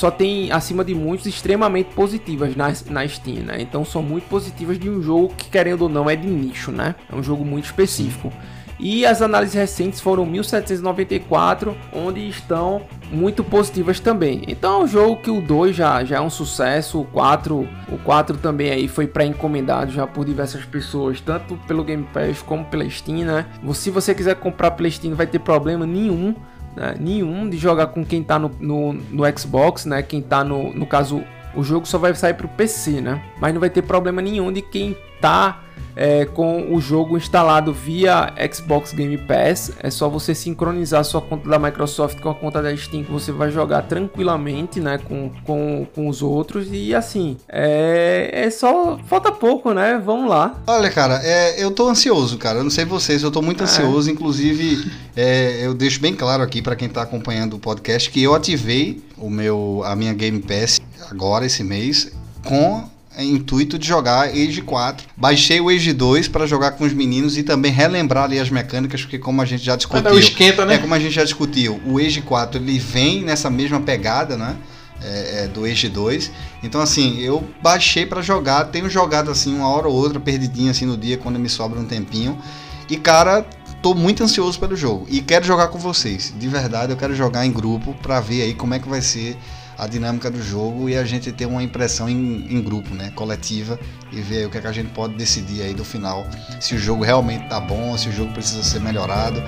Só 0.00 0.10
tem, 0.10 0.50
acima 0.50 0.82
de 0.82 0.94
muitos, 0.94 1.26
extremamente 1.26 1.92
positivas 1.94 2.56
na, 2.56 2.72
na 2.88 3.06
Steam, 3.06 3.44
né? 3.44 3.60
Então, 3.60 3.84
são 3.84 4.02
muito 4.02 4.26
positivas 4.30 4.78
de 4.78 4.88
um 4.88 5.02
jogo 5.02 5.34
que, 5.36 5.50
querendo 5.50 5.82
ou 5.82 5.88
não, 5.90 6.08
é 6.08 6.16
de 6.16 6.26
nicho, 6.26 6.72
né? 6.72 6.94
É 7.12 7.14
um 7.14 7.22
jogo 7.22 7.44
muito 7.44 7.66
específico. 7.66 8.32
E 8.78 9.04
as 9.04 9.20
análises 9.20 9.54
recentes 9.54 10.00
foram 10.00 10.24
1794, 10.24 11.76
onde 11.92 12.26
estão 12.26 12.80
muito 13.12 13.44
positivas 13.44 14.00
também. 14.00 14.42
Então 14.48 14.80
é 14.80 14.84
um 14.84 14.86
jogo 14.86 15.20
que 15.20 15.30
o 15.30 15.42
2 15.42 15.76
já, 15.76 16.02
já 16.02 16.16
é 16.16 16.20
um 16.22 16.30
sucesso, 16.30 17.02
o 17.02 17.04
4, 17.04 17.68
o 17.92 17.98
4 17.98 18.38
também 18.38 18.70
aí 18.70 18.88
foi 18.88 19.06
pré-encomendado 19.06 19.92
já 19.92 20.06
por 20.06 20.24
diversas 20.24 20.64
pessoas, 20.64 21.20
tanto 21.20 21.58
pelo 21.68 21.84
Game 21.84 22.08
Pass 22.10 22.40
como 22.40 22.64
pela 22.64 22.88
Steam, 22.88 23.26
né? 23.26 23.44
Se 23.74 23.90
você 23.90 24.14
quiser 24.14 24.36
comprar 24.36 24.70
pela 24.70 24.90
Steam, 24.90 25.10
não 25.10 25.16
vai 25.18 25.26
ter 25.26 25.40
problema 25.40 25.84
nenhum, 25.84 26.34
né? 26.76 26.94
nenhum 26.98 27.48
de 27.48 27.56
jogar 27.56 27.88
com 27.88 28.04
quem 28.04 28.22
tá 28.22 28.38
no, 28.38 28.50
no, 28.60 28.92
no 28.92 29.38
Xbox, 29.38 29.84
né? 29.84 30.02
Quem 30.02 30.22
tá 30.22 30.44
no, 30.44 30.72
no 30.72 30.86
caso, 30.86 31.22
o 31.54 31.62
jogo 31.62 31.86
só 31.86 31.98
vai 31.98 32.14
sair 32.14 32.34
pro 32.34 32.48
PC, 32.48 33.00
né? 33.00 33.22
Mas 33.40 33.52
não 33.52 33.60
vai 33.60 33.70
ter 33.70 33.82
problema 33.82 34.20
nenhum 34.22 34.52
de 34.52 34.62
quem 34.62 34.96
tá 35.20 35.60
é, 35.96 36.24
com 36.24 36.72
o 36.74 36.80
jogo 36.80 37.16
instalado 37.16 37.72
via 37.72 38.32
Xbox 38.52 38.92
Game 38.92 39.16
Pass. 39.18 39.72
É 39.82 39.90
só 39.90 40.08
você 40.08 40.34
sincronizar 40.34 41.04
sua 41.04 41.20
conta 41.20 41.48
da 41.48 41.58
Microsoft 41.58 42.20
com 42.20 42.30
a 42.30 42.34
conta 42.34 42.62
da 42.62 42.74
Steam 42.76 43.04
que 43.04 43.10
você 43.10 43.32
vai 43.32 43.50
jogar 43.50 43.82
tranquilamente, 43.82 44.80
né? 44.80 44.98
Com, 44.98 45.30
com, 45.44 45.86
com 45.94 46.08
os 46.08 46.22
outros. 46.22 46.68
E 46.70 46.94
assim, 46.94 47.36
é, 47.48 48.30
é 48.32 48.50
só. 48.50 48.98
Falta 49.06 49.32
pouco, 49.32 49.72
né? 49.72 50.00
Vamos 50.04 50.28
lá. 50.28 50.60
Olha, 50.66 50.90
cara, 50.90 51.20
é, 51.22 51.62
eu 51.62 51.70
tô 51.70 51.88
ansioso, 51.88 52.38
cara. 52.38 52.58
Eu 52.58 52.64
não 52.64 52.70
sei 52.70 52.84
vocês, 52.84 53.22
eu 53.22 53.30
tô 53.30 53.42
muito 53.42 53.60
É. 53.60 53.64
ansioso. 53.64 54.10
Inclusive, 54.10 54.90
é, 55.16 55.64
eu 55.66 55.74
deixo 55.74 56.00
bem 56.00 56.14
claro 56.14 56.42
aqui 56.42 56.62
pra 56.62 56.76
quem 56.76 56.88
tá 56.88 57.02
acompanhando 57.02 57.54
o 57.54 57.58
podcast 57.58 58.10
que 58.10 58.22
eu 58.22 58.34
ativei 58.34 59.02
o 59.18 59.28
meu, 59.28 59.82
a 59.84 59.94
minha 59.94 60.14
Game 60.14 60.40
Pass 60.40 60.80
agora 61.10 61.44
esse 61.44 61.62
mês 61.64 62.12
com 62.44 62.84
intuito 63.22 63.78
de 63.78 63.86
jogar 63.86 64.28
Age 64.28 64.62
4. 64.62 65.06
Baixei 65.16 65.60
o 65.60 65.68
Age 65.68 65.92
2 65.92 66.28
para 66.28 66.46
jogar 66.46 66.72
com 66.72 66.84
os 66.84 66.92
meninos 66.92 67.36
e 67.36 67.42
também 67.42 67.72
relembrar 67.72 68.24
ali 68.24 68.38
as 68.38 68.50
mecânicas, 68.50 69.02
porque 69.02 69.18
como 69.18 69.40
a 69.42 69.44
gente 69.44 69.64
já 69.64 69.76
discutiu, 69.76 70.10
o 70.10 70.18
esquenta, 70.18 70.64
né? 70.64 70.74
é 70.74 70.78
como 70.78 70.94
a 70.94 70.98
gente 70.98 71.14
já 71.14 71.24
discutiu, 71.24 71.80
o 71.86 71.98
Age 71.98 72.20
4 72.22 72.60
ele 72.60 72.78
vem 72.78 73.22
nessa 73.22 73.50
mesma 73.50 73.80
pegada, 73.80 74.36
né? 74.36 74.56
É, 75.02 75.44
é, 75.44 75.48
do 75.48 75.64
Age 75.64 75.88
2. 75.88 76.30
Então, 76.62 76.78
assim, 76.78 77.18
eu 77.20 77.42
baixei 77.62 78.04
pra 78.04 78.20
jogar. 78.20 78.64
Tenho 78.64 78.90
jogado 78.90 79.30
assim 79.30 79.54
uma 79.56 79.66
hora 79.66 79.88
ou 79.88 79.94
outra, 79.94 80.20
perdidinho 80.20 80.70
assim 80.70 80.84
no 80.84 80.94
dia, 80.94 81.16
quando 81.16 81.38
me 81.38 81.48
sobra 81.48 81.80
um 81.80 81.86
tempinho. 81.86 82.38
E, 82.86 82.98
cara, 82.98 83.46
tô 83.80 83.94
muito 83.94 84.22
ansioso 84.22 84.58
pelo 84.60 84.76
jogo. 84.76 85.06
E 85.08 85.20
quero 85.22 85.44
jogar 85.44 85.68
com 85.68 85.78
vocês. 85.78 86.34
De 86.38 86.48
verdade, 86.48 86.92
eu 86.92 86.98
quero 86.98 87.14
jogar 87.14 87.46
em 87.46 87.52
grupo 87.52 87.94
pra 88.02 88.20
ver 88.20 88.42
aí 88.42 88.54
como 88.54 88.74
é 88.74 88.78
que 88.78 88.88
vai 88.88 89.00
ser 89.00 89.38
a 89.80 89.86
dinâmica 89.86 90.30
do 90.30 90.42
jogo 90.42 90.90
e 90.90 90.96
a 90.96 91.04
gente 91.04 91.32
ter 91.32 91.46
uma 91.46 91.62
impressão 91.62 92.06
em, 92.06 92.46
em 92.50 92.60
grupo, 92.62 92.94
né? 92.94 93.10
Coletiva. 93.14 93.80
E 94.12 94.20
ver 94.20 94.46
o 94.46 94.50
que, 94.50 94.58
é 94.58 94.60
que 94.60 94.66
a 94.66 94.72
gente 94.72 94.90
pode 94.90 95.14
decidir 95.14 95.62
aí 95.62 95.72
do 95.72 95.84
final. 95.84 96.26
Se 96.60 96.74
o 96.74 96.78
jogo 96.78 97.02
realmente 97.02 97.48
tá 97.48 97.58
bom, 97.58 97.96
se 97.96 98.08
o 98.08 98.12
jogo 98.12 98.32
precisa 98.32 98.62
ser 98.62 98.80
melhorado 98.80 99.42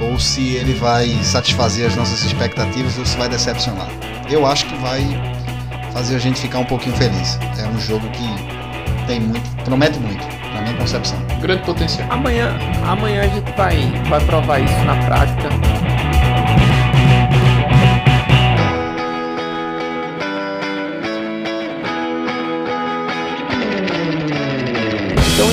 ou 0.00 0.18
se 0.18 0.54
ele 0.54 0.72
vai 0.74 1.08
satisfazer 1.22 1.86
as 1.86 1.96
nossas 1.96 2.24
expectativas 2.24 2.96
ou 2.96 3.04
se 3.04 3.16
vai 3.18 3.28
decepcionar. 3.28 3.88
Eu 4.30 4.46
acho 4.46 4.66
que 4.66 4.74
vai 4.76 5.02
fazer 5.92 6.16
a 6.16 6.18
gente 6.18 6.40
ficar 6.40 6.60
um 6.60 6.64
pouquinho 6.64 6.96
feliz. 6.96 7.38
É 7.58 7.66
um 7.68 7.78
jogo 7.78 8.08
que 8.10 9.06
tem 9.06 9.20
muito, 9.20 9.64
promete 9.64 9.98
muito, 9.98 10.24
na 10.54 10.62
minha 10.62 10.76
concepção. 10.76 11.18
Grande 11.42 11.62
potencial. 11.64 12.10
Amanhã, 12.10 12.56
amanhã 12.86 13.22
a 13.22 13.26
gente 13.26 13.52
vai, 13.54 13.76
vai 14.08 14.24
provar 14.24 14.60
isso 14.60 14.84
na 14.84 14.96
prática. 15.04 15.83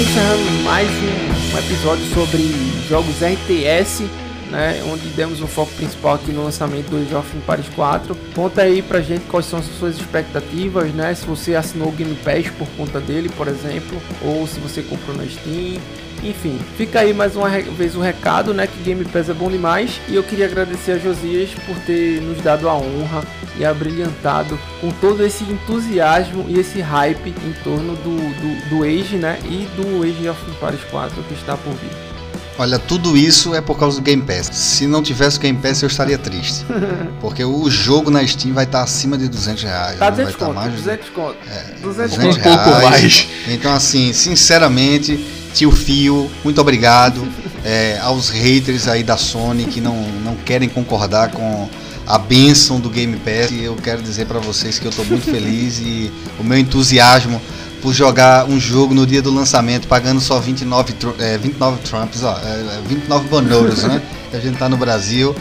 Encerrando 0.01 0.63
mais 0.63 0.89
um, 0.89 1.55
um 1.55 1.59
episódio 1.59 2.03
sobre 2.11 2.41
jogos 2.89 3.21
RTS, 3.21 4.09
né, 4.49 4.83
onde 4.91 5.07
demos 5.09 5.43
o 5.43 5.47
foco 5.47 5.71
principal 5.73 6.15
aqui 6.15 6.31
no 6.31 6.43
lançamento 6.43 6.89
do 6.89 6.97
Age 6.97 7.13
of 7.13 7.37
Empires 7.37 7.69
4. 7.75 8.15
Conta 8.33 8.63
aí 8.63 8.81
pra 8.81 8.99
gente 9.01 9.25
quais 9.25 9.45
são 9.45 9.59
as 9.59 9.65
suas 9.65 9.97
expectativas, 9.97 10.91
né? 10.91 11.13
Se 11.13 11.23
você 11.27 11.53
assinou 11.53 11.89
o 11.89 11.91
Game 11.91 12.15
Pass 12.15 12.49
por 12.57 12.67
conta 12.69 12.99
dele, 12.99 13.29
por 13.37 13.47
exemplo, 13.47 14.01
ou 14.23 14.47
se 14.47 14.59
você 14.59 14.81
comprou 14.81 15.15
na 15.15 15.23
Steam. 15.25 15.79
Enfim, 16.23 16.59
fica 16.77 16.99
aí 16.99 17.13
mais 17.13 17.35
uma 17.35 17.49
vez 17.49 17.95
o 17.95 17.99
recado, 17.99 18.53
né? 18.53 18.67
Que 18.67 18.83
Game 18.83 19.03
Pass 19.05 19.29
é 19.29 19.33
bom 19.33 19.49
demais. 19.49 19.99
E 20.07 20.15
eu 20.15 20.23
queria 20.23 20.45
agradecer 20.45 20.93
a 20.93 20.97
Josias 20.97 21.49
por 21.65 21.75
ter 21.79 22.21
nos 22.21 22.41
dado 22.41 22.69
a 22.69 22.75
honra 22.75 23.23
e 23.57 23.65
abrilhantado 23.65 24.57
com 24.79 24.91
todo 24.91 25.25
esse 25.25 25.43
entusiasmo 25.43 26.45
e 26.47 26.59
esse 26.59 26.79
hype 26.79 27.29
em 27.29 27.53
torno 27.63 27.95
do, 27.95 28.15
do, 28.15 28.69
do 28.69 28.83
Age, 28.83 29.17
né? 29.17 29.39
E 29.45 29.67
do 29.75 30.03
Age 30.03 30.29
of 30.29 30.39
Empires 30.51 30.83
4 30.91 31.23
que 31.23 31.33
está 31.33 31.57
por 31.57 31.73
vir. 31.73 32.10
Olha, 32.57 32.77
tudo 32.77 33.17
isso 33.17 33.55
é 33.55 33.61
por 33.61 33.77
causa 33.77 33.97
do 33.97 34.03
Game 34.03 34.21
Pass. 34.21 34.49
Se 34.51 34.85
não 34.85 35.01
tivesse 35.01 35.37
o 35.37 35.41
Game 35.41 35.57
Pass, 35.57 35.81
eu 35.81 35.87
estaria 35.87 36.17
triste. 36.17 36.65
Porque 37.19 37.43
o 37.43 37.69
jogo 37.69 38.11
na 38.11 38.25
Steam 38.25 38.53
vai 38.53 38.65
estar 38.65 38.83
acima 38.83 39.17
de 39.17 39.27
200 39.27 39.63
reais. 39.63 39.97
Tá 39.99 40.09
não 40.11 40.15
vai 40.17 40.25
200 40.25 40.33
estar 40.33 40.45
conto, 40.45 40.55
mais 40.55 40.71
de 40.71 40.77
200 40.77 41.09
conto. 41.09 41.37
É, 41.49 41.63
200 41.81 42.17
200 42.17 42.37
Um 42.37 42.41
pouco 42.41 42.69
reais. 42.69 42.83
mais. 42.83 43.27
Então, 43.47 43.73
assim, 43.73 44.13
sinceramente, 44.13 45.25
tio 45.53 45.71
Fio, 45.71 46.29
muito 46.43 46.59
obrigado 46.61 47.27
é, 47.63 47.97
aos 48.01 48.29
haters 48.29 48.87
aí 48.87 49.03
da 49.03 49.17
Sony 49.17 49.65
que 49.65 49.81
não, 49.81 49.95
não 50.23 50.35
querem 50.35 50.69
concordar 50.69 51.31
com 51.31 51.69
a 52.05 52.17
benção 52.17 52.79
do 52.79 52.89
Game 52.89 53.15
Pass. 53.17 53.51
E 53.51 53.63
eu 53.63 53.75
quero 53.75 54.01
dizer 54.01 54.25
pra 54.27 54.39
vocês 54.39 54.77
que 54.77 54.85
eu 54.85 54.91
tô 54.91 55.03
muito 55.05 55.23
feliz 55.23 55.79
e 55.79 56.11
o 56.39 56.43
meu 56.43 56.57
entusiasmo 56.57 57.41
por 57.81 57.93
jogar 57.93 58.45
um 58.45 58.59
jogo 58.59 58.93
no 58.93 59.05
dia 59.05 59.21
do 59.21 59.31
lançamento, 59.33 59.87
pagando 59.87 60.21
só 60.21 60.39
29, 60.39 60.93
tru- 60.93 61.15
é, 61.19 61.37
29 61.37 61.79
Trumps, 61.79 62.23
ó, 62.23 62.37
é, 62.37 62.77
é, 62.77 62.81
29 62.87 63.27
bonouros, 63.27 63.83
né? 63.83 64.01
A 64.33 64.39
gente 64.39 64.57
tá 64.57 64.69
no 64.69 64.77
Brasil. 64.77 65.35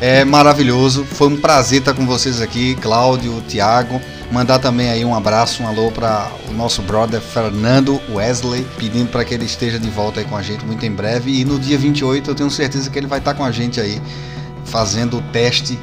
É 0.00 0.24
maravilhoso. 0.24 1.04
Foi 1.04 1.28
um 1.28 1.36
prazer 1.36 1.80
estar 1.80 1.92
com 1.92 2.06
vocês 2.06 2.40
aqui, 2.40 2.74
Cláudio, 2.76 3.42
Thiago. 3.46 4.00
Mandar 4.32 4.58
também 4.58 4.88
aí 4.88 5.04
um 5.04 5.14
abraço, 5.14 5.62
um 5.62 5.66
alô 5.68 5.90
para 5.90 6.30
o 6.48 6.52
nosso 6.54 6.80
brother 6.80 7.20
Fernando 7.20 8.00
Wesley, 8.10 8.66
pedindo 8.78 9.10
para 9.10 9.24
que 9.24 9.34
ele 9.34 9.44
esteja 9.44 9.78
de 9.78 9.90
volta 9.90 10.20
aí 10.20 10.24
com 10.26 10.36
a 10.36 10.42
gente 10.42 10.64
muito 10.64 10.86
em 10.86 10.90
breve. 10.92 11.38
E 11.40 11.44
no 11.44 11.58
dia 11.58 11.76
28 11.76 12.30
eu 12.30 12.34
tenho 12.34 12.50
certeza 12.50 12.88
que 12.88 12.98
ele 12.98 13.08
vai 13.08 13.18
estar 13.18 13.34
com 13.34 13.44
a 13.44 13.50
gente 13.50 13.78
aí, 13.78 14.00
fazendo 14.64 15.18
o 15.18 15.20
teste 15.32 15.78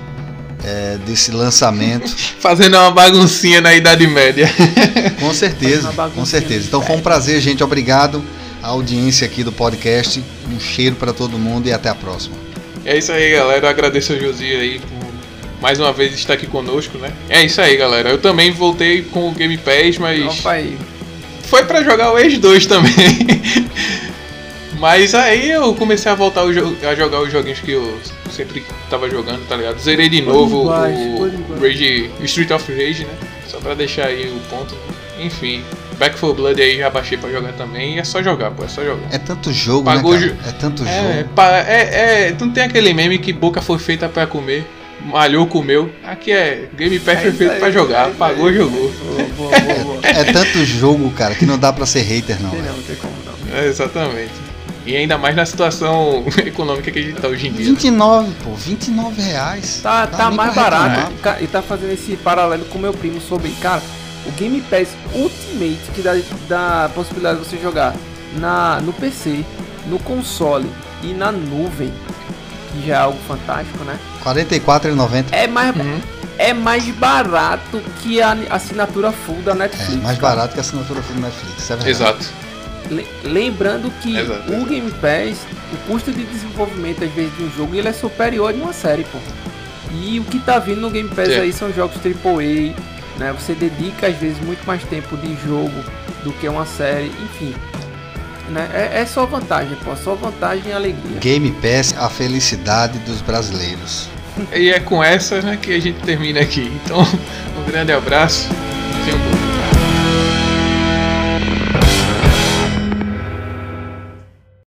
é, 0.64 0.97
desse 1.05 1.32
lançamento. 1.32 2.10
Fazendo 2.39 2.78
uma 2.78 2.91
baguncinha 2.91 3.62
na 3.62 3.74
Idade 3.74 4.08
Média. 4.08 4.49
Com 5.20 5.34
certeza, 5.34 5.91
com 6.16 6.26
certeza. 6.26 6.66
Então 6.68 6.82
foi 6.82 6.95
um 6.95 7.01
prazer, 7.01 7.41
gente. 7.41 7.64
Obrigado 7.64 8.24
à 8.62 8.68
audiência 8.68 9.26
aqui 9.26 9.43
do 9.43 9.51
podcast. 9.51 10.24
Um 10.51 10.60
cheiro 10.60 10.95
para 10.95 11.12
todo 11.12 11.38
mundo 11.38 11.68
e 11.68 11.74
até 11.74 11.89
a 11.89 11.95
próxima. 11.95 12.36
É 12.86 12.97
isso 12.97 13.12
aí, 13.12 13.32
galera. 13.32 13.66
Eu 13.66 13.70
agradeço 13.70 14.14
ao 14.14 14.20
Josia 14.20 14.60
aí 14.60 14.80
por 14.80 15.08
mais 15.62 15.80
uma 15.80 15.91
vez 15.91 16.14
estar 16.14 16.34
aqui 16.34 16.47
conosco, 16.47 16.97
né? 16.97 17.12
É 17.30 17.43
isso 17.43 17.60
aí, 17.60 17.76
galera. 17.78 18.10
Eu 18.10 18.20
também 18.20 18.51
voltei 18.51 19.01
com 19.01 19.30
o 19.30 19.32
Game 19.32 19.58
Pass, 19.58 19.97
mas 19.97 20.39
Opa 20.39 20.51
aí. 20.51 20.78
foi 21.43 21.64
pra 21.66 21.84
jogar 21.84 22.14
o 22.14 22.16
Age 22.16 22.38
2 22.38 22.66
também. 22.66 22.93
mas 24.80 25.13
aí 25.15 25.49
eu 25.49 25.73
comecei 25.73 26.11
a 26.11 26.15
voltar 26.15 26.45
jo- 26.51 26.75
a 26.88 26.95
jogar 26.95 27.21
os 27.21 27.32
joguinhos 27.32 27.59
que 27.59 27.71
eu 27.71 27.97
sempre 28.32 28.63
tava 28.89 29.09
jogando, 29.09 29.47
tá 29.47 29.55
ligado? 29.55 29.80
Zerei 29.80 30.09
de 30.09 30.21
novo 30.21 30.61
demais, 30.63 30.97
o. 30.97 31.59
Rage, 31.61 32.09
Street 32.23 32.51
of 32.51 32.71
Rage, 32.71 33.05
né? 33.05 33.13
Só 33.47 33.57
pra 33.59 33.73
deixar 33.73 34.05
aí 34.07 34.28
o 34.30 34.39
ponto. 34.49 34.75
Enfim, 35.19 35.63
Back 35.97 36.19
4 36.19 36.36
Blood 36.36 36.61
aí 36.61 36.78
já 36.78 36.89
baixei 36.91 37.17
pra 37.17 37.30
jogar 37.32 37.53
também. 37.53 37.95
E 37.95 37.99
é 37.99 38.03
só 38.03 38.21
jogar, 38.21 38.51
pô, 38.51 38.63
é 38.63 38.67
só 38.67 38.84
jogar. 38.84 39.07
É 39.11 39.17
tanto 39.17 39.51
jogo, 39.51 39.86
Pagou 39.86 40.13
né, 40.13 40.19
cara? 40.19 40.30
ju- 40.32 40.38
É 40.47 40.51
tanto 40.51 40.84
É, 40.84 41.25
jogo. 41.25 41.41
é, 41.67 42.28
é, 42.30 42.36
não 42.39 42.49
tem 42.51 42.63
aquele 42.63 42.93
meme 42.93 43.17
que 43.17 43.34
boca 43.34 43.61
foi 43.61 43.80
feita 43.80 44.07
pra 44.07 44.28
comer, 44.28 44.63
malhou, 45.03 45.47
comeu. 45.47 45.89
Aqui 46.05 46.32
é 46.32 46.65
Game 46.78 46.99
Pass 46.99 47.19
foi 47.21 47.30
isso 47.30 47.38
feito 47.39 47.53
aí, 47.53 47.59
pra 47.59 47.71
jogar, 47.71 48.05
é 48.05 48.09
isso 48.09 48.17
pagou, 48.19 48.47
aí. 48.47 48.55
jogou. 48.55 48.91
Boa, 48.91 49.28
boa, 49.30 49.59
boa, 49.59 49.84
boa. 49.86 49.97
É 50.07 50.23
tanto 50.32 50.63
jogo, 50.65 51.09
cara, 51.11 51.34
que 51.34 51.45
não 51.47 51.57
dá 51.57 51.73
pra 51.73 51.86
ser 51.88 52.01
hater, 52.01 52.39
não. 52.41 52.51
Velho. 52.51 52.63
não, 52.63 52.75
não 52.78 52.84
tem 52.84 52.95
como 52.97 53.13
não. 53.25 53.57
É, 53.57 53.65
exatamente. 53.65 54.32
E 54.88 54.95
ainda 54.95 55.17
mais 55.17 55.35
na 55.35 55.45
situação 55.45 56.23
econômica 56.45 56.89
que 56.91 56.97
a 56.97 57.01
gente 57.01 57.19
tá 57.21 57.27
hoje 57.27 57.47
em 57.47 57.51
dia. 57.51 57.65
né? 57.65 57.71
29, 57.71 58.31
pô, 58.43 58.53
29 58.55 59.21
reais. 59.21 59.79
Tá, 59.83 60.07
tá 60.07 60.31
mais 60.31 60.55
barato. 60.55 61.11
E 61.41 61.47
tá 61.47 61.61
fazendo 61.61 61.91
esse 61.91 62.15
paralelo 62.15 62.63
com 62.65 62.79
meu 62.79 62.93
primo 62.93 63.19
sobre, 63.19 63.51
cara, 63.61 63.81
o 64.25 64.31
Game 64.31 64.61
Pass 64.61 64.88
Ultimate 65.13 65.91
que 65.93 66.01
dá, 66.01 66.15
dá 66.47 66.85
a 66.85 66.89
possibilidade 66.89 67.39
de 67.39 67.45
você 67.45 67.57
jogar 67.57 67.93
na, 68.38 68.79
no 68.81 68.93
PC, 68.93 69.43
no 69.88 69.99
console 69.99 70.69
e 71.03 71.13
na 71.13 71.31
nuvem, 71.33 71.93
que 72.71 72.88
já 72.88 72.93
é 72.95 72.97
algo 72.99 73.19
fantástico, 73.27 73.83
né? 73.83 73.99
R$ 74.23 74.43
44,90. 74.45 75.25
É 75.33 75.47
mais, 75.47 75.75
Uhum. 75.75 75.99
é 76.38 76.53
mais 76.53 76.85
barato 76.95 77.81
que 78.01 78.21
a 78.21 78.38
assinatura 78.51 79.11
full 79.11 79.41
da 79.41 79.53
Netflix. 79.53 79.93
É, 79.93 79.97
mais 79.97 80.17
cara. 80.17 80.35
barato 80.35 80.53
que 80.53 80.59
a 80.59 80.61
assinatura 80.61 81.01
full 81.01 81.15
do 81.15 81.21
Netflix, 81.21 81.63
é 81.71 81.75
verdade. 81.75 81.89
Exato. 81.89 82.47
Le- 82.89 83.07
Lembrando 83.23 83.91
que 84.01 84.17
Exato, 84.17 84.51
o. 84.53 84.65
Game 84.65 84.89
Pass, 84.91 85.39
o 85.73 85.78
custo 85.91 86.11
de 86.11 86.23
desenvolvimento 86.23 87.03
às 87.03 87.11
vezes 87.11 87.36
de 87.38 87.43
um 87.43 87.51
jogo, 87.51 87.75
ele 87.75 87.88
é 87.88 87.93
superior 87.93 88.49
a 88.49 88.53
de 88.53 88.61
uma 88.61 88.73
série, 88.73 89.03
pô. 89.05 89.17
E 89.93 90.19
o 90.19 90.23
que 90.23 90.39
tá 90.39 90.59
vindo 90.59 90.82
no 90.82 90.89
Game 90.89 91.09
Pass 91.09 91.30
É. 91.30 91.39
aí 91.41 91.51
são 91.53 91.71
jogos 91.73 91.97
AAA, 91.97 92.73
né? 93.17 93.34
Você 93.39 93.53
dedica 93.53 94.07
às 94.07 94.15
vezes 94.17 94.39
muito 94.41 94.65
mais 94.65 94.84
tempo 94.84 95.15
de 95.17 95.36
jogo 95.45 95.84
do 96.23 96.32
que 96.34 96.47
uma 96.47 96.65
série, 96.65 97.11
enfim. 97.23 97.53
Né? 98.49 98.69
É, 98.73 99.01
é 99.01 99.05
só 99.05 99.25
vantagem, 99.25 99.75
pô, 99.84 99.93
só 99.95 100.15
vantagem 100.15 100.63
e 100.69 100.73
alegria. 100.73 101.19
Game 101.19 101.51
Pass, 101.61 101.93
a 101.97 102.09
felicidade 102.09 102.97
dos 102.99 103.21
brasileiros. 103.21 104.07
E 104.53 104.69
é 104.69 104.80
com 104.80 105.03
essa 105.03 105.41
né, 105.41 105.57
que 105.61 105.73
a 105.73 105.80
gente 105.82 105.99
termina 106.01 106.39
aqui. 106.41 106.71
Então, 106.86 107.01
um 107.01 107.69
grande 107.69 107.91
abraço 107.91 108.47